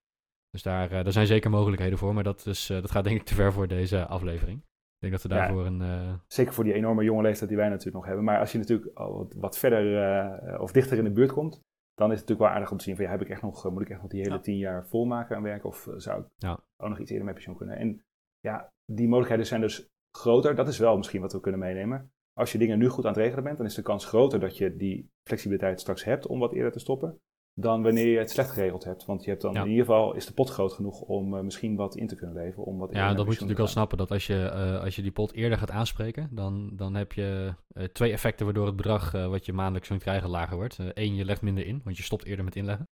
Dus 0.50 0.64
daar, 0.64 0.90
daar 0.90 1.12
zijn 1.12 1.28
zeker 1.28 1.50
mogelijkheden 1.50 1.98
voor. 1.98 2.14
Maar 2.14 2.24
dat, 2.24 2.46
is, 2.46 2.68
dat 2.68 2.92
gaat 2.92 3.04
denk 3.04 3.20
ik 3.20 3.26
te 3.26 3.36
ver 3.36 3.54
voor 3.54 3.68
deze 3.68 4.06
aflevering. 4.06 4.58
Ik 4.60 5.00
denk 5.00 5.14
dat 5.14 5.22
we 5.22 5.30
daarvoor 5.30 5.66
een... 5.66 5.82
Uh... 5.82 6.14
Zeker 6.28 6.54
voor 6.54 6.64
die 6.64 6.74
enorme 6.74 7.04
jonge 7.04 7.22
leeftijd 7.22 7.50
die 7.50 7.58
wij 7.58 7.70
natuurlijk 7.70 7.96
nog 7.96 8.06
hebben. 8.06 8.24
Maar 8.24 8.40
als 8.40 8.52
je 8.52 8.58
natuurlijk 8.58 8.92
wat, 8.94 9.34
wat 9.34 9.58
verder 9.58 10.60
of 10.60 10.72
dichter 10.72 10.98
in 10.98 11.04
de 11.04 11.12
buurt 11.12 11.32
komt, 11.32 11.62
dan 11.94 12.12
is 12.12 12.20
het 12.20 12.28
natuurlijk 12.28 12.40
wel 12.40 12.50
aardig 12.50 12.72
om 12.72 12.78
te 12.78 12.84
zien 12.84 12.96
van 12.96 13.06
ja, 13.06 13.12
heb 13.12 13.22
ik 13.22 13.30
echt 13.30 13.42
nog, 13.42 13.72
moet 13.72 13.82
ik 13.82 13.90
echt 13.90 14.02
nog 14.02 14.12
die 14.12 14.22
hele 14.22 14.34
ja. 14.36 14.40
tien 14.40 14.58
jaar 14.58 14.88
volmaken 14.88 15.36
aan 15.36 15.44
werk 15.44 15.66
of 15.66 15.88
zou 15.96 16.22
ik 16.22 16.28
ja. 16.36 16.60
ook 16.78 16.90
nog 16.90 17.00
iets 17.00 17.10
eerder 17.10 17.26
met 17.26 17.34
pensioen 17.36 17.58
kunnen? 17.58 17.78
En 17.78 18.02
ja, 18.40 18.72
die 18.86 19.08
mogelijkheden 19.08 19.46
zijn 19.46 19.62
dus 19.62 19.88
groter. 20.12 20.56
Dat 20.56 20.68
is 20.68 20.78
wel 20.78 20.98
misschien 20.98 21.22
wat 21.22 21.34
we 21.34 21.40
kunnen 21.40 21.60
meenemen. 21.60 22.12
Als 22.34 22.52
je 22.52 22.58
dingen 22.58 22.78
nu 22.78 22.88
goed 22.90 23.06
aan 23.06 23.12
het 23.12 23.22
regelen 23.22 23.44
bent, 23.44 23.58
dan 23.58 23.66
is 23.66 23.74
de 23.74 23.82
kans 23.82 24.06
groter 24.06 24.40
dat 24.40 24.58
je 24.58 24.76
die 24.76 25.10
flexibiliteit 25.24 25.80
straks 25.80 26.04
hebt 26.04 26.28
om 26.28 26.40
wat 26.40 26.54
eerder 26.54 26.72
te 26.72 26.80
stoppen 26.80 27.20
dan 27.60 27.84
wanneer 27.84 28.08
je 28.08 28.18
het 28.18 28.30
slecht 28.30 28.50
geregeld 28.50 28.84
hebt. 28.84 29.06
Want 29.06 29.24
je 29.24 29.30
hebt 29.30 29.42
dan 29.42 29.56
in 29.56 29.68
ieder 29.68 29.86
geval 29.86 30.16
is 30.16 30.26
de 30.26 30.34
pot 30.34 30.50
groot 30.50 30.74
genoeg 30.74 31.02
om 31.02 31.34
uh, 31.34 31.42
misschien 31.42 31.76
wat 31.76 31.96
in 31.96 32.08
te 32.08 32.16
kunnen 32.16 32.36
leveren. 32.36 32.66
Om 32.66 32.78
wat 32.78 32.94
ja, 32.94 33.08
dat 33.08 33.16
moet 33.16 33.26
je 33.26 33.32
natuurlijk 33.32 33.58
wel 33.58 33.68
snappen. 33.68 33.98
Dat 33.98 34.12
als 34.12 34.28
je, 34.28 34.52
uh, 34.54 34.84
als 34.84 34.96
je 34.96 35.02
die 35.02 35.12
pot 35.12 35.34
eerder 35.34 35.58
gaat 35.58 35.72
aanspreken, 35.72 36.30
dan, 36.32 36.72
dan 36.76 36.96
heb 36.96 37.14
je 37.14 37.54
uh, 37.74 37.84
twee 37.84 38.12
effecten 38.12 38.46
waardoor 38.46 38.66
het 38.66 38.76
bedrag 38.76 39.12
wat 39.12 39.46
je 39.46 39.54
maandelijks 39.54 39.88
kunt 39.88 40.02
krijgen 40.02 40.30
lager 40.30 40.56
wordt. 40.56 40.78
Eén, 40.94 41.16
je 41.16 41.26
legt 41.26 41.42
minder 41.42 41.66
in, 41.66 41.82
want 41.84 41.98
je 41.98 42.04
stopt 42.04 42.26
eerder 42.26 42.46
met 42.46 42.56
inleggen. 42.56 42.88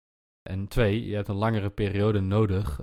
En 0.49 0.67
twee, 0.67 1.05
je 1.05 1.15
hebt 1.15 1.27
een 1.27 1.35
langere 1.35 1.69
periode 1.69 2.19
nodig 2.19 2.81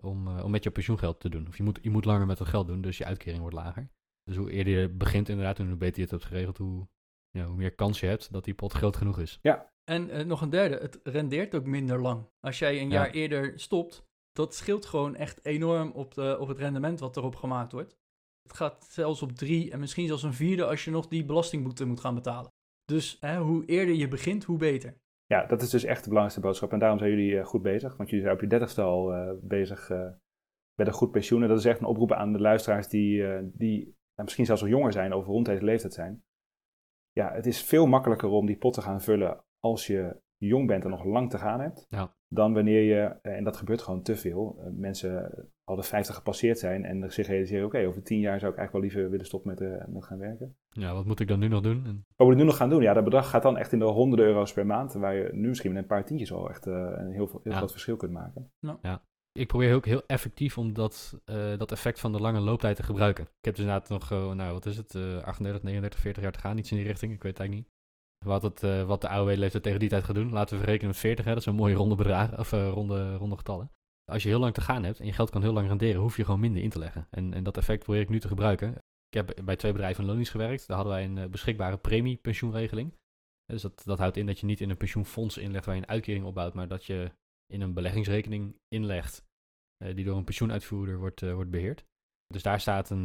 om, 0.00 0.38
om 0.38 0.50
met 0.50 0.64
je 0.64 0.70
pensioengeld 0.70 1.20
te 1.20 1.28
doen. 1.28 1.46
Of 1.48 1.56
je 1.56 1.62
moet, 1.62 1.78
je 1.82 1.90
moet 1.90 2.04
langer 2.04 2.26
met 2.26 2.38
dat 2.38 2.48
geld 2.48 2.66
doen, 2.66 2.80
dus 2.80 2.98
je 2.98 3.04
uitkering 3.04 3.40
wordt 3.40 3.56
lager. 3.56 3.90
Dus 4.24 4.36
hoe 4.36 4.50
eerder 4.50 4.80
je 4.80 4.88
begint 4.88 5.28
inderdaad, 5.28 5.58
en 5.58 5.68
hoe 5.68 5.76
beter 5.76 5.96
je 5.96 6.02
het 6.02 6.10
hebt 6.10 6.24
geregeld, 6.24 6.58
hoe, 6.58 6.88
ja, 7.30 7.46
hoe 7.46 7.56
meer 7.56 7.74
kans 7.74 8.00
je 8.00 8.06
hebt 8.06 8.32
dat 8.32 8.44
die 8.44 8.54
pot 8.54 8.72
groot 8.72 8.96
genoeg 8.96 9.18
is. 9.18 9.38
Ja, 9.42 9.72
en 9.84 10.08
uh, 10.08 10.24
nog 10.24 10.40
een 10.40 10.50
derde, 10.50 10.76
het 10.76 11.00
rendeert 11.02 11.54
ook 11.54 11.64
minder 11.64 12.00
lang. 12.00 12.28
Als 12.40 12.58
jij 12.58 12.80
een 12.80 12.90
jaar 12.90 13.10
eerder 13.10 13.60
stopt, 13.60 14.02
dat 14.32 14.54
scheelt 14.54 14.86
gewoon 14.86 15.16
echt 15.16 15.44
enorm 15.44 15.90
op, 15.90 16.14
de, 16.14 16.36
op 16.40 16.48
het 16.48 16.58
rendement 16.58 17.00
wat 17.00 17.16
erop 17.16 17.36
gemaakt 17.36 17.72
wordt. 17.72 17.96
Het 18.42 18.56
gaat 18.56 18.86
zelfs 18.90 19.22
op 19.22 19.32
drie 19.32 19.70
en 19.70 19.80
misschien 19.80 20.06
zelfs 20.06 20.22
een 20.22 20.34
vierde 20.34 20.66
als 20.66 20.84
je 20.84 20.90
nog 20.90 21.06
die 21.06 21.24
belastingboete 21.24 21.84
moet 21.84 22.00
gaan 22.00 22.14
betalen. 22.14 22.52
Dus 22.84 23.16
hè, 23.20 23.38
hoe 23.38 23.64
eerder 23.64 23.94
je 23.94 24.08
begint, 24.08 24.44
hoe 24.44 24.58
beter. 24.58 25.00
Ja, 25.30 25.46
dat 25.46 25.62
is 25.62 25.70
dus 25.70 25.84
echt 25.84 26.02
de 26.02 26.08
belangrijkste 26.08 26.40
boodschap. 26.46 26.72
En 26.72 26.78
daarom 26.78 26.98
zijn 26.98 27.10
jullie 27.10 27.32
uh, 27.32 27.44
goed 27.44 27.62
bezig. 27.62 27.96
Want 27.96 28.08
jullie 28.08 28.24
zijn 28.24 28.36
op 28.36 28.42
je 28.42 28.48
dertigste 28.48 28.82
al 28.82 29.14
uh, 29.14 29.32
bezig 29.42 29.88
met 30.74 30.86
een 30.86 30.92
goed 30.92 31.10
pensioen. 31.10 31.42
En 31.42 31.48
dat 31.48 31.58
is 31.58 31.64
echt 31.64 31.80
een 31.80 31.86
oproep 31.86 32.12
aan 32.12 32.32
de 32.32 32.40
luisteraars 32.40 32.88
die, 32.88 33.24
die 33.52 33.96
misschien 34.14 34.46
zelfs 34.46 34.62
al 34.62 34.68
jonger 34.68 34.92
zijn, 34.92 35.12
over 35.12 35.30
rond 35.30 35.46
deze 35.46 35.64
leeftijd 35.64 35.92
zijn. 35.92 36.22
Ja, 37.12 37.32
het 37.32 37.46
is 37.46 37.62
veel 37.62 37.86
makkelijker 37.86 38.28
om 38.28 38.46
die 38.46 38.58
pot 38.58 38.74
te 38.74 38.82
gaan 38.82 39.00
vullen 39.00 39.44
als 39.58 39.86
je 39.86 40.20
jong 40.36 40.66
bent 40.66 40.84
en 40.84 40.90
nog 40.90 41.04
lang 41.04 41.30
te 41.30 41.38
gaan 41.38 41.60
hebt, 41.60 41.86
ja. 41.88 42.14
dan 42.28 42.54
wanneer 42.54 42.82
je, 42.82 43.18
eh, 43.22 43.36
en 43.36 43.44
dat 43.44 43.56
gebeurt 43.56 43.82
gewoon 43.82 44.02
te 44.02 44.16
veel, 44.16 44.56
eh, 44.58 44.66
mensen 44.72 45.32
al 45.70 45.76
de 45.76 45.82
50 45.82 46.14
gepasseerd 46.14 46.58
zijn 46.58 46.84
en 46.84 47.12
zich 47.12 47.26
realiseren, 47.26 47.66
oké, 47.66 47.86
over 47.86 48.02
tien 48.02 48.20
jaar 48.20 48.38
zou 48.38 48.52
ik 48.52 48.58
eigenlijk 48.58 48.72
wel 48.72 48.80
liever 48.80 49.10
willen 49.10 49.26
stoppen 49.26 49.50
met, 49.50 49.60
uh, 49.60 49.84
met 49.86 50.04
gaan 50.04 50.18
werken. 50.18 50.56
Ja, 50.70 50.94
wat 50.94 51.04
moet 51.04 51.20
ik 51.20 51.28
dan 51.28 51.38
nu 51.38 51.48
nog 51.48 51.62
doen? 51.62 52.04
Wat 52.16 52.26
moet 52.26 52.32
ik 52.32 52.40
nu 52.40 52.44
nog 52.44 52.56
gaan 52.56 52.70
doen? 52.70 52.82
Ja, 52.82 52.92
dat 52.92 53.04
bedrag 53.04 53.30
gaat 53.30 53.42
dan 53.42 53.56
echt 53.56 53.72
in 53.72 53.78
de 53.78 53.84
honderden 53.84 54.26
euro's 54.26 54.52
per 54.52 54.66
maand, 54.66 54.92
waar 54.92 55.14
je 55.14 55.28
nu 55.32 55.48
misschien 55.48 55.72
met 55.72 55.82
een 55.82 55.88
paar 55.88 56.04
tientjes 56.04 56.32
al 56.32 56.48
echt 56.48 56.66
uh, 56.66 56.74
een 56.74 57.12
heel, 57.12 57.40
heel 57.42 57.52
groot 57.52 57.70
verschil 57.70 57.96
kunt 57.96 58.12
maken. 58.12 58.50
Ja. 58.58 58.78
ja. 58.82 59.02
Ik 59.32 59.46
probeer 59.46 59.74
ook 59.74 59.86
heel 59.86 60.02
effectief 60.06 60.58
om 60.58 60.72
dat, 60.72 61.20
dat 61.56 61.72
effect 61.72 62.00
van 62.00 62.12
de 62.12 62.20
lange 62.20 62.40
looptijd 62.40 62.76
te 62.76 62.82
gebruiken. 62.82 63.24
Ik 63.24 63.44
heb 63.44 63.54
dus 63.54 63.64
inderdaad 63.64 63.88
nog, 63.88 64.10
nou 64.10 64.52
wat 64.52 64.66
is 64.66 64.76
het, 64.76 64.94
38, 65.24 65.62
39, 65.62 66.00
40 66.00 66.22
jaar 66.22 66.32
te 66.32 66.38
gaan, 66.38 66.58
iets 66.58 66.70
in 66.70 66.76
die 66.76 66.86
richting, 66.86 67.12
ik 67.12 67.22
weet 67.22 67.32
het 67.32 67.40
eigenlijk 67.40 67.68
niet. 67.68 67.78
Wat, 68.26 68.42
het, 68.42 68.62
uh, 68.62 68.82
wat 68.82 69.00
de 69.00 69.08
AOW-leeftijd 69.08 69.62
tegen 69.62 69.80
die 69.80 69.88
tijd 69.88 70.04
gaat 70.04 70.14
doen. 70.14 70.32
Laten 70.32 70.54
we 70.54 70.62
verrekenen 70.62 70.90
met 70.90 71.00
40, 71.00 71.24
hè? 71.24 71.30
dat 71.30 71.40
is 71.40 71.46
een 71.46 71.54
mooie 71.54 71.74
ronde, 71.74 71.94
bedrag, 71.94 72.38
of, 72.38 72.52
uh, 72.52 72.68
ronde, 72.68 73.16
ronde 73.16 73.36
getallen. 73.36 73.70
Als 74.10 74.22
je 74.22 74.28
heel 74.28 74.38
lang 74.38 74.54
te 74.54 74.60
gaan 74.60 74.84
hebt 74.84 75.00
en 75.00 75.06
je 75.06 75.12
geld 75.12 75.30
kan 75.30 75.42
heel 75.42 75.52
lang 75.52 75.68
renderen, 75.68 76.00
hoef 76.00 76.16
je 76.16 76.24
gewoon 76.24 76.40
minder 76.40 76.62
in 76.62 76.70
te 76.70 76.78
leggen. 76.78 77.06
En, 77.10 77.34
en 77.34 77.42
dat 77.42 77.56
effect 77.56 77.84
probeer 77.84 78.00
ik 78.00 78.08
nu 78.08 78.20
te 78.20 78.28
gebruiken. 78.28 78.74
Ik 79.08 79.14
heb 79.14 79.44
bij 79.44 79.56
twee 79.56 79.72
bedrijven 79.72 80.04
in 80.04 80.10
Lonies 80.10 80.30
gewerkt. 80.30 80.66
Daar 80.66 80.76
hadden 80.76 80.94
wij 80.94 81.04
een 81.04 81.16
uh, 81.16 81.26
beschikbare 81.26 81.78
premiepensioenregeling. 81.78 82.94
Dus 83.46 83.62
dat, 83.62 83.82
dat 83.84 83.98
houdt 83.98 84.16
in 84.16 84.26
dat 84.26 84.40
je 84.40 84.46
niet 84.46 84.60
in 84.60 84.70
een 84.70 84.76
pensioenfonds 84.76 85.38
inlegt 85.38 85.64
waar 85.64 85.74
je 85.74 85.80
een 85.80 85.88
uitkering 85.88 86.24
opbouwt, 86.24 86.54
maar 86.54 86.68
dat 86.68 86.84
je 86.84 87.12
in 87.46 87.60
een 87.60 87.74
beleggingsrekening 87.74 88.56
inlegt 88.68 89.24
die 89.94 90.04
door 90.04 90.16
een 90.16 90.24
pensioenuitvoerder 90.24 90.98
wordt, 90.98 91.20
wordt 91.20 91.50
beheerd. 91.50 91.84
Dus 92.26 92.42
daar 92.42 92.60
staat 92.60 92.90
een, 92.90 93.04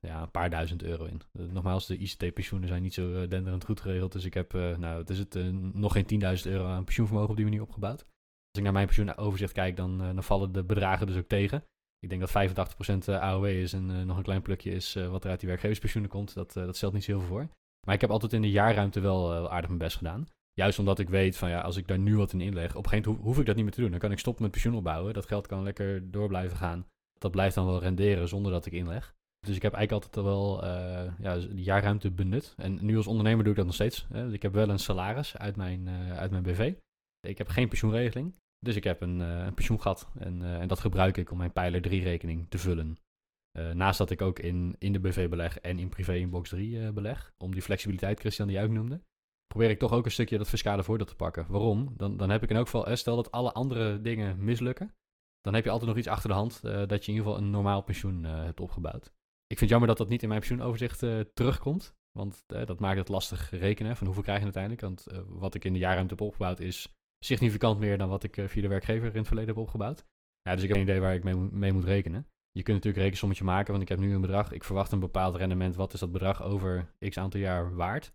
ja, 0.00 0.22
een 0.22 0.30
paar 0.30 0.50
duizend 0.50 0.82
euro 0.82 1.04
in. 1.04 1.20
Nogmaals, 1.32 1.86
de 1.86 1.96
ICT-pensioenen 1.96 2.68
zijn 2.68 2.82
niet 2.82 2.94
zo 2.94 3.28
denderend 3.28 3.64
goed 3.64 3.80
geregeld. 3.80 4.12
Dus 4.12 4.24
ik 4.24 4.34
heb, 4.34 4.52
nou, 4.52 4.98
het 4.98 5.10
is 5.10 5.18
het, 5.18 5.34
nog 5.72 5.92
geen 5.92 6.38
10.000 6.38 6.50
euro 6.50 6.66
aan 6.66 6.84
pensioenvermogen 6.84 7.30
op 7.30 7.36
die 7.36 7.44
manier 7.44 7.62
opgebouwd. 7.62 8.06
Als 8.54 8.62
ik 8.62 8.62
naar 8.62 8.72
mijn 8.72 8.86
pensioenoverzicht 8.86 9.52
kijk, 9.52 9.76
dan, 9.76 9.98
dan 9.98 10.22
vallen 10.22 10.52
de 10.52 10.64
bedragen 10.64 11.06
dus 11.06 11.16
ook 11.16 11.28
tegen. 11.28 11.64
Ik 11.98 12.08
denk 12.08 12.20
dat 12.20 12.66
85% 13.08 13.20
AOW 13.20 13.44
is 13.44 13.72
en 13.72 14.06
nog 14.06 14.16
een 14.16 14.22
klein 14.22 14.42
plukje 14.42 14.70
is 14.70 14.94
wat 14.94 15.24
er 15.24 15.30
uit 15.30 15.40
die 15.40 15.48
werkgeverspensioenen 15.48 16.10
komt. 16.10 16.34
Dat, 16.34 16.52
dat 16.52 16.76
stelt 16.76 16.92
niet 16.92 17.06
heel 17.06 17.18
veel 17.18 17.28
voor. 17.28 17.48
Maar 17.86 17.94
ik 17.94 18.00
heb 18.00 18.10
altijd 18.10 18.32
in 18.32 18.42
de 18.42 18.50
jaarruimte 18.50 19.00
wel 19.00 19.50
aardig 19.50 19.68
mijn 19.68 19.78
best 19.78 19.96
gedaan. 19.96 20.26
Juist 20.52 20.78
omdat 20.78 20.98
ik 20.98 21.08
weet 21.08 21.36
van 21.36 21.48
ja, 21.48 21.60
als 21.60 21.76
ik 21.76 21.88
daar 21.88 21.98
nu 21.98 22.16
wat 22.16 22.32
in 22.32 22.40
inleg, 22.40 22.70
op 22.70 22.84
een 22.84 22.90
gegeven 22.90 23.10
moment 23.10 23.26
hoef 23.26 23.38
ik 23.38 23.46
dat 23.46 23.54
niet 23.54 23.64
meer 23.64 23.74
te 23.74 23.80
doen. 23.80 23.90
Dan 23.90 24.00
kan 24.00 24.12
ik 24.12 24.18
stoppen 24.18 24.42
met 24.42 24.52
pensioen 24.52 24.74
opbouwen. 24.74 25.14
Dat 25.14 25.26
geld 25.26 25.46
kan 25.46 25.62
lekker 25.62 26.10
door 26.10 26.28
blijven 26.28 26.56
gaan 26.56 26.86
dat 27.24 27.32
blijft 27.32 27.54
dan 27.54 27.66
wel 27.66 27.80
renderen 27.80 28.28
zonder 28.28 28.52
dat 28.52 28.66
ik 28.66 28.72
inleg. 28.72 29.14
Dus 29.46 29.56
ik 29.56 29.62
heb 29.62 29.72
eigenlijk 29.72 30.04
altijd 30.04 30.26
wel 30.26 30.64
uh, 30.64 31.18
ja, 31.18 31.36
de 31.36 31.62
jaarruimte 31.62 32.10
benut. 32.10 32.54
En 32.56 32.84
nu 32.84 32.96
als 32.96 33.06
ondernemer 33.06 33.42
doe 33.42 33.52
ik 33.52 33.58
dat 33.58 33.66
nog 33.66 33.74
steeds. 33.74 34.06
Ik 34.30 34.42
heb 34.42 34.52
wel 34.52 34.68
een 34.68 34.78
salaris 34.78 35.36
uit 35.36 35.56
mijn, 35.56 35.88
uit 36.12 36.30
mijn 36.30 36.42
BV. 36.42 36.74
Ik 37.20 37.38
heb 37.38 37.48
geen 37.48 37.68
pensioenregeling. 37.68 38.34
Dus 38.64 38.76
ik 38.76 38.84
heb 38.84 39.00
een, 39.00 39.20
uh, 39.20 39.44
een 39.44 39.54
pensioengat. 39.54 40.10
En, 40.18 40.42
en, 40.42 40.68
dat 40.68 40.80
gebruik 40.80 41.16
ik 41.16 41.30
om 41.30 41.38
mijn 41.38 41.52
pijler 41.52 41.82
3 41.82 42.02
rekening 42.02 42.46
te 42.48 42.58
vullen. 42.58 42.98
naast 43.72 43.98
dat 43.98 44.10
ik 44.10 44.22
ook 44.22 44.38
in, 44.38 44.76
in 44.78 44.92
de 44.92 45.00
BV 45.00 45.28
beleg 45.28 45.58
en 45.58 45.78
in 45.78 45.88
privé 45.88 46.14
in 46.14 46.30
box 46.30 46.48
3 46.48 46.92
beleg. 46.92 47.32
Om 47.38 47.52
die 47.52 47.62
flexibiliteit, 47.62 48.20
Christian, 48.20 48.46
die 48.48 48.56
jij 48.56 48.64
ook 48.64 48.72
noemde. 48.72 49.02
Probeer 49.46 49.70
ik 49.70 49.78
toch 49.78 49.92
ook 49.92 50.04
een 50.04 50.10
stukje 50.10 50.38
dat 50.38 50.48
fiscale 50.48 50.82
voordeel 50.82 51.06
te 51.06 51.16
pakken. 51.16 51.46
Waarom? 51.48 51.94
Dan, 51.96 52.16
dan 52.16 52.30
heb 52.30 52.42
ik 52.42 52.50
in 52.50 52.56
elk 52.56 52.68
geval, 52.68 52.96
stel 52.96 53.16
dat 53.16 53.30
alle 53.30 53.52
andere 53.52 54.00
dingen 54.00 54.44
mislukken 54.44 54.94
dan 55.44 55.54
heb 55.54 55.64
je 55.64 55.70
altijd 55.70 55.88
nog 55.88 55.98
iets 55.98 56.08
achter 56.08 56.28
de 56.28 56.34
hand 56.34 56.62
dat 56.62 57.04
je 57.04 57.12
in 57.12 57.16
ieder 57.16 57.22
geval 57.22 57.36
een 57.36 57.50
normaal 57.50 57.82
pensioen 57.82 58.24
hebt 58.24 58.60
opgebouwd. 58.60 59.04
Ik 59.46 59.58
vind 59.58 59.60
het 59.60 59.68
jammer 59.68 59.88
dat 59.88 59.98
dat 59.98 60.08
niet 60.08 60.22
in 60.22 60.28
mijn 60.28 60.40
pensioenoverzicht 60.40 60.98
terugkomt. 61.34 61.94
Want 62.12 62.44
dat 62.46 62.80
maakt 62.80 62.98
het 62.98 63.08
lastig 63.08 63.50
rekenen 63.50 63.96
van 63.96 64.06
hoeveel 64.06 64.24
krijg 64.24 64.38
je 64.38 64.44
uiteindelijk. 64.44 64.82
Want 64.82 65.06
wat 65.26 65.54
ik 65.54 65.64
in 65.64 65.72
de 65.72 65.78
jaarruimte 65.78 66.14
heb 66.14 66.22
opgebouwd 66.22 66.60
is 66.60 66.94
significant 67.24 67.78
meer 67.78 67.98
dan 67.98 68.08
wat 68.08 68.22
ik 68.22 68.42
via 68.46 68.62
de 68.62 68.68
werkgever 68.68 69.10
in 69.10 69.16
het 69.16 69.26
verleden 69.26 69.54
heb 69.54 69.62
opgebouwd. 69.62 70.04
Ja, 70.42 70.54
dus 70.54 70.62
ik 70.62 70.68
heb 70.68 70.76
geen 70.76 70.86
idee 70.86 71.00
waar 71.00 71.14
ik 71.14 71.24
mee, 71.24 71.34
mee 71.34 71.72
moet 71.72 71.84
rekenen. 71.84 72.26
Je 72.50 72.62
kunt 72.62 72.76
natuurlijk 72.76 72.96
een 72.96 73.02
rekensommetje 73.02 73.44
maken, 73.44 73.70
want 73.70 73.82
ik 73.82 73.88
heb 73.88 73.98
nu 73.98 74.14
een 74.14 74.20
bedrag. 74.20 74.52
Ik 74.52 74.64
verwacht 74.64 74.92
een 74.92 75.00
bepaald 75.00 75.36
rendement. 75.36 75.76
Wat 75.76 75.92
is 75.92 76.00
dat 76.00 76.12
bedrag 76.12 76.42
over 76.42 76.94
x 77.08 77.18
aantal 77.18 77.40
jaar 77.40 77.74
waard? 77.74 78.12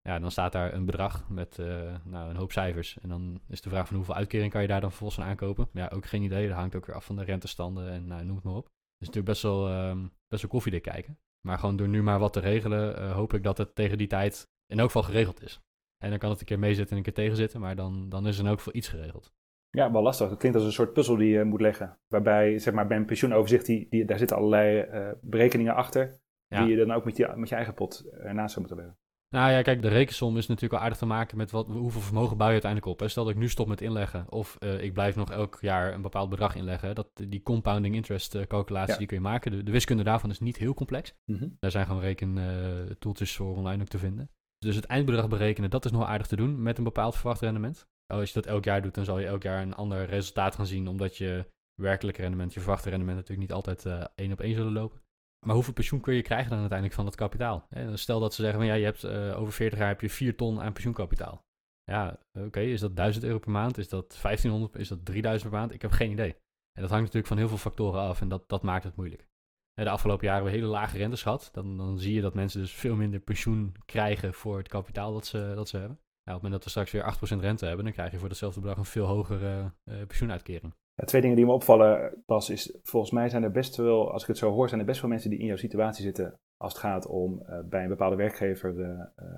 Ja, 0.00 0.18
dan 0.18 0.30
staat 0.30 0.52
daar 0.52 0.72
een 0.72 0.84
bedrag 0.84 1.28
met 1.28 1.58
uh, 1.58 1.96
nou, 2.04 2.30
een 2.30 2.36
hoop 2.36 2.52
cijfers. 2.52 2.98
En 2.98 3.08
dan 3.08 3.40
is 3.48 3.60
de 3.60 3.68
vraag 3.68 3.86
van 3.86 3.96
hoeveel 3.96 4.14
uitkering 4.14 4.52
kan 4.52 4.62
je 4.62 4.68
daar 4.68 4.80
dan 4.80 4.90
vervolgens 4.90 5.20
aan 5.20 5.28
aankopen. 5.28 5.68
Ja, 5.72 5.88
ook 5.88 6.06
geen 6.06 6.22
idee. 6.22 6.48
Dat 6.48 6.56
hangt 6.56 6.74
ook 6.74 6.86
weer 6.86 6.94
af 6.94 7.04
van 7.04 7.16
de 7.16 7.24
rentestanden 7.24 7.90
en 7.90 8.06
nou, 8.06 8.24
noem 8.24 8.34
het 8.34 8.44
maar 8.44 8.54
op. 8.54 8.68
Dus 8.98 9.06
natuurlijk 9.06 9.26
best 9.26 9.42
wel, 9.42 9.88
um, 9.88 10.12
best 10.28 10.42
wel 10.42 10.50
koffiedik 10.50 10.82
kijken. 10.82 11.18
Maar 11.46 11.58
gewoon 11.58 11.76
door 11.76 11.88
nu 11.88 12.02
maar 12.02 12.18
wat 12.18 12.32
te 12.32 12.40
regelen, 12.40 12.98
uh, 12.98 13.12
hoop 13.12 13.34
ik 13.34 13.42
dat 13.42 13.58
het 13.58 13.74
tegen 13.74 13.98
die 13.98 14.06
tijd 14.06 14.48
in 14.66 14.78
elk 14.78 14.86
geval 14.86 15.02
geregeld 15.02 15.42
is. 15.42 15.60
En 15.98 16.10
dan 16.10 16.18
kan 16.18 16.30
het 16.30 16.40
een 16.40 16.46
keer 16.46 16.58
meezitten 16.58 16.90
en 16.90 16.96
een 16.96 17.02
keer 17.02 17.24
tegenzitten, 17.24 17.60
maar 17.60 17.76
dan, 17.76 18.08
dan 18.08 18.26
is 18.26 18.38
er 18.38 18.46
elk 18.46 18.58
geval 18.58 18.76
iets 18.76 18.88
geregeld. 18.88 19.32
Ja, 19.70 19.92
wel 19.92 20.02
lastig. 20.02 20.30
Het 20.30 20.38
klinkt 20.38 20.58
als 20.58 20.66
een 20.66 20.72
soort 20.72 20.92
puzzel 20.92 21.16
die 21.16 21.28
je 21.28 21.44
moet 21.44 21.60
leggen. 21.60 21.98
Waarbij, 22.08 22.58
zeg 22.58 22.74
maar, 22.74 22.86
bij 22.86 22.96
een 22.96 23.06
pensioenoverzicht, 23.06 23.66
die, 23.66 23.86
die, 23.90 24.04
daar 24.04 24.18
zitten 24.18 24.36
allerlei 24.36 24.82
uh, 24.82 25.10
berekeningen 25.20 25.74
achter. 25.74 26.20
Ja. 26.46 26.60
Die 26.60 26.70
je 26.70 26.86
dan 26.86 26.96
ook 26.96 27.04
met 27.04 27.16
je, 27.16 27.32
met 27.36 27.48
je 27.48 27.54
eigen 27.54 27.74
pot 27.74 28.04
ernaast 28.12 28.54
zou 28.54 28.66
moeten 28.66 28.84
leggen. 28.84 29.06
Nou 29.30 29.50
ja, 29.50 29.62
kijk, 29.62 29.82
de 29.82 29.88
rekensom 29.88 30.36
is 30.36 30.46
natuurlijk 30.46 30.72
wel 30.72 30.82
aardig 30.82 30.98
te 30.98 31.06
maken 31.06 31.36
met 31.36 31.50
wat, 31.50 31.66
hoeveel 31.66 32.00
vermogen 32.00 32.36
bouw 32.36 32.46
je 32.46 32.52
uiteindelijk 32.52 32.92
op. 32.92 33.00
Hè? 33.00 33.08
Stel 33.08 33.24
dat 33.24 33.32
ik 33.32 33.38
nu 33.38 33.48
stop 33.48 33.68
met 33.68 33.80
inleggen 33.80 34.32
of 34.32 34.56
uh, 34.60 34.82
ik 34.82 34.92
blijf 34.92 35.16
nog 35.16 35.30
elk 35.30 35.58
jaar 35.60 35.94
een 35.94 36.02
bepaald 36.02 36.30
bedrag 36.30 36.54
inleggen. 36.54 36.94
Dat, 36.94 37.10
die 37.28 37.42
compounding 37.42 37.94
interest 37.94 38.34
uh, 38.34 38.42
calculatie 38.42 38.98
die 38.98 39.06
kun 39.06 39.16
je 39.16 39.22
maken. 39.22 39.50
De, 39.50 39.62
de, 39.62 39.70
wiskunde 39.70 40.02
daarvan 40.02 40.30
is 40.30 40.40
niet 40.40 40.56
heel 40.56 40.74
complex. 40.74 41.14
Mm 41.24 41.36
-hmm. 41.36 41.56
Daar 41.60 41.70
zijn 41.70 41.86
gewoon 41.86 42.02
rekentoeltjes 42.02 43.36
voor 43.36 43.56
online 43.56 43.82
ook 43.82 43.88
te 43.88 43.98
vinden. 43.98 44.30
Dus 44.58 44.76
het 44.76 44.84
eindbedrag 44.84 45.28
berekenen, 45.28 45.70
dat 45.70 45.84
is 45.84 45.90
nog 45.90 46.04
aardig 46.04 46.26
te 46.26 46.36
doen 46.36 46.62
met 46.62 46.78
een 46.78 46.84
bepaald 46.84 47.16
verwacht 47.16 47.40
rendement. 47.40 47.86
Als 48.06 48.28
je 48.28 48.34
dat 48.34 48.46
elk 48.46 48.64
jaar 48.64 48.82
doet, 48.82 48.94
dan 48.94 49.04
zal 49.04 49.18
je 49.18 49.26
elk 49.26 49.42
jaar 49.42 49.62
een 49.62 49.74
ander 49.74 50.04
resultaat 50.04 50.54
gaan 50.54 50.66
zien. 50.66 50.88
Omdat 50.88 51.16
je 51.16 51.46
werkelijke 51.74 52.20
rendement, 52.20 52.54
je 52.54 52.60
verwachte 52.60 52.90
rendement 52.90 53.16
natuurlijk 53.16 53.48
niet 53.48 53.56
altijd 53.56 53.84
uh, 53.84 54.04
één 54.14 54.32
op 54.32 54.40
één 54.40 54.54
zullen 54.54 54.72
lopen. 54.72 55.00
Maar 55.46 55.54
hoeveel 55.54 55.72
pensioen 55.72 56.00
kun 56.00 56.14
je 56.14 56.22
krijgen 56.22 56.50
dan 56.50 56.58
uiteindelijk 56.58 56.98
van 56.98 57.04
dat 57.04 57.14
kapitaal? 57.14 57.68
Stel 57.94 58.20
dat 58.20 58.34
ze 58.34 58.42
zeggen, 58.42 58.60
van, 58.60 58.68
ja, 58.68 58.74
je 58.74 58.84
hebt 58.84 59.04
uh, 59.04 59.40
over 59.40 59.52
40 59.52 59.78
jaar 59.78 59.88
heb 59.88 60.00
je 60.00 60.10
4 60.10 60.36
ton 60.36 60.60
aan 60.60 60.72
pensioenkapitaal. 60.72 61.44
ja, 61.84 62.18
oké, 62.32 62.60
is 62.60 62.80
dat 62.80 62.96
1000 62.96 63.24
euro 63.24 63.38
per 63.38 63.50
maand? 63.50 63.78
Is 63.78 63.88
dat 63.88 64.18
1500? 64.22 64.76
Is 64.76 64.88
dat 64.88 65.04
3000 65.04 65.50
per 65.50 65.58
maand? 65.58 65.72
Ik 65.72 65.82
heb 65.82 65.90
geen 65.90 66.10
idee. 66.10 66.36
En 66.72 66.82
dat 66.82 66.90
hangt 66.90 67.04
natuurlijk 67.04 67.26
van 67.26 67.36
heel 67.36 67.48
veel 67.48 67.56
factoren 67.56 68.00
af 68.00 68.20
en 68.20 68.28
dat, 68.28 68.48
dat 68.48 68.62
maakt 68.62 68.84
het 68.84 68.96
moeilijk. 68.96 69.27
De 69.84 69.90
afgelopen 69.90 70.26
jaren 70.26 70.44
we 70.44 70.50
hele 70.50 70.66
lage 70.66 70.96
rentes 70.96 71.22
gehad. 71.22 71.48
Dan, 71.52 71.76
dan 71.76 71.98
zie 71.98 72.14
je 72.14 72.20
dat 72.20 72.34
mensen 72.34 72.60
dus 72.60 72.74
veel 72.74 72.94
minder 72.94 73.20
pensioen 73.20 73.74
krijgen 73.84 74.34
voor 74.34 74.58
het 74.58 74.68
kapitaal 74.68 75.12
dat 75.12 75.26
ze, 75.26 75.52
dat 75.54 75.68
ze 75.68 75.76
hebben. 75.76 75.98
Nou, 76.24 76.36
op 76.36 76.42
het 76.42 76.42
moment 76.42 76.52
dat 76.52 76.64
we 76.64 76.70
straks 76.70 76.90
weer 76.90 77.38
8% 77.38 77.40
rente 77.40 77.66
hebben, 77.66 77.84
dan 77.84 77.94
krijg 77.94 78.10
je 78.10 78.18
voor 78.18 78.28
hetzelfde 78.28 78.60
bedrag 78.60 78.78
een 78.78 78.84
veel 78.84 79.06
hogere 79.06 79.72
uh, 79.84 80.06
pensioenuitkering. 80.06 80.74
Ja, 80.94 81.04
twee 81.04 81.20
dingen 81.20 81.36
die 81.36 81.46
me 81.46 81.52
opvallen, 81.52 82.22
Bas, 82.26 82.50
is 82.50 82.78
volgens 82.82 83.12
mij 83.12 83.28
zijn 83.28 83.42
er 83.42 83.50
best 83.50 83.76
wel, 83.76 84.12
als 84.12 84.22
ik 84.22 84.28
het 84.28 84.38
zo 84.38 84.50
hoor, 84.50 84.68
zijn 84.68 84.80
er 84.80 84.86
best 84.86 85.00
wel 85.00 85.10
mensen 85.10 85.30
die 85.30 85.38
in 85.38 85.46
jouw 85.46 85.56
situatie 85.56 86.04
zitten 86.04 86.40
als 86.56 86.72
het 86.72 86.82
gaat 86.82 87.06
om 87.06 87.42
uh, 87.42 87.58
bij 87.64 87.82
een 87.82 87.88
bepaalde 87.88 88.16
werkgever 88.16 88.74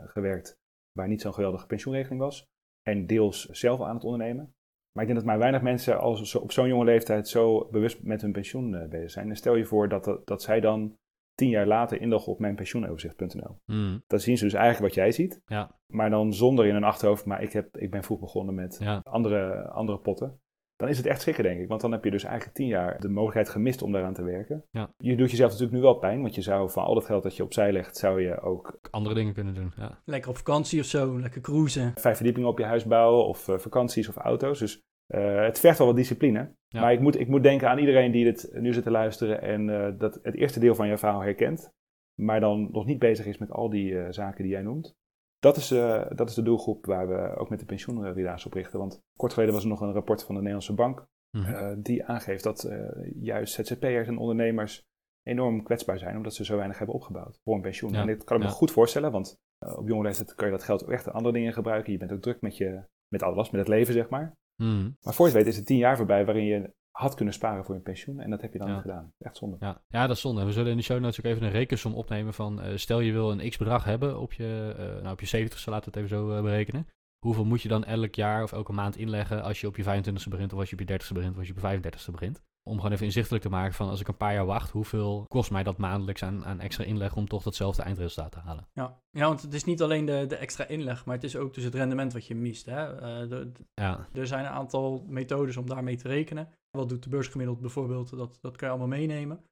gewerkt 0.04 0.58
waar 0.92 1.08
niet 1.08 1.20
zo'n 1.20 1.34
geweldige 1.34 1.66
pensioenregeling 1.66 2.20
was. 2.20 2.46
En 2.82 3.06
deels 3.06 3.44
zelf 3.44 3.80
aan 3.80 3.94
het 3.94 4.04
ondernemen. 4.04 4.54
Maar 4.92 5.04
ik 5.04 5.10
denk 5.10 5.18
dat 5.18 5.28
maar 5.28 5.38
weinig 5.38 5.62
mensen 5.62 5.98
als 5.98 6.34
op 6.34 6.52
zo'n 6.52 6.68
jonge 6.68 6.84
leeftijd 6.84 7.28
zo 7.28 7.68
bewust 7.70 8.02
met 8.02 8.20
hun 8.20 8.32
pensioen 8.32 8.86
bezig 8.88 9.10
zijn. 9.10 9.28
En 9.28 9.36
stel 9.36 9.54
je 9.54 9.64
voor 9.64 9.88
dat, 9.88 10.04
dat, 10.04 10.26
dat 10.26 10.42
zij 10.42 10.60
dan 10.60 10.96
tien 11.34 11.48
jaar 11.48 11.66
later 11.66 12.00
inloggen 12.00 12.32
op 12.32 12.38
mijn 12.38 12.54
pensioenoverzicht.nl. 12.54 13.58
Mm. 13.64 14.02
Dan 14.06 14.20
zien 14.20 14.38
ze 14.38 14.44
dus 14.44 14.54
eigenlijk 14.54 14.84
wat 14.84 15.04
jij 15.04 15.12
ziet. 15.12 15.42
Ja. 15.46 15.78
Maar 15.86 16.10
dan 16.10 16.32
zonder 16.32 16.66
in 16.66 16.74
hun 16.74 16.84
achterhoofd, 16.84 17.24
maar 17.24 17.42
ik, 17.42 17.52
heb, 17.52 17.76
ik 17.76 17.90
ben 17.90 18.02
vroeg 18.02 18.20
begonnen 18.20 18.54
met 18.54 18.80
andere, 19.02 19.68
andere 19.68 19.98
potten 19.98 20.40
dan 20.80 20.88
is 20.88 20.96
het 20.96 21.06
echt 21.06 21.20
schrikken, 21.20 21.44
denk 21.44 21.60
ik. 21.60 21.68
Want 21.68 21.80
dan 21.80 21.92
heb 21.92 22.04
je 22.04 22.10
dus 22.10 22.24
eigenlijk 22.24 22.56
tien 22.56 22.66
jaar 22.66 23.00
de 23.00 23.08
mogelijkheid 23.08 23.48
gemist 23.48 23.82
om 23.82 23.92
daaraan 23.92 24.14
te 24.14 24.22
werken. 24.22 24.64
Ja. 24.70 24.90
Je 24.96 25.16
doet 25.16 25.30
jezelf 25.30 25.50
natuurlijk 25.50 25.76
nu 25.76 25.82
wel 25.82 25.94
pijn, 25.94 26.22
want 26.22 26.34
je 26.34 26.42
zou 26.42 26.70
van 26.70 26.84
al 26.84 26.94
dat 26.94 27.04
geld 27.04 27.22
dat 27.22 27.36
je 27.36 27.42
opzij 27.42 27.72
legt, 27.72 27.96
zou 27.96 28.22
je 28.22 28.40
ook... 28.40 28.78
Andere 28.90 29.14
dingen 29.14 29.34
kunnen 29.34 29.54
doen, 29.54 29.72
ja. 29.76 30.00
Lekker 30.04 30.30
op 30.30 30.36
vakantie 30.36 30.80
of 30.80 30.86
zo, 30.86 31.20
lekker 31.20 31.40
cruisen. 31.40 31.92
Vijf 31.94 32.16
verdiepingen 32.16 32.48
op 32.48 32.58
je 32.58 32.64
huis 32.64 32.84
bouwen 32.84 33.26
of 33.26 33.48
uh, 33.48 33.58
vakanties 33.58 34.08
of 34.08 34.16
auto's. 34.16 34.58
Dus 34.58 34.80
uh, 35.14 35.42
het 35.44 35.60
vergt 35.60 35.78
wel 35.78 35.86
wat 35.86 35.96
discipline. 35.96 36.54
Ja. 36.68 36.80
Maar 36.80 36.92
ik 36.92 37.00
moet, 37.00 37.20
ik 37.20 37.28
moet 37.28 37.42
denken 37.42 37.68
aan 37.68 37.78
iedereen 37.78 38.12
die 38.12 38.24
dit 38.24 38.50
nu 38.52 38.72
zit 38.72 38.82
te 38.82 38.90
luisteren 38.90 39.42
en 39.42 39.68
uh, 39.68 39.88
dat 39.98 40.18
het 40.22 40.34
eerste 40.34 40.60
deel 40.60 40.74
van 40.74 40.88
je 40.88 40.98
verhaal 40.98 41.20
herkent. 41.20 41.72
Maar 42.14 42.40
dan 42.40 42.68
nog 42.72 42.86
niet 42.86 42.98
bezig 42.98 43.26
is 43.26 43.38
met 43.38 43.50
al 43.50 43.70
die 43.70 44.12
zaken 44.12 44.42
die 44.42 44.52
jij 44.52 44.62
noemt. 44.62 44.98
Dat 45.40 45.56
is, 45.56 45.72
uh, 45.72 46.06
dat 46.14 46.28
is 46.28 46.34
de 46.34 46.42
doelgroep 46.42 46.86
waar 46.86 47.08
we 47.08 47.36
ook 47.36 47.50
met 47.50 47.58
de 47.58 47.64
pensioenvillage 47.64 48.46
op 48.46 48.52
richten. 48.52 48.78
Want 48.78 49.02
kort 49.16 49.32
geleden 49.32 49.54
was 49.54 49.62
er 49.62 49.68
nog 49.68 49.80
een 49.80 49.92
rapport 49.92 50.24
van 50.24 50.34
de 50.34 50.40
Nederlandse 50.40 50.74
Bank. 50.74 51.06
Mm 51.30 51.82
die 51.82 52.04
aangeeft 52.04 52.42
dat 52.42 52.64
uh, 52.64 52.88
juist 53.20 53.54
ZZP'ers 53.54 54.08
en 54.08 54.18
ondernemers 54.18 54.82
enorm 55.22 55.62
kwetsbaar 55.62 55.98
zijn. 55.98 56.16
Omdat 56.16 56.34
ze 56.34 56.44
zo 56.44 56.56
weinig 56.56 56.78
hebben 56.78 56.96
opgebouwd 56.96 57.38
voor 57.44 57.54
een 57.54 57.60
pensioen. 57.60 57.94
En 57.94 58.06
dit 58.06 58.24
kan 58.24 58.36
ik 58.36 58.42
me 58.42 58.48
goed 58.48 58.70
voorstellen. 58.70 59.12
Want 59.12 59.36
op 59.58 59.88
jonge 59.88 60.02
leeftijd 60.02 60.34
kan 60.34 60.46
je 60.46 60.52
dat 60.52 60.62
geld 60.62 60.82
ook 60.82 60.90
echt 60.90 61.08
aan 61.08 61.14
andere 61.14 61.34
dingen 61.34 61.52
gebruiken. 61.52 61.92
Je 61.92 61.98
bent 61.98 62.12
ook 62.12 62.20
druk 62.20 62.40
met, 62.40 62.56
je, 62.56 62.84
met 63.08 63.22
alles, 63.22 63.50
met 63.50 63.60
het 63.60 63.68
leven 63.68 63.94
zeg 63.94 64.08
maar. 64.08 64.36
Mm. 64.56 64.96
Maar 65.00 65.14
voor 65.14 65.26
je 65.26 65.32
weet 65.32 65.46
is 65.46 65.56
het 65.56 65.66
tien 65.66 65.76
jaar 65.76 65.96
voorbij 65.96 66.24
waarin 66.24 66.44
je 66.44 66.72
had 67.00 67.14
kunnen 67.14 67.34
sparen 67.34 67.64
voor 67.64 67.74
je 67.74 67.80
pensioen. 67.80 68.20
En 68.20 68.30
dat 68.30 68.40
heb 68.40 68.52
je 68.52 68.58
dan 68.58 68.70
niet 68.72 68.80
gedaan. 68.80 69.12
Echt 69.18 69.36
zonde. 69.36 69.56
Ja. 69.60 69.82
ja, 69.88 70.06
dat 70.06 70.16
is 70.16 70.22
zonde. 70.22 70.44
We 70.44 70.52
zullen 70.52 70.70
in 70.70 70.76
de 70.76 70.82
show 70.82 71.00
notes 71.00 71.18
ook 71.18 71.24
even 71.24 71.42
een 71.42 71.50
rekensom 71.50 71.94
opnemen 71.94 72.34
van... 72.34 72.66
Uh, 72.66 72.76
stel 72.76 73.00
je 73.00 73.12
wil 73.12 73.30
een 73.30 73.50
x-bedrag 73.50 73.84
hebben 73.84 74.20
op 74.20 74.32
je, 74.32 74.74
uh, 74.78 75.02
nou 75.02 75.12
op 75.12 75.20
je 75.20 75.26
70 75.26 75.66
laten 75.66 75.92
we 75.92 75.98
het 75.98 76.08
even 76.08 76.18
zo 76.18 76.36
uh, 76.36 76.42
berekenen. 76.42 76.86
Hoeveel 77.18 77.44
moet 77.44 77.62
je 77.62 77.68
dan 77.68 77.84
elk 77.84 78.14
jaar 78.14 78.42
of 78.42 78.52
elke 78.52 78.72
maand 78.72 78.96
inleggen 78.96 79.42
als 79.42 79.60
je 79.60 79.66
op 79.66 79.76
je 79.76 79.84
25ste 79.84 80.28
begint... 80.28 80.52
of 80.52 80.58
als 80.58 80.70
je 80.70 80.76
op 80.78 80.88
je 80.88 80.98
30ste 80.98 81.12
begint 81.12 81.32
of 81.32 81.38
als 81.38 81.46
je 81.46 81.54
op 81.54 81.60
je 81.60 81.80
35ste 81.80 82.10
begint? 82.10 82.42
Om 82.62 82.76
gewoon 82.76 82.92
even 82.92 83.06
inzichtelijk 83.06 83.42
te 83.42 83.50
maken 83.50 83.74
van 83.74 83.88
als 83.88 84.00
ik 84.00 84.08
een 84.08 84.16
paar 84.16 84.34
jaar 84.34 84.46
wacht, 84.46 84.70
hoeveel 84.70 85.24
kost 85.28 85.50
mij 85.50 85.62
dat 85.62 85.76
maandelijks 85.76 86.22
aan, 86.22 86.44
aan 86.44 86.60
extra 86.60 86.84
inleg 86.84 87.16
om 87.16 87.28
toch 87.28 87.42
datzelfde 87.42 87.82
eindresultaat 87.82 88.32
te 88.32 88.38
halen? 88.38 88.68
Ja. 88.72 89.00
ja, 89.10 89.26
want 89.26 89.42
het 89.42 89.54
is 89.54 89.64
niet 89.64 89.82
alleen 89.82 90.04
de, 90.04 90.24
de 90.28 90.36
extra 90.36 90.66
inleg, 90.66 91.04
maar 91.04 91.14
het 91.14 91.24
is 91.24 91.36
ook 91.36 91.54
dus 91.54 91.64
het 91.64 91.74
rendement 91.74 92.12
wat 92.12 92.26
je 92.26 92.34
mist. 92.34 92.66
Hè? 92.66 93.02
Uh, 93.30 93.46
ja. 93.74 94.08
Er 94.12 94.26
zijn 94.26 94.44
een 94.44 94.50
aantal 94.50 95.04
methodes 95.08 95.56
om 95.56 95.66
daarmee 95.66 95.96
te 95.96 96.08
rekenen. 96.08 96.48
Wat 96.70 96.88
doet 96.88 97.02
de 97.02 97.08
beursgemiddeld 97.08 97.60
bijvoorbeeld? 97.60 98.16
Dat, 98.16 98.38
dat 98.40 98.56
kan 98.56 98.68
je 98.68 98.74
allemaal 98.74 98.98
meenemen. 98.98 99.44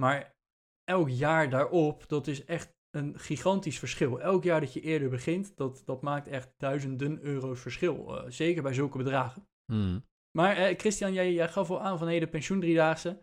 Maar 0.00 0.34
elk 0.84 1.08
jaar 1.08 1.50
daarop, 1.50 2.08
dat 2.08 2.26
is 2.26 2.44
echt 2.44 2.72
een 2.90 3.18
gigantisch 3.18 3.78
verschil. 3.78 4.20
Elk 4.20 4.44
jaar 4.44 4.60
dat 4.60 4.72
je 4.72 4.80
eerder 4.80 5.08
begint, 5.08 5.56
dat, 5.56 5.82
dat 5.84 6.02
maakt 6.02 6.28
echt 6.28 6.54
duizenden 6.56 7.20
euro's 7.22 7.60
verschil. 7.60 8.16
Uh, 8.16 8.30
zeker 8.30 8.62
bij 8.62 8.72
zulke 8.72 8.98
bedragen. 8.98 9.46
Hmm. 9.72 10.04
Maar 10.38 10.58
uh, 10.58 10.78
Christian, 10.78 11.12
jij, 11.12 11.32
jij 11.32 11.48
gaf 11.48 11.70
al 11.70 11.80
aan 11.80 11.98
van 11.98 12.06
hey, 12.06 12.18
de 12.18 12.26
pensioendriedaagse. 12.26 13.22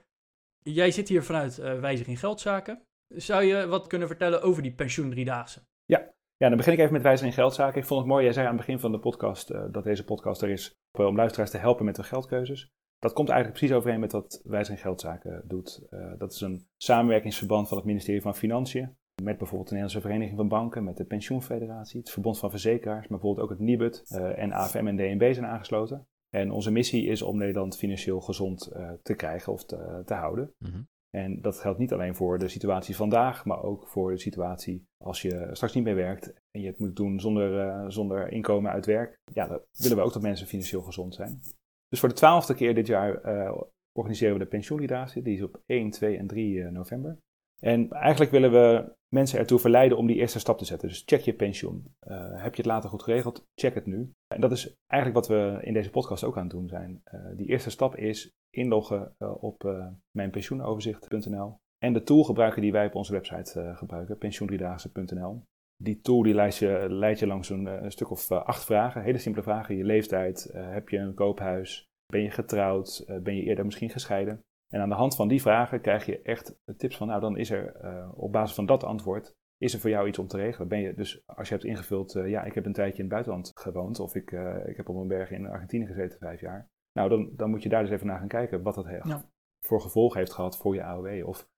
Jij 0.60 0.92
zit 0.92 1.08
hier 1.08 1.24
vanuit 1.24 1.60
uh, 1.60 1.80
Wijziging 1.80 2.20
Geldzaken. 2.20 2.82
Zou 3.08 3.44
je 3.44 3.68
wat 3.68 3.88
kunnen 3.88 4.08
vertellen 4.08 4.42
over 4.42 4.62
die 4.62 4.74
pensioendriedaagse? 4.74 5.62
Ja. 5.86 6.00
ja, 6.38 6.48
dan 6.48 6.58
begin 6.58 6.74
ik 6.74 6.80
even 6.80 6.94
met 6.94 7.02
Wijziging 7.02 7.34
Geldzaken. 7.34 7.82
Ik 7.82 7.88
vond 7.88 8.00
het 8.00 8.10
mooi, 8.10 8.24
jij 8.24 8.34
zei 8.34 8.48
aan 8.48 8.56
het 8.56 8.66
begin 8.66 8.80
van 8.80 8.92
de 8.92 9.00
podcast 9.00 9.48
dat 9.74 9.84
deze 9.84 10.06
podcast 10.06 10.42
er 10.42 10.50
is 10.50 10.74
om 10.92 11.16
luisteraars 11.16 11.52
te 11.52 11.58
helpen 11.58 11.86
met 11.86 11.96
hun 11.96 12.06
geldkeuzes. 12.06 12.70
Dat 13.02 13.14
komt 13.14 13.30
eigenlijk 13.30 13.60
precies 13.60 13.78
overeen 13.78 14.00
met 14.00 14.12
wat 14.12 14.42
Wijziging 14.44 14.82
Geldzaken 14.82 15.42
doet. 15.46 15.82
Uh, 15.92 16.12
dat 16.18 16.34
is 16.34 16.42
een 16.42 16.68
samenwerkingsverband 16.78 17.68
van 17.68 17.78
het 17.78 17.86
ministerie 17.86 18.22
van 18.22 18.36
Financiën. 18.36 18.96
Met 19.24 19.38
bijvoorbeeld 19.38 19.70
de 19.70 19.76
Nederlandse 19.76 20.02
Vereniging 20.02 20.38
van 20.38 20.48
Banken, 20.48 20.84
met 20.84 20.98
de 20.98 21.06
Pensioenfederatie, 21.06 22.00
het 22.00 22.10
Verbond 22.10 22.40
van 22.40 22.50
Verzekeraars, 22.50 23.08
maar 23.08 23.20
bijvoorbeeld 23.20 23.44
ook 23.44 23.58
het 23.58 23.68
NIBUD 23.68 24.04
uh, 24.12 24.38
en 24.38 24.52
AFM 24.52 24.88
en 24.88 24.96
DNB 24.96 25.34
zijn 25.34 25.46
aangesloten. 25.46 26.08
En 26.30 26.52
onze 26.52 26.72
missie 26.72 27.06
is 27.06 27.22
om 27.22 27.38
Nederland 27.38 27.78
financieel 27.78 28.22
gezond 28.22 28.72
uh, 28.74 28.92
te 29.04 29.14
krijgen 29.14 29.54
of 29.54 29.66
te, 29.66 30.02
te 30.06 30.14
houden. 30.14 30.54
Mm 30.58 30.72
-hmm. 30.72 30.88
En 31.10 31.42
dat 31.42 31.60
geldt 31.60 31.80
niet 31.80 31.94
alleen 31.94 32.16
voor 32.16 32.40
de 32.40 32.48
situatie 32.48 32.96
vandaag, 32.96 33.46
maar 33.46 33.64
ook 33.64 33.88
voor 33.88 34.12
de 34.12 34.18
situatie 34.18 34.88
als 34.98 35.22
je 35.22 35.50
straks 35.52 35.74
niet 35.74 35.84
meer 35.84 35.96
werkt 35.96 36.34
en 36.52 36.62
je 36.62 36.68
het 36.68 36.80
moet 36.80 36.96
doen 36.96 37.20
zonder, 37.20 37.92
zonder 37.92 38.32
inkomen 38.32 38.72
uit 38.72 38.86
werk. 38.86 39.20
Ja, 39.34 39.48
dan 39.48 39.60
willen 39.78 39.98
we 39.98 40.04
ook 40.04 40.14
dat 40.14 40.22
mensen 40.22 40.48
financieel 40.48 40.82
gezond 40.82 41.16
zijn. 41.16 41.42
Dus 41.92 42.00
voor 42.00 42.10
de 42.10 42.16
twaalfde 42.16 42.54
keer 42.54 42.76
dit 42.76 42.88
jaar 42.88 43.26
uh, 43.26 43.62
organiseren 43.92 44.34
we 44.34 44.40
de 44.40 44.50
pensioenlidatie. 44.50 45.22
Die 45.22 45.36
is 45.36 45.44
op 45.44 45.62
1, 45.66 45.90
2 45.90 46.18
en 46.18 46.28
3 46.28 46.54
uh, 46.54 46.70
november. 46.70 47.18
En 47.60 47.90
eigenlijk 47.90 48.32
willen 48.32 48.52
we 48.52 48.96
mensen 49.08 49.40
ertoe 49.40 49.60
verleiden 49.60 49.98
om 49.98 50.08
die 50.08 50.16
eerste 50.16 50.40
stap 50.40 50.58
te 50.58 50.66
zetten. 50.66 50.88
Dus 50.88 51.04
check 51.06 51.22
je 51.22 51.34
pensioen. 51.34 51.96
Uh, 52.08 52.42
heb 52.44 52.56
je 52.56 52.62
het 52.62 52.72
later 52.72 52.90
goed 52.90 53.04
geregeld? 53.04 53.46
Check 53.56 53.74
het 53.74 53.86
nu. 53.86 54.12
En 54.28 54.42
dat 54.42 54.52
is 54.52 54.76
eigenlijk 54.88 55.28
wat 55.28 55.38
we 55.38 55.60
in 55.62 55.74
deze 55.74 55.90
podcast 55.90 56.24
ook 56.24 56.38
aan 56.38 56.44
het 56.44 56.52
doen 56.52 56.68
zijn. 56.68 57.04
die 57.36 57.48
eerste 57.48 57.70
stap 57.70 57.96
is 57.96 58.30
inloggen 58.50 59.16
op 59.40 59.90
mijnpensioenoverzicht.nl. 60.12 61.60
En 61.78 61.94
de 61.94 62.04
tool 62.04 62.24
gebruiken 62.24 62.62
die 62.62 62.72
wij 62.72 62.86
op 62.86 62.96
onze 62.96 63.12
website 63.12 63.74
gebruiken, 63.76 64.18
pensioendriedaagse.nl. 64.18 65.44
Die 65.82 66.02
tool 66.02 66.24
die 66.24 66.34
leidt 66.34 66.58
je, 66.58 66.86
leidt 66.90 67.20
je 67.20 67.28
langs 67.28 67.50
een, 67.50 67.66
een 67.66 67.92
stuk 67.92 68.10
of 68.10 68.30
uh, 68.30 68.44
acht 68.44 68.66
vragen, 68.66 69.02
hele 69.02 69.18
simpele 69.18 69.44
vragen. 69.44 69.76
Je 69.76 69.84
leeftijd, 69.84 70.52
uh, 70.54 70.72
heb 70.72 70.90
je 70.90 70.98
een 70.98 71.14
koophuis, 71.14 71.90
ben 72.06 72.22
je 72.22 72.32
getrouwd, 72.32 73.06
ben 73.24 73.36
je 73.36 73.44
eerder 73.44 73.66
misschien 73.66 73.90
gescheiden? 73.90 74.44
En 74.74 74.82
aan 74.82 74.90
de 74.90 74.96
hand 74.96 75.16
van 75.16 75.28
die 75.28 75.42
vragen 75.42 75.82
krijg 75.82 76.06
je 76.06 76.22
echt 76.22 76.56
tips 76.78 76.98
van, 76.98 77.08
nou 77.08 77.22
dan 77.22 77.38
is 77.38 77.50
er 77.50 77.76
op 78.16 78.32
basis 78.32 78.56
van 78.56 78.66
dat 78.66 78.84
antwoord, 78.84 79.36
is 79.58 79.74
er 79.74 79.80
voor 79.80 79.90
jou 79.90 80.08
iets 80.08 80.20
om 80.20 80.28
te 80.28 80.38
regelen. 80.38 80.68
Ben 80.68 80.80
je 80.80 80.94
dus, 80.94 81.24
als 81.26 81.48
je 81.48 81.54
hebt 81.54 81.66
ingevuld, 81.66 82.12
ja 82.26 82.44
ik 82.44 82.54
heb 82.54 82.66
een 82.66 82.74
tijdje 82.74 82.98
in 82.98 83.04
het 83.04 83.14
buitenland 83.14 83.52
gewoond 83.54 84.00
of 84.00 84.16
ik, 84.16 84.32
ik 84.66 84.78
heb 84.78 84.90
op 84.90 84.96
een 84.96 85.08
berg 85.08 85.32
in 85.32 85.48
Argentinië 85.48 85.86
gezeten 85.86 86.20
vijf 86.20 86.42
jaar. 86.42 86.70
Nou 86.94 87.10
dan, 87.10 87.30
dan 87.36 87.50
moet 87.50 87.64
je 87.64 87.70
daar 87.70 87.82
dus 87.82 87.92
even 87.92 88.08
naar 88.08 88.20
gaan 88.20 88.28
kijken 88.28 88.62
wat 88.62 88.76
dat 88.76 88.88
heeft. 88.88 89.08
Ja. 89.08 89.30
voor 89.66 89.82
gevolg 89.82 90.14
heeft 90.14 90.34
gehad 90.34 90.58
voor 90.58 90.76
je 90.76 90.84
AOW. 90.84 91.28
Of 91.28 91.50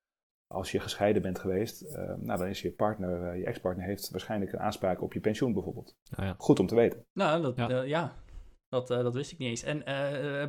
als 0.54 0.72
je 0.72 0.80
gescheiden 0.80 1.22
bent 1.22 1.40
geweest, 1.40 1.82
uh, 1.82 1.96
nou, 1.96 2.40
dan 2.40 2.48
is 2.48 2.62
je 2.62 2.72
partner, 2.72 3.34
uh, 3.34 3.40
je 3.40 3.46
ex-partner 3.46 3.86
heeft 3.86 4.10
waarschijnlijk 4.10 4.54
een 4.54 4.60
aanspraak 4.60 5.02
op 5.02 5.14
je 5.14 5.20
pensioen 5.20 5.54
bijvoorbeeld. 5.54 5.96
Ah, 6.16 6.26
ja. 6.26 6.36
Goed 6.38 6.60
om 6.60 6.68
te 6.68 6.76
weten. 6.76 7.06
Nou, 7.14 7.42
dat, 7.42 7.56
ja. 7.56 7.70
Uh, 7.70 7.88
ja. 7.88 8.16
Dat, 8.70 8.88
dat 8.88 9.14
wist 9.14 9.32
ik 9.32 9.38
niet 9.38 9.50
eens. 9.50 9.64
En 9.64 9.84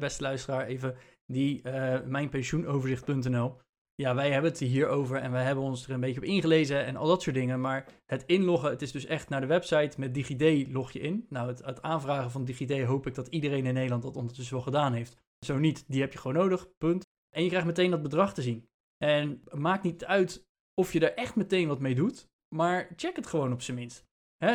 beste 0.00 0.22
luisteraar, 0.22 0.66
even 0.66 0.94
die 1.26 1.62
mijnpensioenoverzicht.nl. 2.06 3.56
Ja, 3.94 4.14
wij 4.14 4.30
hebben 4.30 4.50
het 4.50 4.60
hierover 4.60 5.16
en 5.16 5.32
wij 5.32 5.44
hebben 5.44 5.64
ons 5.64 5.86
er 5.86 5.94
een 5.94 6.00
beetje 6.00 6.20
op 6.20 6.26
ingelezen 6.26 6.84
en 6.84 6.96
al 6.96 7.06
dat 7.06 7.22
soort 7.22 7.34
dingen. 7.34 7.60
Maar 7.60 7.86
het 8.06 8.24
inloggen, 8.26 8.70
het 8.70 8.82
is 8.82 8.92
dus 8.92 9.06
echt 9.06 9.28
naar 9.28 9.40
de 9.40 9.46
website 9.46 10.00
met 10.00 10.14
DigiD 10.14 10.72
log 10.72 10.92
je 10.92 11.00
in. 11.00 11.26
Nou, 11.28 11.48
het, 11.48 11.64
het 11.64 11.82
aanvragen 11.82 12.30
van 12.30 12.44
DigiD 12.44 12.82
hoop 12.82 13.06
ik 13.06 13.14
dat 13.14 13.28
iedereen 13.28 13.66
in 13.66 13.74
Nederland 13.74 14.02
dat 14.02 14.16
ondertussen 14.16 14.54
wel 14.54 14.64
gedaan 14.64 14.92
heeft. 14.92 15.16
Zo 15.46 15.58
niet, 15.58 15.84
die 15.88 16.00
heb 16.00 16.12
je 16.12 16.18
gewoon 16.18 16.36
nodig, 16.36 16.68
punt. 16.78 17.04
En 17.34 17.42
je 17.42 17.48
krijgt 17.48 17.66
meteen 17.66 17.90
dat 17.90 18.02
bedrag 18.02 18.34
te 18.34 18.42
zien. 18.42 18.68
En 18.96 19.42
maakt 19.50 19.82
niet 19.82 20.04
uit 20.04 20.46
of 20.74 20.92
je 20.92 21.00
er 21.00 21.14
echt 21.14 21.36
meteen 21.36 21.68
wat 21.68 21.80
mee 21.80 21.94
doet, 21.94 22.28
maar 22.54 22.92
check 22.96 23.16
het 23.16 23.26
gewoon 23.26 23.52
op 23.52 23.62
zijn 23.62 23.76
minst. 23.76 24.04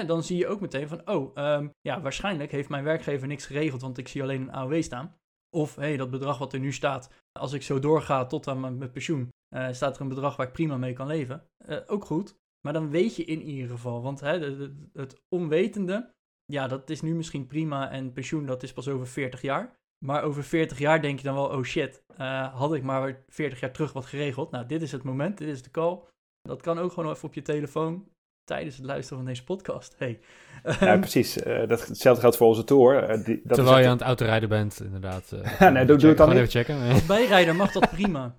Dan 0.05 0.24
zie 0.24 0.38
je 0.38 0.47
ook 0.47 0.59
meteen 0.59 0.88
van, 0.88 1.09
oh, 1.09 1.36
um, 1.36 1.72
ja, 1.82 2.01
waarschijnlijk 2.01 2.51
heeft 2.51 2.70
mijn 2.70 2.84
werkgever 2.84 3.28
niks 3.28 3.45
geregeld, 3.45 3.82
want 3.82 3.97
ik 3.97 4.07
zie 4.07 4.22
alleen 4.22 4.41
een 4.41 4.51
AOW 4.51 4.82
staan. 4.82 5.16
Of, 5.55 5.76
hé, 5.76 5.82
hey, 5.82 5.97
dat 5.97 6.09
bedrag 6.09 6.38
wat 6.38 6.53
er 6.53 6.59
nu 6.59 6.72
staat, 6.72 7.14
als 7.39 7.53
ik 7.53 7.61
zo 7.61 7.80
doorga 7.80 8.26
tot 8.26 8.47
aan 8.47 8.59
mijn 8.59 8.91
pensioen, 8.91 9.30
uh, 9.55 9.72
staat 9.72 9.95
er 9.95 10.01
een 10.01 10.07
bedrag 10.07 10.36
waar 10.36 10.47
ik 10.47 10.53
prima 10.53 10.78
mee 10.78 10.93
kan 10.93 11.07
leven. 11.07 11.47
Uh, 11.70 11.78
ook 11.86 12.05
goed, 12.05 12.38
maar 12.61 12.74
dan 12.74 12.89
weet 12.89 13.16
je 13.16 13.24
in 13.24 13.41
ieder 13.41 13.70
geval, 13.70 14.01
want 14.01 14.20
het 14.93 15.22
onwetende, 15.36 16.14
ja, 16.45 16.68
dat 16.68 16.89
is 16.89 17.01
nu 17.01 17.16
misschien 17.16 17.47
prima 17.47 17.91
en 17.91 18.14
pensioen, 18.14 18.45
dat 18.45 18.64
is 18.64 18.74
pas 18.74 18.88
over 18.88 19.07
40 19.07 19.41
jaar. 19.41 19.80
Maar 20.06 20.24
over 20.24 20.43
40 20.43 20.78
jaar 20.78 21.02
denk 21.02 21.18
je 21.18 21.24
dan 21.24 21.36
wel, 21.36 21.47
oh 21.47 21.64
shit, 21.64 22.04
uh, 22.20 22.56
had 22.56 22.74
ik 22.74 22.84
maar 22.84 23.24
40 23.28 23.60
jaar 23.60 23.72
terug 23.72 23.93
wat 23.93 24.06
geregeld. 24.06 24.52
Nou, 24.52 24.66
dit 24.66 24.82
is 24.82 24.91
het 24.91 25.04
moment, 25.04 25.38
dit 25.38 25.47
is 25.47 25.62
de 25.62 25.72
call. 25.72 26.00
Dat 26.41 26.62
kan 26.62 26.80
ook 26.80 26.91
gewoon 26.91 27.12
even 27.12 27.28
op 27.28 27.34
je 27.34 27.41
telefoon. 27.41 28.08
tijdens 28.43 28.78
het 28.78 28.86
luisteren 28.86 29.18
van 29.18 29.28
deze 29.28 29.43
podcast. 29.43 29.95
Hey. 29.97 30.20
Ja, 30.80 30.97
precies. 31.08 31.38
Uh, 31.38 31.68
dat, 31.68 31.88
hetzelfde 31.88 32.22
geldt 32.22 32.38
voor 32.38 32.47
onze 32.47 32.64
tour. 32.64 33.10
Uh, 33.10 33.26
die, 33.26 33.41
dat 33.43 33.56
Terwijl 33.58 33.80
je 33.80 33.86
aan 33.86 33.91
het 33.91 34.02
autorijden 34.02 34.50
bent, 34.50 34.82
inderdaad. 34.84 35.32
Uh, 35.34 35.70
nee, 35.72 35.86
doe, 35.86 35.97
doe 35.97 36.10
het 36.10 36.18
dan 36.18 36.30
niet. 36.30 36.38
even 36.38 36.50
checken. 36.50 36.89
Als 36.89 37.06
bijrijder 37.06 37.56
mag 37.56 37.72
dat 37.72 37.89
prima. 37.89 38.36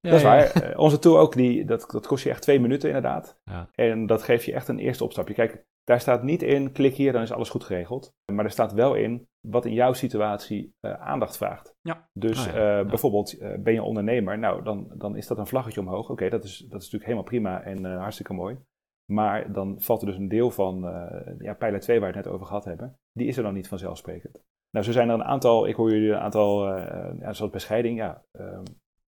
Ja, 0.00 0.12
dat 0.12 0.20
is 0.20 0.26
waar. 0.26 0.76
onze 0.76 0.98
tour 0.98 1.18
ook, 1.18 1.34
die, 1.34 1.64
dat, 1.64 1.90
dat 1.90 2.06
kost 2.06 2.24
je 2.24 2.30
echt 2.30 2.42
twee 2.42 2.60
minuten 2.60 2.88
inderdaad. 2.88 3.38
Ja. 3.44 3.68
En 3.74 4.06
dat 4.06 4.22
geeft 4.22 4.44
je 4.44 4.52
echt 4.52 4.68
een 4.68 4.78
eerste 4.78 5.04
opstapje. 5.04 5.34
Kijk, 5.34 5.64
daar 5.84 6.00
staat 6.00 6.22
niet 6.22 6.42
in, 6.42 6.72
klik 6.72 6.94
hier, 6.94 7.12
dan 7.12 7.22
is 7.22 7.32
alles 7.32 7.48
goed 7.48 7.64
geregeld. 7.64 8.14
Maar 8.32 8.44
er 8.44 8.50
staat 8.50 8.72
wel 8.72 8.94
in 8.94 9.28
wat 9.50 9.64
in 9.64 9.72
jouw 9.72 9.92
situatie 9.92 10.74
aandacht 10.80 11.36
vraagt. 11.36 11.76
Ja. 11.80 12.08
Dus 12.12 12.46
oh 12.46 12.52
bijvoorbeeld, 12.86 13.38
ben 13.58 13.72
je 13.72 13.82
ondernemer? 13.82 14.38
Nou, 14.38 14.62
dan, 14.62 14.92
dan 14.94 15.16
is 15.16 15.26
dat 15.26 15.38
een 15.38 15.46
vlaggetje 15.46 15.80
omhoog. 15.80 16.10
Oké, 16.10 16.28
dat, 16.28 16.44
is, 16.44 16.58
dat 16.58 16.80
is 16.80 16.90
natuurlijk 16.90 17.04
helemaal 17.04 17.22
prima 17.22 17.62
en 17.62 17.84
hartstikke 17.84 18.32
mooi. 18.32 18.58
Maar 19.06 19.52
dan 19.52 19.80
valt 19.80 20.00
er 20.00 20.06
dus 20.06 20.16
een 20.16 20.28
deel 20.28 20.50
van 20.50 20.84
uh, 20.84 21.34
ja, 21.38 21.54
pijler 21.54 21.80
2 21.80 22.00
waar 22.00 22.10
we 22.10 22.16
het 22.16 22.24
net 22.24 22.34
over 22.34 22.46
gehad 22.46 22.64
hebben, 22.64 22.98
die 23.12 23.26
is 23.26 23.36
er 23.36 23.42
dan 23.42 23.54
niet 23.54 23.68
vanzelfsprekend. 23.68 24.42
Nou, 24.70 24.84
zo 24.84 24.92
zijn 24.92 25.08
er 25.08 25.14
een 25.14 25.24
aantal, 25.24 25.66
ik 25.66 25.74
hoor 25.74 25.90
jullie 25.90 26.10
een 26.10 26.18
aantal, 26.18 26.76
uh, 26.76 27.10
ja, 27.20 27.32
zoals 27.32 27.52
bescheiding, 27.52 27.98
ja, 27.98 28.24
uh, 28.32 28.60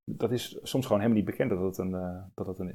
dat 0.04 0.32
is 0.32 0.60
soms 0.62 0.86
gewoon 0.86 1.02
helemaal 1.02 1.24
niet 1.24 1.32
bekend 1.32 1.50
dat 1.50 1.62
het 1.62 1.78
een, 1.78 1.92
uh, 1.92 2.24
dat 2.34 2.48
het 2.48 2.60
een, 2.60 2.74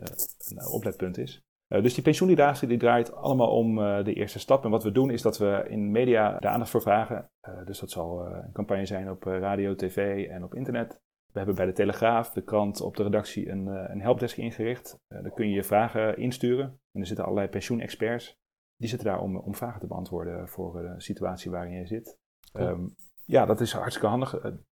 een 0.48 0.66
opletpunt 0.66 1.18
is. 1.18 1.42
Dus 1.80 1.94
die 1.94 2.02
pensioendiedaagse 2.02 2.66
die 2.66 2.78
draait 2.78 3.14
allemaal 3.14 3.56
om 3.56 3.76
de 4.04 4.12
eerste 4.12 4.38
stap. 4.38 4.64
En 4.64 4.70
wat 4.70 4.82
we 4.82 4.92
doen 4.92 5.10
is 5.10 5.22
dat 5.22 5.38
we 5.38 5.64
in 5.68 5.90
media 5.90 6.38
de 6.38 6.48
aandacht 6.48 6.70
voor 6.70 6.82
vragen. 6.82 7.30
dus 7.64 7.78
dat 7.78 7.90
zal 7.90 8.26
een 8.26 8.52
campagne 8.52 8.86
zijn 8.86 9.10
op 9.10 9.22
radio, 9.22 9.74
tv 9.74 10.28
en 10.28 10.44
op 10.44 10.54
internet. 10.54 11.00
We 11.32 11.38
hebben 11.38 11.54
bij 11.54 11.66
de 11.66 11.72
Telegraaf, 11.72 12.30
de 12.30 12.42
krant, 12.42 12.80
op 12.80 12.96
de 12.96 13.02
redactie 13.02 13.48
een, 13.48 13.66
een 13.66 14.00
helpdesk 14.00 14.36
ingericht. 14.36 14.98
daar 15.08 15.32
kun 15.32 15.48
je 15.48 15.54
je 15.54 15.64
vragen 15.64 16.16
insturen. 16.18 16.80
En 16.92 17.00
er 17.00 17.06
zitten 17.06 17.24
allerlei 17.24 17.48
pensioenexperts. 17.48 18.40
Die 18.76 18.88
zitten 18.88 19.08
daar 19.08 19.20
om, 19.20 19.36
om 19.36 19.54
vragen 19.54 19.80
te 19.80 19.86
beantwoorden 19.86 20.48
voor 20.48 20.82
de 20.82 20.94
situatie 20.96 21.50
waarin 21.50 21.78
je 21.78 21.86
zit. 21.86 22.18
Ehm, 22.52 22.88
ja, 23.24 23.46
dat 23.46 23.60
is 23.60 23.72
hartstikke 23.72 24.08
handig. 24.08 24.30
De 24.30 24.64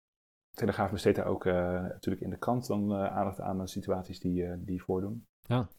Telegraaf 0.51 0.91
besteedt 0.91 1.15
daar 1.15 1.25
ook 1.25 1.45
uh, 1.45 1.53
natuurlijk 1.81 2.23
in 2.23 2.29
de 2.29 2.37
krant 2.37 2.67
dan 2.67 2.91
uh, 2.91 3.05
aandacht 3.05 3.39
aan 3.39 3.57
de 3.57 3.67
situaties 3.67 4.19
die, 4.19 4.43
uh, 4.43 4.53
die 4.57 4.83
voordoen. 4.83 5.27
Ja, 5.49 5.69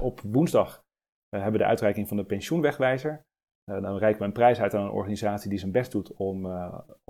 op 0.00 0.20
woensdag 0.20 0.82
hebben 1.28 1.52
we 1.52 1.58
de 1.58 1.64
uitreiking 1.64 2.08
van 2.08 2.16
de 2.16 2.24
pensioenwegwijzer. 2.24 3.24
dan 3.64 3.96
reiken 3.96 4.20
we 4.20 4.26
een 4.26 4.32
prijs 4.32 4.60
uit 4.60 4.74
aan 4.74 4.84
een 4.84 4.90
organisatie 4.90 5.50
die 5.50 5.58
zijn 5.58 5.72
best 5.72 5.92
doet 5.92 6.12
om, 6.12 6.46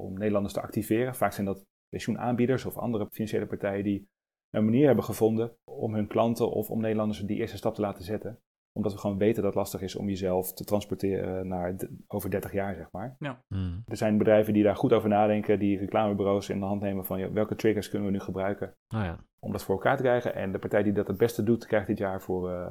om 0.00 0.18
Nederlanders 0.18 0.54
te 0.54 0.60
activeren. 0.60 1.14
Vaak 1.14 1.32
zijn 1.32 1.46
dat 1.46 1.64
pensioenaanbieders 1.88 2.64
of 2.64 2.76
andere 2.76 3.08
financiële 3.10 3.46
partijen 3.46 3.84
die 3.84 4.08
een 4.50 4.64
manier 4.64 4.86
hebben 4.86 5.04
gevonden 5.04 5.56
om 5.70 5.94
hun 5.94 6.06
klanten 6.06 6.50
of 6.50 6.70
om 6.70 6.80
Nederlanders 6.80 7.20
die 7.20 7.36
eerste 7.36 7.56
stap 7.56 7.74
te 7.74 7.80
laten 7.80 8.04
zetten 8.04 8.38
omdat 8.76 8.92
we 8.92 8.98
gewoon 8.98 9.18
weten 9.18 9.42
dat 9.42 9.44
het 9.44 9.54
lastig 9.54 9.80
is 9.82 9.96
om 9.96 10.08
jezelf 10.08 10.52
te 10.52 10.64
transporteren 10.64 11.48
naar 11.48 11.76
over 12.06 12.30
30 12.30 12.52
jaar, 12.52 12.74
zeg 12.74 12.88
maar. 12.92 13.16
Ja. 13.18 13.42
Hmm. 13.48 13.82
Er 13.86 13.96
zijn 13.96 14.18
bedrijven 14.18 14.52
die 14.52 14.62
daar 14.62 14.76
goed 14.76 14.92
over 14.92 15.08
nadenken, 15.08 15.58
die 15.58 15.78
reclamebureaus 15.78 16.48
in 16.48 16.60
de 16.60 16.66
hand 16.66 16.80
nemen 16.80 17.04
van 17.04 17.32
welke 17.32 17.54
triggers 17.54 17.88
kunnen 17.88 18.06
we 18.08 18.14
nu 18.14 18.20
gebruiken 18.20 18.76
oh 18.94 19.00
ja. 19.02 19.18
om 19.38 19.52
dat 19.52 19.62
voor 19.62 19.74
elkaar 19.74 19.96
te 19.96 20.02
krijgen. 20.02 20.34
En 20.34 20.52
de 20.52 20.58
partij 20.58 20.82
die 20.82 20.92
dat 20.92 21.06
het 21.06 21.16
beste 21.16 21.42
doet, 21.42 21.66
krijgt 21.66 21.86
dit 21.86 21.98
jaar 21.98 22.22
voor, 22.22 22.50
uh, 22.50 22.70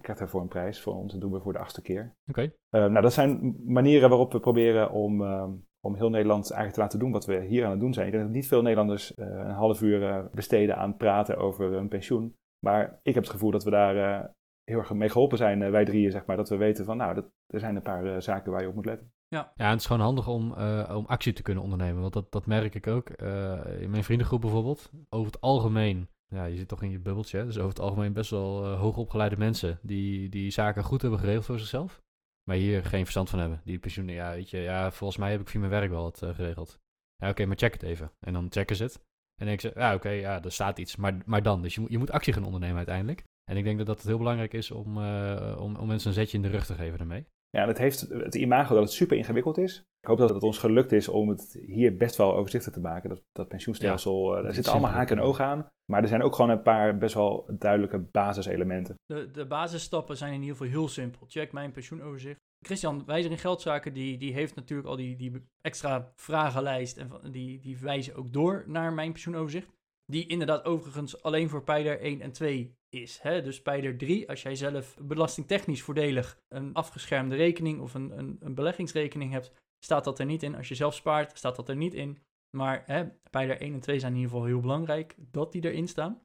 krijgt 0.00 0.18
daarvoor 0.20 0.40
een 0.40 0.48
prijs. 0.48 0.80
Voor 0.80 0.94
ons 0.94 1.12
dat 1.12 1.20
doen 1.20 1.32
we 1.32 1.40
voor 1.40 1.52
de 1.52 1.58
achtste 1.58 1.82
keer. 1.82 2.14
Oké. 2.26 2.42
Uh, 2.42 2.50
nou, 2.70 3.00
dat 3.00 3.12
zijn 3.12 3.56
manieren 3.66 4.08
waarop 4.08 4.32
we 4.32 4.40
proberen 4.40 4.90
om, 4.90 5.20
uh, 5.20 5.48
om 5.80 5.94
heel 5.94 6.10
Nederland 6.10 6.42
eigenlijk 6.42 6.74
te 6.74 6.80
laten 6.80 6.98
doen 6.98 7.12
wat 7.12 7.26
we 7.26 7.44
hier 7.44 7.64
aan 7.64 7.70
het 7.70 7.80
doen 7.80 7.94
zijn. 7.94 8.06
Ik 8.06 8.12
denk 8.12 8.24
dat 8.24 8.34
niet 8.34 8.48
veel 8.48 8.62
Nederlanders 8.62 9.12
een 9.16 9.50
half 9.50 9.82
uur 9.82 10.28
besteden 10.32 10.76
aan 10.76 10.96
praten 10.96 11.36
over 11.36 11.72
hun 11.72 11.88
pensioen. 11.88 12.36
Maar 12.58 13.00
ik 13.02 13.14
heb 13.14 13.22
het 13.22 13.32
gevoel 13.32 13.50
dat 13.50 13.64
we 13.64 13.70
daar 13.70 14.32
heel 14.64 14.78
erg 14.78 14.92
mee 14.92 15.08
geholpen 15.08 15.38
zijn, 15.38 15.62
eh, 15.62 15.70
wij 15.70 15.84
drieën, 15.84 16.10
zeg 16.10 16.26
maar. 16.26 16.36
Dat 16.36 16.48
we 16.48 16.56
weten 16.56 16.84
van, 16.84 16.96
nou, 16.96 17.14
dat, 17.14 17.24
er 17.46 17.60
zijn 17.60 17.76
een 17.76 17.82
paar 17.82 18.04
uh, 18.04 18.20
zaken 18.20 18.52
waar 18.52 18.62
je 18.62 18.68
op 18.68 18.74
moet 18.74 18.84
letten. 18.84 19.12
Ja, 19.28 19.52
ja 19.56 19.64
en 19.64 19.70
het 19.70 19.80
is 19.80 19.86
gewoon 19.86 20.02
handig 20.02 20.28
om, 20.28 20.54
uh, 20.58 20.94
om 20.96 21.06
actie 21.06 21.32
te 21.32 21.42
kunnen 21.42 21.62
ondernemen. 21.62 22.00
Want 22.00 22.12
dat, 22.12 22.32
dat 22.32 22.46
merk 22.46 22.74
ik 22.74 22.86
ook. 22.86 23.10
in 23.10 23.90
mijn 23.90 24.04
vriendengroep 24.04 24.40
bijvoorbeeld. 24.40 24.90
Over 25.08 25.32
het 25.32 25.40
algemeen, 25.40 26.08
ja, 26.26 26.44
je 26.44 26.56
zit 26.56 26.68
toch 26.68 26.82
in 26.82 26.90
je 26.90 26.98
bubbeltje. 26.98 27.38
Hè? 27.38 27.44
Dus 27.44 27.56
over 27.56 27.68
het 27.68 27.80
algemeen 27.80 28.12
best 28.12 28.30
wel 28.30 28.66
hoogopgeleide 28.66 29.36
mensen 29.36 29.78
die, 29.82 30.28
die 30.28 30.50
zaken 30.50 30.84
goed 30.84 31.02
hebben 31.02 31.20
geregeld 31.20 31.44
voor 31.44 31.58
zichzelf. 31.58 32.02
Maar 32.48 32.56
hier 32.56 32.84
geen 32.84 33.02
verstand 33.02 33.30
van 33.30 33.38
hebben. 33.38 33.60
Die 33.64 33.78
pensioen, 33.78 34.08
ja, 34.08 34.30
weet 34.30 34.50
je, 34.50 34.58
ja, 34.58 34.90
volgens 34.90 35.18
mij 35.18 35.30
heb 35.30 35.40
ik 35.40 35.48
via 35.48 35.60
mijn 35.60 35.72
werk 35.72 35.90
wel 35.90 36.02
wat 36.02 36.18
geregeld. 36.18 36.80
Ja, 37.16 37.28
oké, 37.28 37.46
maar 37.46 37.56
check 37.56 37.72
het 37.72 37.82
even. 37.82 38.12
En 38.20 38.32
dan 38.32 38.46
checken 38.50 38.76
ze 38.76 38.82
het. 38.82 38.94
En 38.96 39.46
dan 39.46 39.46
denk 39.46 39.60
ze, 39.60 39.72
ja, 39.74 39.94
oké, 39.94 40.08
ja, 40.08 40.42
er 40.42 40.52
staat 40.52 40.78
iets. 40.78 40.96
Maar, 40.96 41.22
maar 41.26 41.42
dan, 41.42 41.62
dus 41.62 41.74
je, 41.74 41.80
moet 41.80 41.90
je 41.90 41.98
moet 41.98 42.10
actie 42.10 42.32
gaan 42.32 42.44
ondernemen 42.44 42.76
uiteindelijk. 42.76 43.24
En 43.44 43.56
ik 43.56 43.64
denk 43.64 43.78
dat 43.78 43.86
dat 43.86 43.96
het 43.96 44.06
heel 44.06 44.18
belangrijk 44.18 44.52
is 44.52 44.70
om, 44.70 44.98
uh, 44.98 45.56
om, 45.60 45.76
om 45.76 45.86
mensen 45.86 46.08
een 46.08 46.14
zetje 46.14 46.36
in 46.36 46.42
de 46.42 46.48
rug 46.48 46.66
te 46.66 46.74
geven 46.74 46.98
daarmee. 46.98 47.26
Ja, 47.50 47.66
dat 47.66 47.78
heeft 47.78 48.00
het 48.00 48.34
imago 48.34 48.74
dat 48.74 48.82
het 48.82 48.92
super 48.92 49.16
ingewikkeld 49.16 49.58
is. 49.58 49.84
Ik 50.00 50.08
hoop 50.08 50.18
dat 50.18 50.30
het 50.30 50.42
ons 50.42 50.58
gelukt 50.58 50.92
is 50.92 51.08
om 51.08 51.28
het 51.28 51.58
hier 51.66 51.96
best 51.96 52.16
wel 52.16 52.36
overzichtelijk 52.36 52.82
te 52.82 52.88
maken. 52.88 53.08
Dat, 53.08 53.22
dat 53.32 53.48
pensioenstelsel, 53.48 54.32
ja, 54.32 54.38
uh, 54.38 54.44
daar 54.44 54.54
zitten 54.54 54.72
allemaal 54.72 54.90
haken 54.90 55.16
en 55.16 55.22
ogen 55.22 55.44
aan. 55.44 55.68
Maar 55.90 56.02
er 56.02 56.08
zijn 56.08 56.22
ook 56.22 56.34
gewoon 56.34 56.50
een 56.50 56.62
paar 56.62 56.98
best 56.98 57.14
wel 57.14 57.50
duidelijke 57.58 57.98
basiselementen. 57.98 58.94
De, 59.04 59.30
de 59.30 59.46
basisstappen 59.46 60.16
zijn 60.16 60.32
in 60.32 60.40
ieder 60.40 60.56
geval 60.56 60.72
heel 60.72 60.88
simpel. 60.88 61.26
Check 61.26 61.52
mijn 61.52 61.72
pensioenoverzicht. 61.72 62.40
Christian 62.66 63.04
Wijzer 63.06 63.30
in 63.30 63.38
Geldzaken, 63.38 63.94
die, 63.94 64.18
die 64.18 64.32
heeft 64.32 64.54
natuurlijk 64.54 64.88
al 64.88 64.96
die, 64.96 65.16
die 65.16 65.48
extra 65.60 66.12
vragenlijst. 66.16 66.96
En 66.96 67.10
die, 67.30 67.60
die 67.60 67.78
wijzen 67.78 68.14
ook 68.14 68.32
door 68.32 68.64
naar 68.66 68.92
mijn 68.92 69.12
pensioenoverzicht. 69.12 69.68
Die 70.06 70.26
inderdaad 70.26 70.64
overigens 70.64 71.22
alleen 71.22 71.48
voor 71.48 71.62
pijler 71.62 72.00
1 72.00 72.20
en 72.20 72.32
2 72.32 72.76
is. 72.94 73.18
Hè? 73.22 73.42
Dus 73.42 73.62
pijler 73.62 73.96
3, 73.96 74.28
als 74.28 74.42
jij 74.42 74.54
zelf 74.54 74.96
belastingtechnisch 75.00 75.82
voordelig 75.82 76.38
een 76.48 76.74
afgeschermde 76.74 77.36
rekening 77.36 77.80
of 77.80 77.94
een, 77.94 78.18
een, 78.18 78.36
een 78.40 78.54
beleggingsrekening 78.54 79.32
hebt, 79.32 79.52
staat 79.78 80.04
dat 80.04 80.18
er 80.18 80.26
niet 80.26 80.42
in. 80.42 80.54
Als 80.54 80.68
je 80.68 80.74
zelf 80.74 80.94
spaart, 80.94 81.36
staat 81.38 81.56
dat 81.56 81.68
er 81.68 81.76
niet 81.76 81.94
in. 81.94 82.18
Maar 82.56 82.82
hè, 82.86 83.04
pijler 83.30 83.60
1 83.60 83.72
en 83.72 83.80
2 83.80 83.98
zijn 83.98 84.12
in 84.12 84.18
ieder 84.18 84.32
geval 84.32 84.46
heel 84.46 84.60
belangrijk 84.60 85.14
dat 85.18 85.52
die 85.52 85.64
erin 85.64 85.88
staan. 85.88 86.22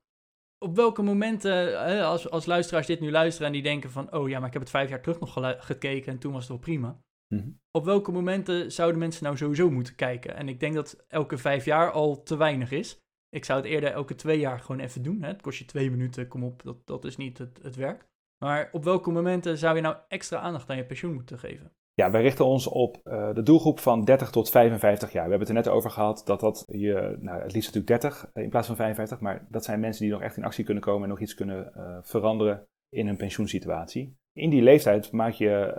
Op 0.66 0.76
welke 0.76 1.02
momenten, 1.02 1.52
hè, 1.86 2.04
als, 2.04 2.30
als 2.30 2.46
luisteraars 2.46 2.88
dit 2.88 3.00
nu 3.00 3.12
luisteren 3.12 3.48
en 3.48 3.54
die 3.54 3.62
denken 3.62 3.92
van, 3.92 4.14
oh 4.14 4.30
ja, 4.30 4.38
maar 4.38 4.48
ik 4.48 4.54
heb 4.54 4.62
het 4.62 4.72
vijf 4.72 4.90
jaar 4.90 5.02
terug 5.02 5.20
nog 5.20 5.34
gekeken 5.66 6.12
en 6.12 6.20
toen 6.20 6.32
was 6.32 6.42
het 6.42 6.50
wel 6.50 6.60
prima. 6.60 7.02
Mhm. 7.34 7.50
Op 7.72 7.86
welke 7.86 8.12
momenten 8.12 8.72
zouden 8.72 9.00
mensen 9.00 9.24
nou 9.24 9.38
sowieso 9.38 9.70
moeten 9.70 9.96
kijken? 9.96 10.36
En 10.36 10.50
ik 10.50 10.60
denk 10.60 10.74
dat 10.74 11.04
elke 11.08 11.38
vijf 11.38 11.66
jaar 11.66 11.92
al 11.92 12.24
te 12.24 12.38
weinig 12.38 12.72
is. 12.72 13.00
Ik 13.30 13.46
zou 13.46 13.62
het 13.62 13.70
eerder 13.70 13.92
elke 13.92 14.16
twee 14.16 14.40
jaar 14.40 14.60
gewoon 14.60 14.82
even 14.82 15.04
doen. 15.04 15.22
Hè? 15.22 15.28
Het 15.28 15.42
kost 15.42 15.60
je 15.60 15.66
twee 15.66 15.92
minuten, 15.92 16.28
kom 16.28 16.44
op, 16.44 16.64
dat, 16.64 16.88
dat 16.88 17.06
is 17.06 17.18
niet 17.18 17.38
het, 17.38 17.60
het 17.64 17.76
werk. 17.76 18.08
Maar 18.44 18.70
op 18.72 18.84
welke 18.84 19.12
momenten 19.12 19.58
zou 19.58 19.76
je 19.76 19.82
nou 19.82 19.96
extra 20.08 20.40
aandacht 20.40 20.70
aan 20.70 20.78
je 20.78 20.86
pensioen 20.86 21.14
moeten 21.14 21.40
geven? 21.40 21.72
Ja, 21.94 22.12
wij 22.12 22.22
richten 22.22 22.46
ons 22.46 22.68
op 22.68 23.02
uh, 23.04 23.34
de 23.34 23.44
doelgroep 23.44 23.80
van 23.80 24.06
30 24.06 24.30
tot 24.30 24.50
55 24.50 25.12
jaar. 25.12 25.24
We 25.24 25.30
hebben 25.30 25.48
het 25.48 25.58
er 25.58 25.64
net 25.64 25.74
over 25.74 25.90
gehad 25.90 26.22
dat 26.26 26.40
dat 26.40 26.66
je, 26.68 27.18
nou 27.20 27.42
het 27.42 27.54
liefst 27.54 27.74
natuurlijk 27.74 28.02
30 28.02 28.30
eh, 28.34 28.44
in 28.44 28.50
plaats 28.50 28.68
van 28.68 28.76
55, 28.76 29.20
maar 29.20 29.48
dat 29.50 29.64
zijn 29.64 29.80
mensen 29.80 30.04
die 30.04 30.12
nog 30.12 30.22
echt 30.22 30.38
in 30.38 30.44
actie 30.44 30.66
kunnen 30.66 30.84
komen 30.84 31.04
en 31.04 31.10
nog 31.10 31.20
iets 31.20 31.34
kunnen 31.34 31.72
uh, 31.78 31.98
veranderen 32.02 32.68
in 32.90 33.08
hun 33.08 33.18
pensioensituatie. 33.18 34.18
In 34.34 34.50
die 34.50 34.62
leeftijd 34.62 35.12
maak 35.12 35.34
je 35.34 35.74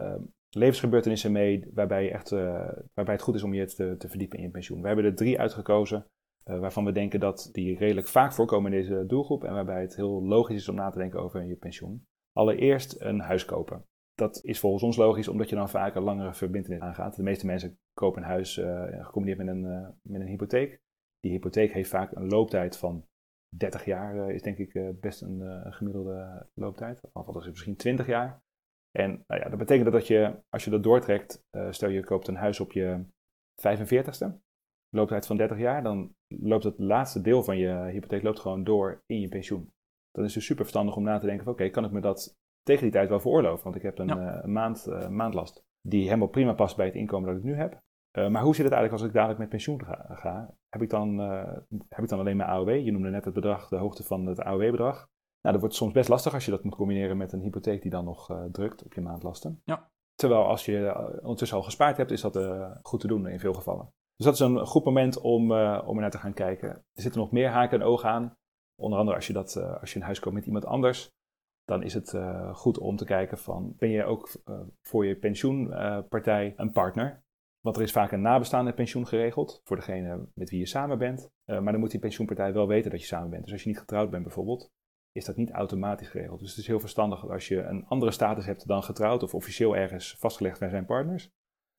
levensgebeurtenissen 0.51 1.33
mee 1.33 1.71
waarbij, 1.75 2.05
je 2.05 2.11
echt, 2.11 2.31
waarbij 2.95 3.15
het 3.15 3.23
goed 3.23 3.35
is 3.35 3.43
om 3.43 3.55
je 3.55 3.67
te, 3.67 3.97
te 3.97 4.09
verdiepen 4.09 4.39
in 4.39 4.45
je 4.45 4.51
pensioen. 4.51 4.81
We 4.81 4.87
hebben 4.87 5.05
er 5.05 5.15
drie 5.15 5.39
uitgekozen 5.39 6.07
waarvan 6.59 6.85
we 6.85 6.93
denken 6.93 7.21
dat 7.21 7.49
die 7.53 7.79
redelijk 7.79 8.07
vaak 8.07 8.33
voorkomen 8.33 8.73
in 8.73 8.79
deze 8.79 9.07
doelgroep 9.07 9.45
en 9.45 9.53
waarbij 9.53 9.81
het 9.81 9.97
heel 9.97 10.23
logisch 10.23 10.57
is 10.57 10.69
om 10.69 10.75
na 10.75 10.91
te 10.91 10.99
denken 10.99 11.21
over 11.21 11.45
je 11.45 11.57
pensioen. 11.57 12.07
Allereerst 12.33 13.01
een 13.01 13.21
huis 13.21 13.45
kopen. 13.45 13.85
Dat 14.15 14.45
is 14.45 14.61
volgens 14.61 14.83
ons 14.83 14.97
logisch, 14.97 15.29
omdat 15.29 15.49
je 15.49 15.55
dan 15.55 15.69
vaak 15.69 15.95
een 15.95 16.03
langere 16.03 16.35
verbindenis 16.35 16.81
aangaat. 16.81 17.17
De 17.17 17.23
meeste 17.23 17.47
mensen 17.47 17.79
kopen 17.93 18.23
een 18.23 18.29
huis 18.29 18.57
uh, 18.57 18.83
gecombineerd 19.05 19.45
met 19.45 19.49
een, 19.49 19.65
uh, 19.65 19.89
met 20.03 20.21
een 20.21 20.27
hypotheek. 20.27 20.81
Die 21.21 21.33
hypotheek 21.33 21.73
heeft 21.73 21.91
vaak 21.91 22.13
een 22.13 22.29
looptijd 22.29 22.77
van 22.77 23.07
30 23.57 23.85
jaar, 23.85 24.31
is 24.31 24.43
denk 24.43 24.59
ik 24.59 25.01
best 25.01 25.23
een 25.23 25.73
gemiddelde 25.73 26.47
looptijd. 26.55 27.01
Althans, 27.13 27.37
is 27.37 27.45
het 27.45 27.53
misschien 27.53 27.77
20 27.77 28.07
jaar. 28.07 28.43
En 28.91 29.25
nou 29.27 29.41
ja, 29.41 29.49
dat 29.49 29.59
betekent 29.59 29.93
dat 29.93 30.07
je, 30.07 30.43
als 30.49 30.65
je 30.65 30.71
dat 30.71 30.83
doortrekt, 30.83 31.45
stel 31.71 31.89
je 31.89 32.05
koopt 32.05 32.29
een 32.29 32.37
huis 32.37 32.61
op 32.61 32.73
je 32.73 33.05
45ste, 33.69 34.41
looptijd 34.91 35.27
van 35.27 35.37
30 35.37 35.59
jaar, 35.59 35.83
dan 35.83 36.15
loopt 36.29 36.65
het 36.65 36.79
laatste 36.79 37.21
deel 37.21 37.43
van 37.43 37.59
je 37.59 37.69
hypotheek 37.69 38.23
loopt 38.23 38.41
gewoon 38.41 38.65
door 38.65 39.03
in 39.07 39.21
je 39.21 39.29
pensioen. 39.29 39.73
Dan 40.11 40.25
is 40.25 40.35
het 40.35 40.45
super 40.45 40.63
verstandig 40.63 40.97
om 40.97 41.03
na 41.03 41.19
te 41.19 41.27
denken 41.27 41.45
van 41.45 41.53
oké, 41.53 41.69
kan 41.69 41.85
ik 41.85 41.91
me 41.91 42.01
dat 42.01 42.39
tegen 42.63 42.83
die 42.83 42.93
tijd 42.93 43.09
wel 43.09 43.21
veroorloven? 43.21 43.65
Want 43.65 43.77
ik 43.77 43.83
heb 43.83 43.99
een, 43.99 44.07
ja. 44.07 44.39
uh, 44.39 44.45
maand, 44.45 44.87
uh, 44.89 45.09
maandlast 45.09 45.65
die 45.89 46.05
helemaal 46.05 46.29
prima 46.29 46.53
past 46.53 46.77
bij 46.77 46.87
het 46.87 46.95
inkomen 46.95 47.29
dat 47.29 47.39
ik 47.39 47.45
nu 47.45 47.55
heb. 47.55 47.81
Uh, 48.19 48.29
maar 48.29 48.43
hoe 48.43 48.55
zit 48.55 48.65
het 48.65 48.73
eigenlijk 48.73 48.93
als 48.93 49.03
ik 49.03 49.13
dadelijk 49.13 49.39
met 49.39 49.49
pensioen 49.49 49.85
ga? 49.85 50.07
ga? 50.15 50.55
Heb, 50.69 50.83
ik 50.83 50.91
dan, 50.91 51.19
heb 51.89 52.03
ik 52.03 52.09
dan 52.09 52.19
alleen 52.19 52.37
mijn 52.37 52.49
AOW? 52.49 52.85
Je 52.85 52.93
noemde 52.93 53.11
net 53.11 53.25
het 53.25 53.35
bedrag, 53.35 53.69
de 53.69 53.77
hoogte 53.77 54.05
van 54.05 54.27
het 54.27 54.41
AOW-bedrag. 54.41 54.97
Nou, 55.41 55.55
dat 55.55 55.61
wordt 55.61 55.75
soms 55.75 55.93
best 55.93 56.09
lastig 56.09 56.35
als 56.35 56.45
je 56.45 56.51
dat 56.51 56.65
moet 56.65 56.75
combineren 56.75 57.17
met 57.17 57.33
een 57.33 57.41
hypotheek 57.41 57.83
die 57.83 57.91
dan 57.91 58.05
nog 58.05 58.49
drukt 58.53 58.85
op 58.85 58.95
je 58.95 59.01
maandlasten. 59.01 59.63
Ja. 59.65 59.91
Terwijl 60.15 60.45
als 60.45 60.65
je 60.65 60.95
ondertussen 61.23 61.57
al 61.57 61.63
gespaard 61.63 61.97
hebt, 61.97 62.11
is 62.11 62.21
dat 62.21 62.39
goed 62.83 63.01
te 63.01 63.07
doen 63.07 63.29
in 63.29 63.41
veel 63.41 63.55
gevallen. 63.55 63.93
Dus 64.21 64.29
dat 64.29 64.35
is 64.35 64.47
een 64.47 64.67
goed 64.67 64.85
moment 64.85 65.21
om, 65.21 65.53
uh, 65.53 65.83
om 65.87 65.95
er 65.95 66.01
naar 66.01 66.11
te 66.11 66.19
gaan 66.19 66.33
kijken. 66.33 66.69
Er 66.69 67.03
zitten 67.03 67.21
nog 67.21 67.31
meer 67.31 67.49
haken 67.49 67.81
en 67.81 67.87
ogen 67.87 68.09
aan. 68.09 68.37
Onder 68.75 68.99
andere 68.99 69.17
als 69.17 69.27
je, 69.27 69.33
dat, 69.33 69.57
uh, 69.57 69.81
als 69.81 69.93
je 69.93 69.99
een 69.99 70.05
huis 70.05 70.21
koopt 70.21 70.35
met 70.35 70.47
iemand 70.47 70.65
anders. 70.65 71.09
dan 71.65 71.83
is 71.83 71.95
het 71.95 72.17
goed 72.53 72.79
om 72.79 72.97
te 72.97 73.05
kijken 73.05 73.39
van, 73.39 73.75
ben 73.77 73.89
je 73.89 74.05
ook 74.05 74.31
voor 74.83 75.07
je 75.07 75.17
pensioenpartij 75.17 76.53
een 76.57 76.73
partner? 76.73 77.23
Want 77.61 77.77
er 77.77 77.83
is 77.83 77.93
vaak 77.93 78.13
een 78.13 78.21
nabestaande 78.21 78.73
pensioen 78.73 79.07
geregeld 79.07 79.61
voor 79.65 79.77
degene 79.77 80.29
met 80.35 80.51
wie 80.51 80.59
je 80.59 80.67
samen 80.67 80.99
bent. 80.99 81.31
maar 81.45 81.73
dan 81.73 81.79
moet 81.79 81.91
die 81.91 82.01
pensioenpartij 82.01 82.53
wel 82.53 82.67
weten 82.67 82.91
dat 82.91 83.01
je 83.01 83.07
samen 83.07 83.31
bent. 83.31 83.43
Dus 83.43 83.53
als 83.53 83.63
je 83.63 83.69
niet 83.69 83.79
getrouwd 83.79 84.11
bent 84.11 84.23
bijvoorbeeld, 84.23 84.71
is 85.13 85.25
dat 85.25 85.37
niet 85.37 85.51
automatisch 85.51 86.09
geregeld. 86.09 86.41
Dus 86.41 86.51
het 86.51 86.59
is 86.59 86.67
heel 86.67 86.81
verstandig 86.81 87.31
als 87.31 87.49
je 87.49 87.63
een 87.63 87.87
andere 87.87 88.13
status 88.13 88.47
hebt 88.47 88.67
dan 88.67 88.83
getrouwd 88.83 89.23
of 89.23 89.35
officieel 89.35 89.77
ergens 89.77 90.17
vastgelegd 90.19 90.59
bij 90.59 90.69
zijn 90.69 90.87
partners, 90.87 91.31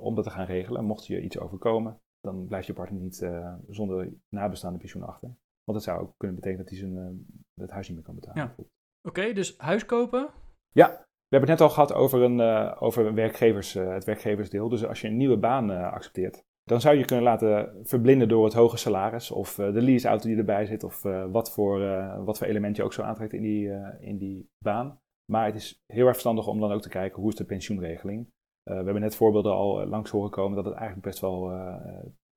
om 0.02 0.16
dat 0.16 0.24
te 0.24 0.30
gaan 0.30 0.46
regelen. 0.46 0.86
Mocht 0.86 1.08
je 1.08 1.22
iets 1.22 1.40
overkomen, 1.40 2.02
dan 2.22 2.46
blijft 2.48 2.68
je 2.68 2.74
partner 2.74 3.02
niet 3.02 3.22
uh, 3.22 3.54
zonder 3.70 4.14
nabestaande 4.30 4.80
pensioen 4.80 5.04
achter. 5.04 5.28
Want 5.64 5.78
dat 5.78 5.84
zou 5.84 6.02
ook 6.02 6.14
kunnen 6.18 6.36
betekenen 6.36 6.66
dat 6.66 6.74
hij 6.74 6.84
zijn, 6.90 6.96
uh, 6.96 7.62
het 7.62 7.72
huis 7.72 7.88
niet 7.88 7.96
meer 7.96 8.06
kan 8.06 8.16
betalen. 8.16 8.54
Ja. 8.58 8.66
Oké, 9.02 9.34
dus 9.34 9.58
huis 9.58 9.86
kopen? 9.86 10.30
Ja, 10.72 10.88
we 10.88 11.38
hebben 11.38 11.50
het 11.50 11.60
net 11.60 11.68
al 11.68 11.74
gehad 11.74 11.94
over, 11.94 12.22
een, 12.22 12.40
uh, 12.40 12.76
over 12.80 13.14
werkgevers, 13.14 13.74
het 13.74 14.04
werkgeversdeel. 14.04 14.70
Dus 14.70 14.86
als 14.86 15.02
je 15.02 15.08
een 15.08 15.18
nieuwe 15.18 15.38
baan 15.38 15.70
accepteert, 15.70 16.44
dan 16.64 16.82
zou 16.82 16.98
je 16.98 17.06
kunnen 17.06 17.26
laten 17.26 17.80
verblinden 17.84 18.28
door 18.28 18.44
het 18.44 18.54
hoge 18.54 18.78
salaris 18.78 19.32
of 19.32 19.56
de 19.56 19.82
leaseauto 19.82 20.28
die 20.28 20.38
erbij 20.38 20.66
zit 20.66 20.84
of 20.84 21.02
wat, 21.32 21.52
voor, 21.52 21.80
wat 22.24 22.38
voor 22.38 22.48
element 22.48 22.76
je 22.76 22.84
ook 22.84 22.94
zo 22.94 23.02
aantrekt 23.02 23.34
in 23.34 23.42
die, 23.42 23.70
in 24.00 24.18
die 24.18 24.50
baan. 24.58 25.02
Maar 25.32 25.46
het 25.46 25.56
is 25.56 25.84
heel 25.86 26.04
erg 26.04 26.12
verstandig 26.12 26.48
om 26.48 26.60
dan 26.60 26.72
ook 26.72 26.82
te 26.82 26.90
kijken 26.90 27.22
hoe 27.22 27.30
is 27.30 27.36
de 27.36 27.46
pensioenregeling. 27.46 28.32
We 28.64 28.74
hebben 28.74 29.02
net 29.02 29.16
voorbeelden 29.16 29.54
al 29.54 29.86
langs 29.86 30.12
horen 30.12 30.30
komen 30.32 30.56
dat 30.56 30.66
het 30.66 30.74
eigenlijk 30.74 31.06
best 31.06 31.20
wel, 31.20 31.48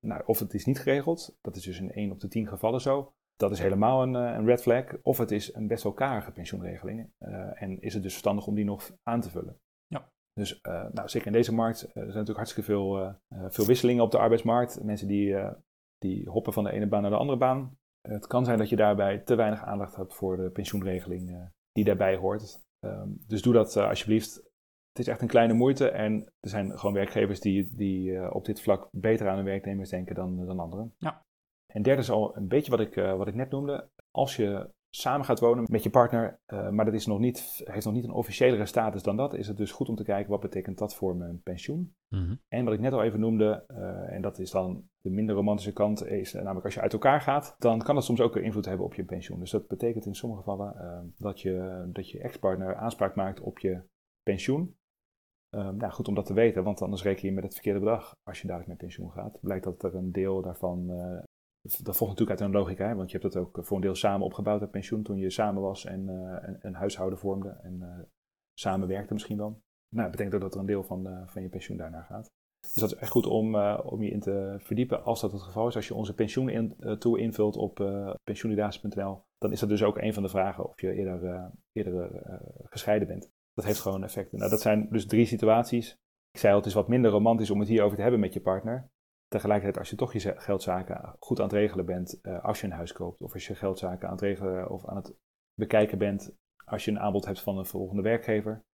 nou, 0.01 0.23
of 0.27 0.39
het 0.39 0.55
is 0.55 0.65
niet 0.65 0.81
geregeld, 0.81 1.39
dat 1.41 1.57
is 1.57 1.63
dus 1.63 1.81
in 1.81 1.93
1 1.93 2.11
op 2.11 2.21
de 2.21 2.29
10 2.29 2.49
gevallen 2.49 2.81
zo. 2.81 3.13
Dat 3.37 3.51
is 3.51 3.59
helemaal 3.59 4.03
een, 4.03 4.15
een 4.15 4.47
red 4.47 4.63
flag. 4.63 4.85
Of 5.03 5.19
het 5.19 5.31
is 5.31 5.55
een 5.55 5.67
best 5.67 5.83
wel 5.83 5.93
karige 5.93 6.33
pensioenregeling 6.33 7.11
en 7.55 7.81
is 7.81 7.95
het 7.95 8.03
dus 8.03 8.13
verstandig 8.13 8.47
om 8.47 8.55
die 8.55 8.65
nog 8.65 8.97
aan 9.03 9.21
te 9.21 9.31
vullen. 9.31 9.59
Dus 10.35 10.61
uh, 10.63 10.85
nou, 10.93 11.09
zeker 11.09 11.27
in 11.27 11.33
deze 11.33 11.55
markt 11.55 11.83
uh, 11.83 11.89
er 11.89 11.93
zijn 11.93 12.07
natuurlijk 12.07 12.37
hartstikke 12.37 12.71
veel, 12.71 13.01
uh, 13.01 13.13
veel 13.49 13.67
wisselingen 13.67 14.05
op 14.05 14.11
de 14.11 14.19
arbeidsmarkt. 14.19 14.83
Mensen 14.83 15.09
die, 15.09 15.37
die 15.99 16.29
hoppen 16.29 16.53
van 16.53 16.65
de 16.65 16.71
ene 16.71 16.87
baan 16.87 17.03
naar 17.03 17.11
de 17.11 17.17
andere 17.17 17.39
baan. 17.39 17.79
het 18.01 18.27
kan 18.27 18.45
zijn 18.45 18.59
dat 18.59 18.69
je 18.69 18.77
daarbij 18.77 19.19
te 19.19 19.35
weinig 19.35 19.65
aandacht 19.65 19.97
hebt 19.97 20.15
voor 20.15 20.37
de 20.37 20.51
pensioenregeling 20.51 21.51
die 21.73 21.85
daarbij 21.85 22.17
hoort. 22.17 22.63
Um, 22.81 23.25
dus 23.27 23.43
doe 23.43 23.53
dat 23.53 23.77
alsjeblieft. 23.77 24.53
Het 24.95 25.07
is 25.07 25.13
echt 25.13 25.23
een 25.23 25.29
kleine 25.29 25.53
moeite 25.53 25.89
en 25.89 26.33
er 26.41 26.49
zijn 26.49 26.79
gewoon 26.79 26.95
werkgevers 26.95 27.41
die, 27.41 27.71
die 27.73 28.33
op 28.33 28.45
dit 28.45 28.61
vlak 28.61 28.89
beter 28.91 29.29
aan 29.29 29.37
hun 29.37 29.45
werknemers 29.45 29.91
denken 29.91 30.15
dan, 30.15 30.47
dan 30.47 30.59
anderen. 30.59 30.95
Ja. 30.99 31.25
En 31.67 31.83
derde 31.83 32.01
is 32.01 32.11
al 32.11 32.37
een 32.37 32.49
beetje 32.49 32.71
wat 32.71 32.81
ik, 32.81 32.95
wat 32.95 33.29
ik 33.29 33.35
net 33.35 33.51
noemde. 33.51 33.89
Als 34.11 34.37
je 34.37 34.71
samen 34.91 35.27
gaat 35.27 35.41
wonen 35.41 35.65
met 35.71 35.83
je 35.83 35.91
partner, 35.91 36.41
uh, 36.47 36.69
maar 36.71 36.85
dat 36.85 36.95
is 36.95 37.07
nog 37.07 37.19
niet, 37.19 37.63
heeft 37.65 37.85
nog 37.85 37.95
niet 37.95 38.05
een 38.05 38.11
officiëlere 38.11 38.67
status 38.67 39.03
dan 39.03 39.17
dat, 39.17 39.35
is 39.35 39.49
het 39.49 39.57
dus 39.57 39.73
goed 39.73 39.89
om 39.89 39.97
te 39.97 40.05
kijken 40.05 40.31
wat 40.31 40.41
betekent 40.41 40.79
dat 40.79 40.95
voor 40.95 41.17
mijn 41.17 41.41
pensioen. 41.43 41.95
Mm 42.09 42.41
En 42.49 42.65
wat 42.65 42.75
ik 42.75 42.81
net 42.81 42.93
al 42.93 43.03
even 43.03 43.21
noemde, 43.21 43.65
en 44.09 44.23
dat 44.23 44.39
is 44.39 44.51
dan 44.51 44.89
de 45.01 45.11
minder 45.11 45.35
romantische 45.35 45.73
kant, 45.73 46.07
is 46.07 46.33
namelijk 46.33 46.65
als 46.65 46.75
je 46.75 46.81
uit 46.81 46.93
elkaar 46.93 47.21
gaat, 47.21 47.55
dan 47.59 47.79
kan 47.79 47.95
dat 47.95 48.05
soms 48.05 48.21
ook 48.21 48.37
invloed 48.37 48.65
hebben 48.65 48.87
op 48.87 48.95
je 48.95 49.05
pensioen. 49.05 49.39
Dus 49.39 49.51
dat 49.51 49.69
betekent 49.69 50.07
in 50.07 50.15
sommige 50.15 50.43
gevallen 50.43 51.15
dat 51.19 51.41
je, 51.41 51.85
dat 51.93 52.11
je 52.11 52.21
ex-partner 52.21 52.75
aanspraak 52.75 53.15
maakt 53.15 53.41
op 53.41 53.59
je 53.59 53.83
pensioen. 54.23 54.77
Nou, 55.55 55.91
goed 55.91 56.09
om 56.09 56.15
dat 56.15 56.27
te 56.27 56.35
weten, 56.35 56.65
want 56.65 56.83
anders 56.83 57.03
reken 57.03 57.29
je 57.29 57.35
met 57.35 57.45
het 57.45 57.53
verkeerde 57.53 57.79
bedrag 57.79 58.13
als 58.23 58.41
je 58.41 58.47
dadelijk 58.47 58.71
met 58.71 58.79
pensioen 58.79 59.11
gaat. 59.11 59.39
Blijkt 59.41 59.65
dat 59.65 59.83
er 59.83 59.95
een 59.95 60.13
deel 60.13 60.43
daarvan 60.43 60.91
dat 61.65 61.97
volgt 61.97 62.19
natuurlijk 62.19 62.41
uit 62.41 62.41
een 62.41 62.61
logica, 62.61 62.95
want 62.95 63.11
je 63.11 63.19
hebt 63.19 63.35
het 63.35 63.43
ook 63.43 63.59
voor 63.61 63.77
een 63.77 63.83
deel 63.83 63.95
samen 63.95 64.27
opgebouwd, 64.27 64.61
het 64.61 64.71
pensioen, 64.71 65.03
toen 65.03 65.19
je 65.19 65.31
samen 65.31 65.63
was 65.63 65.85
en 65.85 66.09
een, 66.09 66.59
een, 66.61 66.75
huishouden 66.75 67.19
vormde 67.19 67.49
en 67.49 67.79
uh, 67.83 67.99
samen 68.59 68.89
werkte 68.89 69.13
misschien 69.13 69.37
dan. 69.37 69.63
Nou, 69.89 70.03
dat 70.03 70.11
betekent 70.11 70.35
ook 70.35 70.41
dat 70.41 70.55
er 70.55 70.61
een 70.61 70.67
deel 70.67 70.83
van, 70.83 71.25
van 71.27 71.43
je 71.43 71.49
pensioen 71.49 71.77
daarna 71.77 72.03
gaat. 72.03 72.31
Dus 72.61 72.75
dat 72.75 72.93
is 72.93 72.99
echt 72.99 73.11
goed 73.11 73.27
om, 73.27 73.57
om 73.67 74.03
je 74.03 74.11
in 74.11 74.21
te 74.21 74.57
verdiepen 74.59 75.05
als 75.05 75.21
dat 75.21 75.33
het 75.33 75.43
geval 75.43 75.69
is. 75.69 75.77
Als 75.77 75.89
je 75.89 75.95
onze 75.95 76.15
pensioen 76.15 76.49
in, 76.49 76.77
toe 76.99 77.19
invult 77.19 77.57
op 77.57 77.75
pensioenidatie.nl, 78.23 79.23
dan 79.39 79.53
is 79.53 79.61
dat 79.61 79.69
dus 79.69 79.83
ook 79.83 79.99
een 79.99 80.15
van 80.15 80.23
de 80.23 80.29
vragen 80.29 80.69
of 80.69 80.81
je 80.81 80.93
eerder, 80.93 81.51
eerder 81.73 82.23
gescheiden 82.65 83.09
bent. 83.09 83.31
Dat 83.55 83.65
heeft 83.65 83.81
gewoon 83.81 84.05
effecten. 84.05 84.39
Nou, 84.39 84.51
dat 84.51 84.61
zijn 84.61 84.89
dus 84.91 85.07
drie 85.07 85.27
situaties. 85.27 85.91
Ik 86.31 86.41
zei 86.41 86.53
al, 86.53 86.59
het 86.59 86.69
is 86.69 86.75
wat 86.75 86.89
minder 86.89 87.11
romantisch 87.11 87.51
om 87.51 87.59
het 87.59 87.69
hierover 87.69 87.97
te 87.97 88.03
hebben 88.03 88.21
met 88.21 88.33
je 88.33 88.41
partner. 88.41 88.91
Tegelijkertijd, 89.29 89.79
als 89.79 89.91
je 89.91 89.97
toch 89.97 90.13
je 90.13 90.35
geldzaken 90.37 91.17
goed 91.19 91.39
aan 91.39 91.45
het 91.45 91.55
regelen 91.55 91.87
bent 91.87 92.19
uh, 92.23 92.45
als 92.45 92.61
je 92.61 92.67
een 92.67 92.73
huis 92.73 92.93
koopt, 92.93 93.21
of 93.21 93.33
als 93.33 93.47
je 93.47 93.55
geldzaken 93.55 94.07
aan 94.07 94.15
het 94.15 94.23
regelen 94.23 94.71
of 94.71 94.87
aan 94.87 94.97
het 94.97 95.17
bekijken 95.55 95.99
bent 95.99 96.37
als 96.65 96.85
je 96.85 96.91
een 96.91 97.01
aanbod 97.01 97.25
hebt 97.25 97.41
van 97.41 97.59
een 97.59 97.67
volgende 97.67 98.03
werkgever, 98.03 98.65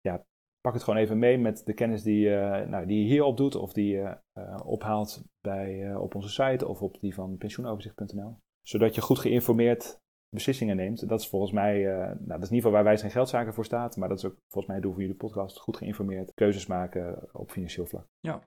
ja, 0.00 0.26
pak 0.60 0.74
het 0.74 0.82
gewoon 0.82 1.00
even 1.00 1.18
mee 1.18 1.38
met 1.38 1.66
de 1.66 1.74
kennis 1.74 2.02
die, 2.02 2.28
uh, 2.28 2.66
nou, 2.66 2.86
die 2.86 2.98
je 2.98 3.08
hier 3.08 3.24
opdoet 3.24 3.54
of 3.54 3.72
die 3.72 3.96
je 3.96 4.18
uh, 4.38 4.60
ophaalt 4.64 5.24
bij, 5.40 5.96
op 5.96 6.14
onze 6.14 6.28
site 6.28 6.68
of 6.68 6.82
op 6.82 7.00
die 7.00 7.14
van 7.14 7.36
pensioenoverzicht.nl. 7.36 8.38
Zodat 8.62 8.94
je 8.94 9.00
goed 9.00 9.18
geïnformeerd 9.18 10.00
beslissingen 10.34 10.76
neemt. 10.76 11.08
Dat 11.08 11.20
is 11.20 11.28
volgens 11.28 11.52
mij, 11.52 11.82
nou, 11.82 12.16
dat 12.18 12.42
is 12.42 12.48
in 12.48 12.54
ieder 12.54 12.56
geval 12.56 12.70
waar 12.70 12.84
wij 12.84 12.96
zijn 12.96 13.10
geldzaken 13.10 13.54
voor 13.54 13.64
staat, 13.64 13.96
maar 13.96 14.08
dat 14.08 14.18
is 14.18 14.24
ook 14.24 14.36
volgens 14.48 14.66
mij 14.66 14.74
het 14.74 14.82
doel 14.82 14.92
van 14.92 15.02
jullie 15.02 15.16
podcast. 15.16 15.58
Goed 15.58 15.76
geïnformeerd 15.76 16.34
keuzes 16.34 16.66
maken 16.66 17.28
op 17.32 17.50
financieel 17.50 17.86
vlak. 17.86 18.06
Ja, 18.20 18.42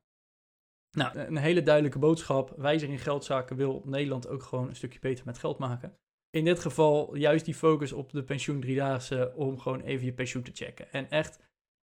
nou, 0.98 1.20
een 1.20 1.38
hele 1.38 1.64
duidelijke 1.64 2.00
boodschap. 2.00 2.54
Wijzer 2.58 2.90
in 2.90 3.00
geldzaken 3.00 3.56
wil 3.56 3.82
Nederland 3.86 4.28
ook 4.28 4.44
gewoon 4.44 4.68
een 4.68 4.76
stukje 4.76 5.00
beter 5.00 5.26
met 5.26 5.38
geld 5.38 5.58
maken. 5.58 5.98
In 6.30 6.46
dit 6.46 6.60
geval 6.60 7.16
juist 7.16 7.46
die 7.46 7.56
focus 7.56 7.92
op 7.94 8.12
de 8.12 8.24
pensioen 8.24 8.60
driedaagse 8.60 9.34
om 9.36 9.60
gewoon 9.60 9.82
even 9.82 10.06
je 10.06 10.14
pensioen 10.14 10.44
te 10.44 10.52
checken. 10.54 10.92
En 10.92 11.10
echt, 11.10 11.40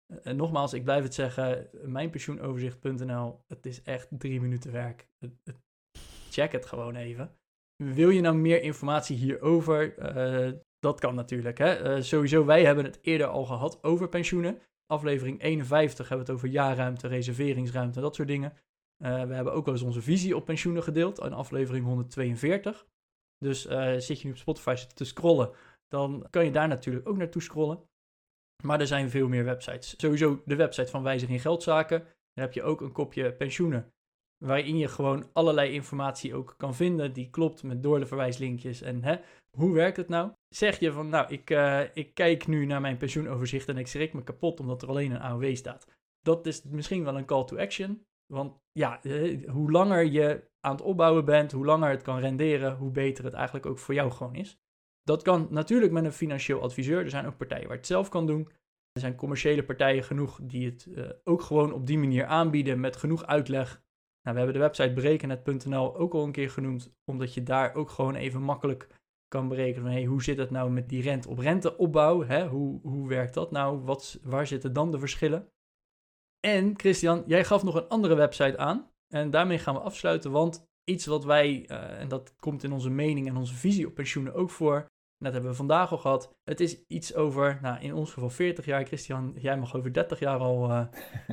en 0.07 0.22
eh, 0.22 0.34
nogmaals, 0.34 0.72
ik 0.72 0.84
blijf 0.84 1.03
het 1.03 1.14
zeggen, 1.14 1.68
mijnpensioenoverzicht.nl, 1.82 3.44
het 3.48 3.66
is 3.66 3.82
echt 3.82 4.09
drie 4.11 4.40
minuten 4.40 4.72
werk. 4.72 5.09
check 6.30 6.53
het 6.53 6.66
gewoon 6.66 6.94
even. 6.96 7.36
Wil 7.91 8.11
je 8.11 8.20
nou 8.20 8.37
meer 8.37 8.62
informatie 8.62 9.16
hierover? 9.16 9.99
Uh, 10.16 10.53
dat 10.78 11.01
kan 11.01 11.14
natuurlijk. 11.14 11.59
Hè? 11.59 11.97
Uh, 11.97 12.03
sowieso, 12.03 12.45
wij 12.45 12.64
hebben 12.64 12.85
het 12.85 12.99
eerder 13.03 13.26
al 13.26 13.45
gehad 13.45 13.83
over 13.83 14.09
pensioenen. 14.09 14.59
Aflevering 14.87 15.43
51 15.43 16.09
hebben 16.09 16.26
we 16.26 16.33
het 16.33 16.41
over 16.41 16.55
jaarruimte, 16.55 17.09
reserveringsruimte, 17.09 18.01
dat 18.01 18.14
soort 18.14 18.28
dingen. 18.28 18.53
Uh, 18.53 19.22
we 19.24 19.35
hebben 19.35 19.53
ook 19.53 19.64
wel 19.64 19.74
eens 19.74 19.83
onze 19.83 20.03
visie 20.03 20.37
op 20.37 20.45
pensioenen 20.45 20.83
gedeeld 20.83 21.18
in 21.18 21.33
aflevering 21.33 21.85
142. 21.85 22.87
Dus 23.39 23.61
zit 23.97 24.20
je 24.20 24.26
nu 24.26 24.30
op 24.30 24.37
Spotify 24.39 24.74
te 24.95 25.05
scrollen, 25.05 25.51
dan 25.89 26.26
kan 26.30 26.45
je 26.45 26.51
daar 26.51 26.68
natuurlijk 26.68 27.09
ook 27.09 27.16
naartoe 27.16 27.43
scrollen. 27.43 27.80
Maar 28.64 28.80
er 28.80 28.87
zijn 28.87 29.11
veel 29.11 29.28
meer 29.28 29.45
websites. 29.45 29.95
Sowieso 29.97 30.43
de 30.45 30.57
website 30.57 30.91
van 30.91 31.03
Wijziging 31.03 31.41
Geldzaken. 31.41 31.99
Daar 32.33 32.45
heb 32.45 32.53
je 32.53 32.62
ook 32.62 32.80
een 32.80 32.93
kopje 32.93 33.33
pensioenen. 33.33 33.93
Waarin 34.43 34.76
je 34.76 34.88
gewoon 34.88 35.26
allerlei 35.32 35.72
informatie 35.72 36.34
ook 36.34 36.55
kan 36.57 36.74
vinden. 36.74 37.12
Die 37.12 37.30
klopt 37.30 37.62
met 37.62 37.82
doorverwijslinkjes. 37.82 38.82
En 38.82 39.03
hè, 39.05 39.16
hoe 39.57 39.72
werkt 39.72 39.97
het 39.97 40.09
nou? 40.09 40.30
Zeg 40.49 40.78
je 40.78 40.93
van, 40.93 41.09
nou, 41.09 41.32
ik, 41.32 41.51
uh, 41.51 41.80
ik 41.95 42.14
kijk 42.14 42.47
nu 42.47 42.66
naar 42.66 42.80
mijn 42.80 42.97
pensioenoverzicht 42.97 43.68
en 43.68 43.78
ik 43.78 43.86
schrik 43.86 44.12
me 44.12 44.22
kapot 44.22 44.61
omdat 44.61 44.82
er 44.82 44.88
alleen 44.88 45.11
een 45.11 45.20
AOW 45.20 45.55
staat. 45.55 45.86
Dat 46.20 46.47
is 46.47 46.62
misschien 46.62 47.05
wel 47.05 47.16
een 47.16 47.24
call 47.24 47.45
to 47.45 47.57
action. 47.57 48.05
Want 48.32 48.59
ja, 48.72 49.03
eh, 49.03 49.51
hoe 49.51 49.70
langer 49.70 50.05
je 50.05 50.51
aan 50.61 50.72
het 50.72 50.82
opbouwen 50.82 51.24
bent, 51.24 51.53
hoe 51.53 51.64
langer 51.64 51.90
het 51.90 52.03
kan 52.03 52.18
renderen, 52.18 52.76
hoe 52.76 52.90
beter 52.90 53.24
het 53.24 53.34
eigenlijk 53.34 53.66
ook 53.66 53.78
voor 53.78 53.95
jou 53.95 54.11
gewoon 54.11 54.34
is. 54.34 54.59
Dat 55.03 55.22
kan 55.22 55.47
natuurlijk 55.51 55.93
met 55.93 56.05
een 56.05 56.12
financieel 56.12 56.61
adviseur. 56.61 56.99
Er 56.99 57.11
zijn 57.11 57.26
ook 57.26 57.36
partijen 57.36 57.68
waar 57.68 57.76
het 57.76 57.86
zelf 57.86 58.09
kan 58.09 58.26
doen. 58.26 58.49
Er 58.93 59.01
zijn 59.01 59.14
commerciële 59.14 59.64
partijen 59.64 60.05
genoeg 60.05 60.40
die 60.43 60.66
het 60.66 60.86
uh, 60.88 61.11
ook 61.24 61.43
gewoon 61.43 61.72
op 61.72 61.86
die 61.86 61.99
manier 61.99 62.24
aanbieden 62.24 62.80
met 62.80 62.97
genoeg 62.97 63.26
uitleg. 63.26 63.82
Nou, 64.23 64.37
we 64.37 64.43
hebben 64.43 64.53
de 64.53 64.66
website 64.66 64.93
berekennet.nl 64.93 65.97
ook 65.97 66.14
al 66.14 66.25
een 66.25 66.33
keer 66.33 66.51
genoemd, 66.51 66.95
omdat 67.05 67.35
je 67.35 67.43
daar 67.43 67.75
ook 67.75 67.91
gewoon 67.91 68.14
even 68.14 68.43
makkelijk 68.43 68.87
kan 69.29 69.49
berekenen 69.49 69.83
van 69.83 69.93
hey, 69.93 70.05
hoe 70.05 70.23
zit 70.23 70.39
het 70.39 70.51
nou 70.51 70.70
met 70.70 70.89
die 70.89 71.03
rente 71.03 71.29
op 71.29 71.39
rente 71.39 71.77
opbouw? 71.77 72.23
Hè? 72.25 72.49
Hoe, 72.49 72.81
hoe 72.83 73.09
werkt 73.09 73.35
dat 73.35 73.51
nou? 73.51 73.79
Wat, 73.79 74.18
waar 74.23 74.47
zitten 74.47 74.73
dan 74.73 74.91
de 74.91 74.99
verschillen? 74.99 75.49
En 76.41 76.79
Christian, 76.79 77.23
jij 77.27 77.45
gaf 77.45 77.62
nog 77.62 77.75
een 77.75 77.89
andere 77.89 78.14
website 78.14 78.59
aan. 78.59 78.91
En 79.09 79.31
daarmee 79.31 79.59
gaan 79.59 79.75
we 79.75 79.81
afsluiten, 79.81 80.31
want 80.31 80.66
iets 80.85 81.07
wat 81.07 81.25
wij, 81.25 81.66
uh, 81.70 82.01
en 82.01 82.09
dat 82.09 82.37
komt 82.37 82.62
in 82.62 82.73
onze 82.73 82.91
mening 82.91 83.29
en 83.29 83.37
onze 83.37 83.55
visie 83.55 83.87
op 83.87 83.95
pensioenen 83.95 84.35
ook 84.35 84.51
voor, 84.51 84.87
dat 85.18 85.33
hebben 85.33 85.51
we 85.51 85.57
vandaag 85.57 85.93
al 85.93 85.99
gehad. 85.99 86.35
Het 86.45 86.61
is 86.61 86.87
iets 86.87 87.14
over, 87.14 87.59
nou 87.62 87.81
in 87.81 87.95
ons 87.95 88.12
geval 88.12 88.31
40 88.31 88.64
jaar, 88.64 88.85
Christian, 88.85 89.35
jij 89.37 89.59
mag 89.59 89.77
over 89.77 89.93
30 89.93 90.18
jaar 90.18 90.39
al 90.39 90.70
uh, 90.70 90.85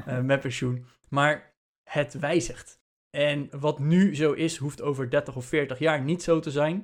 uh, 0.08 0.20
met 0.20 0.40
pensioen. 0.40 0.86
Maar 1.10 1.49
het 1.90 2.20
wijzigt. 2.20 2.80
En 3.18 3.60
wat 3.60 3.80
nu 3.80 4.16
zo 4.16 4.32
is, 4.32 4.58
hoeft 4.58 4.82
over 4.82 5.10
30 5.10 5.36
of 5.36 5.46
40 5.46 5.80
jaar 5.80 6.02
niet 6.02 6.24
zo 6.24 6.40
te 6.40 6.52
zijn. 6.52 6.76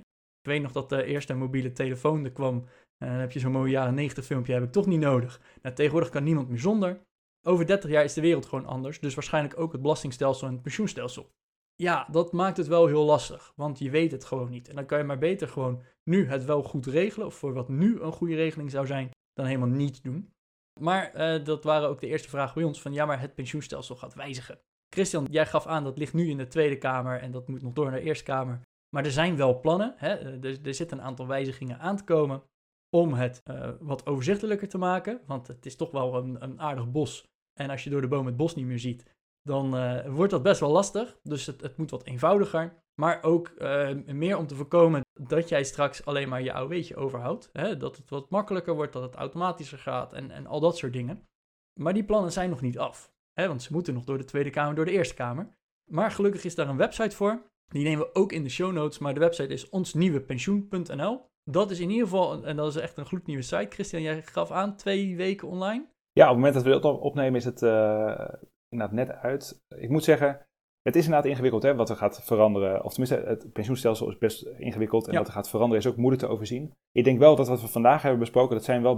Ik 0.41 0.51
weet 0.51 0.62
nog 0.62 0.72
dat 0.72 0.89
de 0.89 1.03
eerste 1.03 1.34
mobiele 1.34 1.72
telefoon 1.72 2.24
er 2.24 2.32
kwam. 2.32 2.66
En 2.97 3.08
dan 3.08 3.20
heb 3.20 3.32
je 3.32 3.39
zo'n 3.39 3.51
mooi 3.51 3.72
jaren 3.72 3.93
90 3.93 4.26
filmpje, 4.26 4.53
heb 4.53 4.64
ik 4.64 4.72
toch 4.72 4.86
niet 4.86 4.99
nodig. 4.99 5.41
Nou, 5.62 5.76
tegenwoordig 5.76 6.10
kan 6.10 6.24
niemand 6.24 6.49
meer 6.49 6.60
zonder. 6.60 7.01
Over 7.47 7.66
30 7.66 7.89
jaar 7.89 8.03
is 8.03 8.14
de 8.14 8.22
wereld 8.22 8.45
gewoon 8.45 8.66
anders, 8.66 8.99
dus 8.99 9.14
waarschijnlijk 9.14 9.60
ook 9.60 9.72
het 9.72 9.82
belastingstelsel 9.82 10.47
en 10.47 10.53
het 10.53 10.62
pensioenstelsel. 10.62 11.30
Ja, 11.76 12.08
dat 12.12 12.32
maakt 12.32 12.58
het 12.58 12.68
wel 12.68 12.88
heel 12.88 13.03
lastig, 13.03 13.53
want 13.56 13.80
je 13.80 13.89
weet 13.89 14.12
het 14.12 14.26
gewoon 14.26 14.49
niet. 14.49 14.68
En 14.68 14.76
dan 14.76 14.86
kan 14.86 14.97
je 14.97 15.03
maar 15.03 15.18
beter 15.18 15.47
gewoon 15.47 15.84
nu 16.03 16.28
het 16.28 16.45
wel 16.45 16.64
goed 16.64 16.86
regelen, 16.86 17.28
of 17.28 17.36
voor 17.36 17.53
wat 17.53 17.70
nu 17.70 17.99
een 17.99 18.12
goede 18.12 18.36
regeling 18.36 18.72
zou 18.72 18.86
zijn, 18.86 19.10
dan 19.34 19.45
helemaal 19.45 19.68
niets 19.68 20.01
doen. 20.01 20.34
Maar 20.80 21.14
eh, 21.14 21.45
dat 21.45 21.64
waren 21.64 21.89
ook 21.89 22.01
de 22.01 22.08
eerste 22.08 22.30
vragen 22.30 22.53
bij 22.53 22.64
ons 22.64 22.82
van 22.82 22.93
ja, 22.93 23.06
maar 23.06 23.20
het 23.22 23.36
pensioenstelsel 23.36 23.95
gaat 23.95 24.14
wijzigen. 24.14 24.60
Christian, 24.95 25.27
jij 25.29 25.45
gaf 25.45 25.65
aan 25.65 25.83
dat 25.83 25.97
ligt 25.97 26.13
nu 26.13 26.29
in 26.29 26.37
de 26.37 26.47
Tweede 26.47 26.77
Kamer 26.77 27.19
en 27.19 27.31
dat 27.31 27.47
moet 27.47 27.61
nog 27.61 27.73
door 27.73 27.85
naar 27.85 27.99
de 27.99 28.05
Eerste 28.05 28.23
Kamer. 28.23 28.61
Maar 28.95 29.05
er 29.05 29.11
zijn 29.11 29.35
wel 29.35 29.59
plannen, 29.59 29.93
hè? 29.97 30.15
Er, 30.15 30.59
er 30.63 30.73
zitten 30.73 30.97
een 30.97 31.03
aantal 31.03 31.27
wijzigingen 31.27 31.79
aan 31.79 31.97
te 31.97 32.03
komen 32.03 32.43
om 32.89 33.13
het 33.13 33.41
uh, 33.51 33.69
wat 33.79 34.05
overzichtelijker 34.05 34.67
te 34.67 34.77
maken. 34.77 35.21
Want 35.25 35.47
het 35.47 35.65
is 35.65 35.75
toch 35.75 35.91
wel 35.91 36.15
een, 36.15 36.43
een, 36.43 36.59
aardig 36.59 36.91
bos. 36.91 37.23
En 37.59 37.69
als 37.69 37.83
je 37.83 37.89
door 37.89 38.01
de 38.01 38.07
boom 38.07 38.25
het 38.25 38.37
bos 38.37 38.55
niet 38.55 38.65
meer 38.65 38.79
ziet, 38.79 39.05
dan 39.41 39.75
uh, 39.75 40.05
wordt 40.07 40.31
dat 40.31 40.43
best 40.43 40.59
wel 40.59 40.71
lastig. 40.71 41.17
Dus 41.23 41.45
het, 41.45 41.61
het 41.61 41.77
moet 41.77 41.91
wat 41.91 42.05
eenvoudiger. 42.05 42.83
Maar 43.01 43.23
ook 43.23 43.53
meer 44.05 44.37
om 44.37 44.47
te 44.47 44.55
voorkomen 44.55 45.01
dat 45.21 45.49
jij 45.49 45.63
straks 45.63 46.05
alleen 46.05 46.29
maar 46.29 46.41
je 46.41 46.53
AOW'tje 46.53 46.95
overhoudt. 46.95 47.49
Hè? 47.53 47.77
Dat 47.77 47.97
het 47.97 48.09
wat 48.09 48.29
makkelijker 48.29 48.75
wordt, 48.75 48.93
dat 48.93 49.03
het 49.03 49.15
automatischer 49.15 49.77
gaat 49.77 50.13
en, 50.13 50.31
en 50.31 50.47
al 50.47 50.59
dat 50.59 50.77
soort 50.77 50.93
dingen. 50.93 51.23
Maar 51.79 51.93
die 51.93 52.05
plannen 52.05 52.31
zijn 52.31 52.49
nog 52.49 52.61
niet 52.61 52.79
af. 52.79 53.13
Hè? 53.36 53.47
Want 53.47 53.63
ze 53.63 53.73
moeten 53.73 53.93
nog 53.93 54.03
door 54.03 54.17
de 54.17 54.23
Tweede 54.23 54.49
Kamer, 54.49 54.75
door 54.75 54.86
de 54.86 54.91
Eerste 54.91 55.13
Kamer. 55.13 55.57
Maar 55.91 56.11
gelukkig 56.11 56.43
is 56.43 56.55
daar 56.55 56.69
een 56.69 56.77
website 56.77 57.15
voor. 57.15 57.41
Die 57.67 57.83
nemen 57.83 58.05
we 58.05 58.15
ook 58.15 58.31
in 58.31 58.43
de 58.43 58.49
show 58.49 58.73
notes. 58.73 58.97
Maar 58.97 59.13
de 59.13 59.19
website 59.19 59.53
is 59.53 59.69
onsnieuwepensioen.nl. 59.69 61.25
Dat 61.43 61.71
is 61.71 61.79
in 61.79 61.89
ieder 61.89 62.07
geval, 62.07 62.45
en 62.45 62.55
dat 62.55 62.75
is 62.75 62.81
echt 62.81 62.97
een 62.97 63.05
gloednieuwe 63.05 63.43
site. 63.43 63.67
Christian, 63.69 64.01
jij 64.01 64.21
gaf 64.21 64.51
aan 64.51 64.75
twee 64.75 65.15
weken 65.15 65.47
online. 65.47 65.86
Ja, 66.11 66.23
op 66.23 66.29
het 66.29 66.38
moment 66.38 66.53
dat 66.53 66.63
we 66.63 66.69
het 66.69 66.83
opnemen 66.83 67.36
is 67.36 67.45
het 67.45 67.61
uh, 67.61 68.27
inderdaad 68.69 68.95
net 68.95 69.11
uit. 69.11 69.63
Ik 69.77 69.89
moet 69.89 70.03
zeggen, 70.03 70.47
het 70.81 70.95
is 70.95 71.05
inderdaad 71.05 71.29
ingewikkeld 71.29 71.63
hè, 71.63 71.75
wat 71.75 71.89
er 71.89 71.95
gaat 71.95 72.23
veranderen. 72.23 72.83
Of 72.83 72.93
tenminste, 72.93 73.27
het 73.27 73.53
pensioenstelsel 73.53 74.09
is 74.09 74.17
best 74.17 74.45
ingewikkeld. 74.45 75.07
En 75.07 75.17
wat 75.17 75.27
er 75.27 75.33
gaat 75.33 75.49
veranderen 75.49 75.83
is 75.83 75.89
ook 75.89 75.97
moeilijk 75.97 76.23
te 76.23 76.29
overzien. 76.29 76.73
Ik 76.91 77.03
denk 77.03 77.19
wel 77.19 77.36
dat 77.36 77.47
wat 77.47 77.61
we 77.61 77.67
vandaag 77.67 78.01
hebben 78.01 78.19
besproken, 78.19 78.55
dat 78.55 78.65
zijn 78.65 78.81
wel 78.81 78.97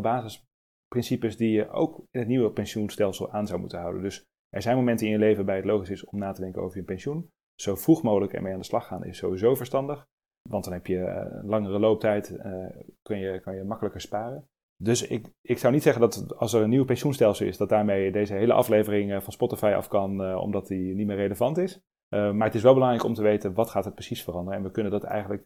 basisprincipes 0.87 1.37
die 1.37 1.51
je 1.51 1.69
ook 1.69 1.97
in 2.11 2.19
het 2.19 2.27
nieuwe 2.27 2.51
pensioenstelsel 2.51 3.31
aan 3.31 3.47
zou 3.47 3.59
moeten 3.59 3.79
houden. 3.79 4.01
Dus 4.01 4.25
er 4.49 4.61
zijn 4.61 4.75
momenten 4.75 5.05
in 5.05 5.11
je 5.11 5.19
leven 5.19 5.35
waarbij 5.35 5.55
het 5.55 5.65
logisch 5.65 5.89
is 5.89 6.05
om 6.05 6.19
na 6.19 6.31
te 6.31 6.41
denken 6.41 6.61
over 6.61 6.77
je 6.77 6.83
pensioen. 6.83 7.29
Zo 7.55 7.75
vroeg 7.75 8.03
mogelijk 8.03 8.33
ermee 8.33 8.53
aan 8.53 8.59
de 8.59 8.65
slag 8.65 8.87
gaan 8.87 9.05
is 9.05 9.17
sowieso 9.17 9.55
verstandig. 9.55 10.07
Want 10.49 10.63
dan 10.63 10.73
heb 10.73 10.87
je 10.87 10.97
een 10.97 11.45
langere 11.45 11.79
looptijd, 11.79 12.31
uh, 12.31 12.65
kun 13.01 13.17
je, 13.17 13.39
kan 13.39 13.55
je 13.55 13.63
makkelijker 13.63 14.01
sparen. 14.01 14.47
Dus 14.75 15.07
ik, 15.07 15.33
ik 15.41 15.57
zou 15.57 15.73
niet 15.73 15.83
zeggen 15.83 16.01
dat 16.01 16.37
als 16.37 16.53
er 16.53 16.61
een 16.61 16.69
nieuw 16.69 16.85
pensioenstelsel 16.85 17.45
is, 17.45 17.57
dat 17.57 17.69
daarmee 17.69 18.11
deze 18.11 18.33
hele 18.33 18.53
aflevering 18.53 19.11
eh, 19.11 19.21
van 19.21 19.33
Spotify 19.33 19.73
af 19.75 19.87
kan, 19.87 20.35
omdat 20.35 20.67
die 20.67 20.95
niet 20.95 21.07
meer 21.07 21.15
relevant 21.15 21.57
is. 21.57 21.81
Uh, 22.09 22.31
maar 22.31 22.47
het 22.47 22.55
is 22.55 22.61
wel 22.61 22.73
belangrijk 22.73 23.03
om 23.03 23.13
te 23.13 23.21
weten 23.21 23.53
wat 23.53 23.69
gaat 23.69 23.85
het 23.85 23.93
precies 23.93 24.23
veranderen. 24.23 24.59
En 24.59 24.65
we 24.65 24.71
kunnen 24.71 24.91
dat 24.91 25.03
eigenlijk 25.03 25.43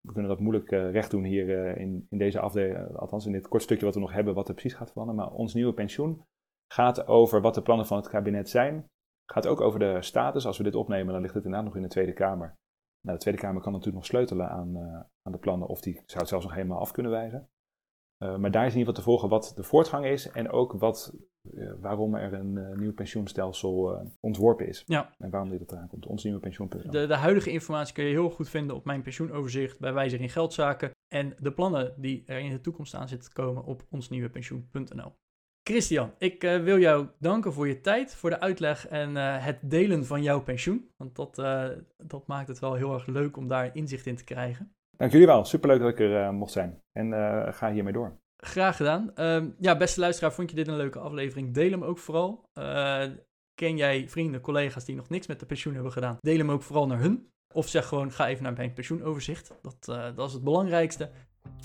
we 0.00 0.12
kunnen 0.12 0.30
dat 0.30 0.40
moeilijk 0.40 0.70
recht 0.70 1.10
doen 1.10 1.24
hier 1.24 1.76
in, 1.76 2.06
in 2.10 2.18
deze 2.18 2.40
afdeling, 2.40 2.96
althans 2.96 3.26
in 3.26 3.32
dit 3.32 3.48
kort 3.48 3.62
stukje 3.62 3.84
wat 3.84 3.94
we 3.94 4.00
nog 4.00 4.12
hebben, 4.12 4.34
wat 4.34 4.48
er 4.48 4.54
precies 4.54 4.74
gaat 4.74 4.92
veranderen. 4.92 5.20
Maar 5.20 5.32
ons 5.32 5.54
nieuwe 5.54 5.72
pensioen 5.72 6.24
gaat 6.72 7.06
over 7.06 7.40
wat 7.40 7.54
de 7.54 7.62
plannen 7.62 7.86
van 7.86 7.96
het 7.96 8.08
kabinet 8.08 8.48
zijn. 8.48 8.90
Gaat 9.26 9.46
ook 9.46 9.60
over 9.60 9.78
de 9.78 10.02
status. 10.02 10.46
Als 10.46 10.58
we 10.58 10.64
dit 10.64 10.74
opnemen, 10.74 11.12
dan 11.12 11.22
ligt 11.22 11.34
het 11.34 11.44
inderdaad 11.44 11.66
nog 11.66 11.76
in 11.76 11.82
de 11.82 11.88
Tweede 11.88 12.12
Kamer. 12.12 12.58
Nou, 13.00 13.16
de 13.16 13.22
Tweede 13.22 13.40
Kamer 13.40 13.62
kan 13.62 13.72
natuurlijk 13.72 13.98
nog 13.98 14.06
sleutelen 14.06 14.48
aan, 14.48 14.78
aan 15.22 15.32
de 15.32 15.38
plannen, 15.38 15.68
of 15.68 15.80
die 15.80 15.94
zou 15.94 16.18
het 16.18 16.28
zelfs 16.28 16.44
nog 16.44 16.54
helemaal 16.54 16.78
af 16.78 16.92
kunnen 16.92 17.12
wijzen. 17.12 17.48
Uh, 18.22 18.36
maar 18.36 18.50
daar 18.50 18.66
is 18.66 18.72
in 18.72 18.78
ieder 18.78 18.94
geval 18.94 18.94
te 18.94 19.10
volgen 19.10 19.28
wat 19.28 19.52
de 19.56 19.62
voortgang 19.62 20.06
is 20.06 20.30
en 20.30 20.50
ook 20.50 20.72
wat, 20.72 21.14
uh, 21.54 21.72
waarom 21.80 22.14
er 22.14 22.32
een 22.32 22.56
uh, 22.56 22.76
nieuw 22.76 22.92
pensioenstelsel 22.92 24.08
ontworpen 24.20 24.68
is. 24.68 24.82
Ja. 24.86 25.14
En 25.18 25.30
waarom 25.30 25.50
dit 25.50 25.72
eraan 25.72 25.88
komt. 25.88 26.06
Ons 26.06 26.24
nieuwe. 26.24 26.40
De, 26.90 27.06
de, 27.06 27.14
huidige 27.14 27.50
informatie 27.50 27.94
kun 27.94 28.04
je 28.04 28.10
heel 28.10 28.30
goed 28.30 28.48
vinden 28.48 28.76
op 28.76 28.84
mijn 28.84 29.02
pensioenoverzicht 29.02 29.78
bij 29.78 29.92
Wijziging 29.92 30.32
Geldzaken. 30.32 30.90
En 31.08 31.36
de 31.38 31.52
plannen 31.52 31.94
die 31.96 32.22
er 32.26 32.38
in 32.38 32.50
de 32.50 32.60
toekomst 32.60 32.94
aan 32.94 33.08
zitten 33.08 33.28
te 33.28 33.34
komen 33.34 33.64
op 33.64 33.86
onsnieuwepensioen.nl. 33.90 35.12
Christian, 35.62 36.12
ik 36.18 36.42
wil 36.42 36.78
jou 36.78 37.08
danken 37.18 37.52
voor 37.52 37.68
je 37.68 37.80
tijd, 37.80 38.14
voor 38.14 38.30
de 38.30 38.40
uitleg 38.40 38.88
en 38.88 39.16
het 39.16 39.58
delen 39.62 40.06
van 40.06 40.22
jouw 40.22 40.42
pensioen. 40.42 40.90
Want 40.96 41.16
dat, 41.16 41.34
dat 41.96 42.26
maakt 42.26 42.48
het 42.48 42.58
wel 42.58 42.74
heel 42.74 42.94
erg 42.94 43.06
leuk 43.06 43.36
om 43.36 43.48
daar 43.48 43.76
inzicht 43.76 44.06
in 44.06 44.16
te 44.16 44.24
krijgen. 44.24 44.74
Dank 45.00 45.12
jullie 45.12 45.26
wel. 45.26 45.44
Superleuk 45.44 45.80
dat 45.80 45.88
ik 45.88 46.00
er 46.00 46.10
uh, 46.10 46.30
mocht 46.30 46.52
zijn. 46.52 46.82
En 46.92 47.12
uh, 47.12 47.52
ga 47.52 47.72
hiermee 47.72 47.92
door. 47.92 48.18
Graag 48.36 48.76
gedaan. 48.76 49.10
Uh, 49.16 49.44
ja, 49.58 49.76
beste 49.76 50.00
luisteraar, 50.00 50.32
vond 50.32 50.50
je 50.50 50.56
dit 50.56 50.68
een 50.68 50.76
leuke 50.76 50.98
aflevering? 50.98 51.54
Deel 51.54 51.70
hem 51.70 51.84
ook 51.84 51.98
vooral. 51.98 52.48
Eh, 52.52 53.02
ken 53.54 53.76
jij 53.76 54.08
vrienden, 54.08 54.40
collega's 54.40 54.84
die 54.84 54.96
nog 54.96 55.08
niks 55.08 55.26
met 55.26 55.40
de 55.40 55.46
pensioen 55.46 55.74
hebben 55.74 55.92
gedaan? 55.92 56.16
Deel 56.20 56.38
hem 56.38 56.50
ook 56.50 56.62
vooral 56.62 56.86
naar 56.86 56.98
hun. 56.98 57.30
Of 57.52 57.68
zeg 57.68 57.86
gewoon, 57.86 58.12
ga 58.12 58.28
even 58.28 58.42
naar 58.42 58.52
mijn 58.52 58.72
pensioenoverzicht. 58.72 59.52
Dat, 59.62 59.84
dat 60.16 60.28
is 60.28 60.32
het 60.32 60.44
belangrijkste. 60.44 61.10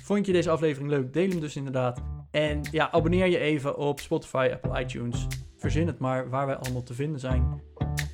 Vond 0.04 0.26
je 0.26 0.32
deze 0.32 0.50
aflevering 0.50 0.90
leuk? 0.90 1.14
Deel 1.14 1.30
hem 1.30 1.40
dus 1.40 1.56
inderdaad. 1.56 2.02
En 2.32 2.62
ja, 2.72 2.92
abonneer 2.92 3.28
je 3.28 3.40
even 3.40 3.78
op 3.78 4.00
Spotify, 4.00 4.50
Apple, 4.54 4.80
iTunes. 4.80 5.28
Verzin 5.56 5.88
het 5.88 6.00
maar 6.00 6.30
waar 6.30 6.46
wij 6.46 6.56
allemaal 6.56 6.84
te 6.84 6.94
vinden 6.94 7.20
zijn. 7.20 7.62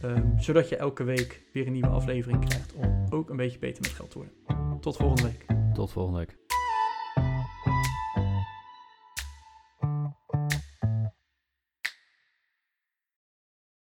Um, 0.03 0.39
zodat 0.39 0.69
je 0.69 0.75
elke 0.75 1.03
week 1.03 1.43
weer 1.53 1.65
een 1.65 1.73
nieuwe 1.73 1.87
aflevering 1.87 2.45
krijgt 2.45 2.73
om 2.73 3.05
ook 3.09 3.29
een 3.29 3.37
beetje 3.37 3.59
beter 3.59 3.81
met 3.81 3.91
geld 3.91 4.11
te 4.11 4.17
worden. 4.17 4.60
Tot 4.81 4.97
volgende 4.97 5.23
week. 5.23 5.45
Tot 5.73 5.91
volgende 5.91 6.19
week. 6.19 6.37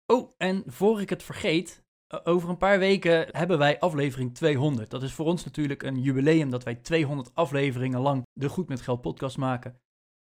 Oh, 0.05 0.31
en 0.37 0.63
voor 0.65 1.01
ik 1.01 1.09
het 1.09 1.23
vergeet, 1.23 1.83
over 2.23 2.49
een 2.49 2.57
paar 2.57 2.79
weken 2.79 3.27
hebben 3.31 3.57
wij 3.57 3.79
aflevering 3.79 4.35
200. 4.35 4.89
Dat 4.89 5.03
is 5.03 5.13
voor 5.13 5.25
ons 5.25 5.45
natuurlijk 5.45 5.83
een 5.83 6.01
jubileum 6.01 6.49
dat 6.49 6.63
wij 6.63 6.75
200 6.75 7.35
afleveringen 7.35 7.99
lang 7.99 8.23
de 8.33 8.49
Goed 8.49 8.67
met 8.67 8.81
Geld 8.81 9.01
podcast 9.01 9.37
maken. 9.37 9.79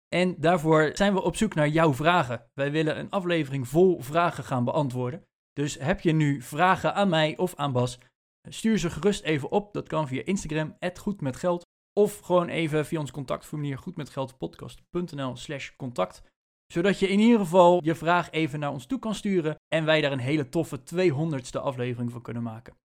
En 0.08 0.36
daarvoor 0.38 0.92
zijn 0.94 1.14
we 1.14 1.22
op 1.22 1.36
zoek 1.36 1.54
naar 1.54 1.68
jouw 1.68 1.94
vragen. 1.94 2.50
Wij 2.54 2.72
willen 2.72 3.00
een 3.00 3.10
aflevering 3.10 3.68
vol 3.68 4.02
vragen 4.02 4.44
gaan 4.44 4.64
beantwoorden. 4.64 5.24
Dus 5.54 5.80
heb 5.80 6.00
je 6.00 6.12
nu 6.12 6.42
vragen 6.42 6.94
aan 6.94 7.10
mij 7.10 7.38
of 7.38 7.56
aan 7.56 7.72
Bas? 7.72 8.00
Stuur 8.50 8.78
ze 8.78 8.90
gerust 8.90 9.24
even 9.24 9.52
op. 9.52 9.74
Dat 9.74 9.88
kan 9.88 10.08
via 10.08 10.22
Instagram, 10.26 10.76
goedmetgeld. 11.00 11.64
Of 11.94 12.20
gewoon 12.20 12.48
even 12.48 12.86
via 12.86 13.00
ons 13.00 13.12
contactformulier 13.12 13.78
goedmetgeldpodcast.nl 13.78 15.36
slash 15.36 15.76
contact. 15.76 16.24
Zodat 16.74 17.00
je 17.00 17.08
in 17.08 17.20
ieder 17.20 17.40
geval 17.40 17.80
je 17.84 17.96
vraag 17.96 18.32
even 18.32 18.60
naar 18.60 18.72
ons 18.72 18.86
toe 18.86 19.00
kan 19.00 19.16
sturen. 19.16 19.56
En 19.68 19.86
wij 19.86 20.02
daar 20.02 20.12
een 20.12 20.20
hele 20.20 20.50
toffe 20.50 20.80
200ste 20.80 21.62
aflevering 21.62 22.12
van 22.12 22.22
kunnen 22.22 22.44
maken. 22.44 22.76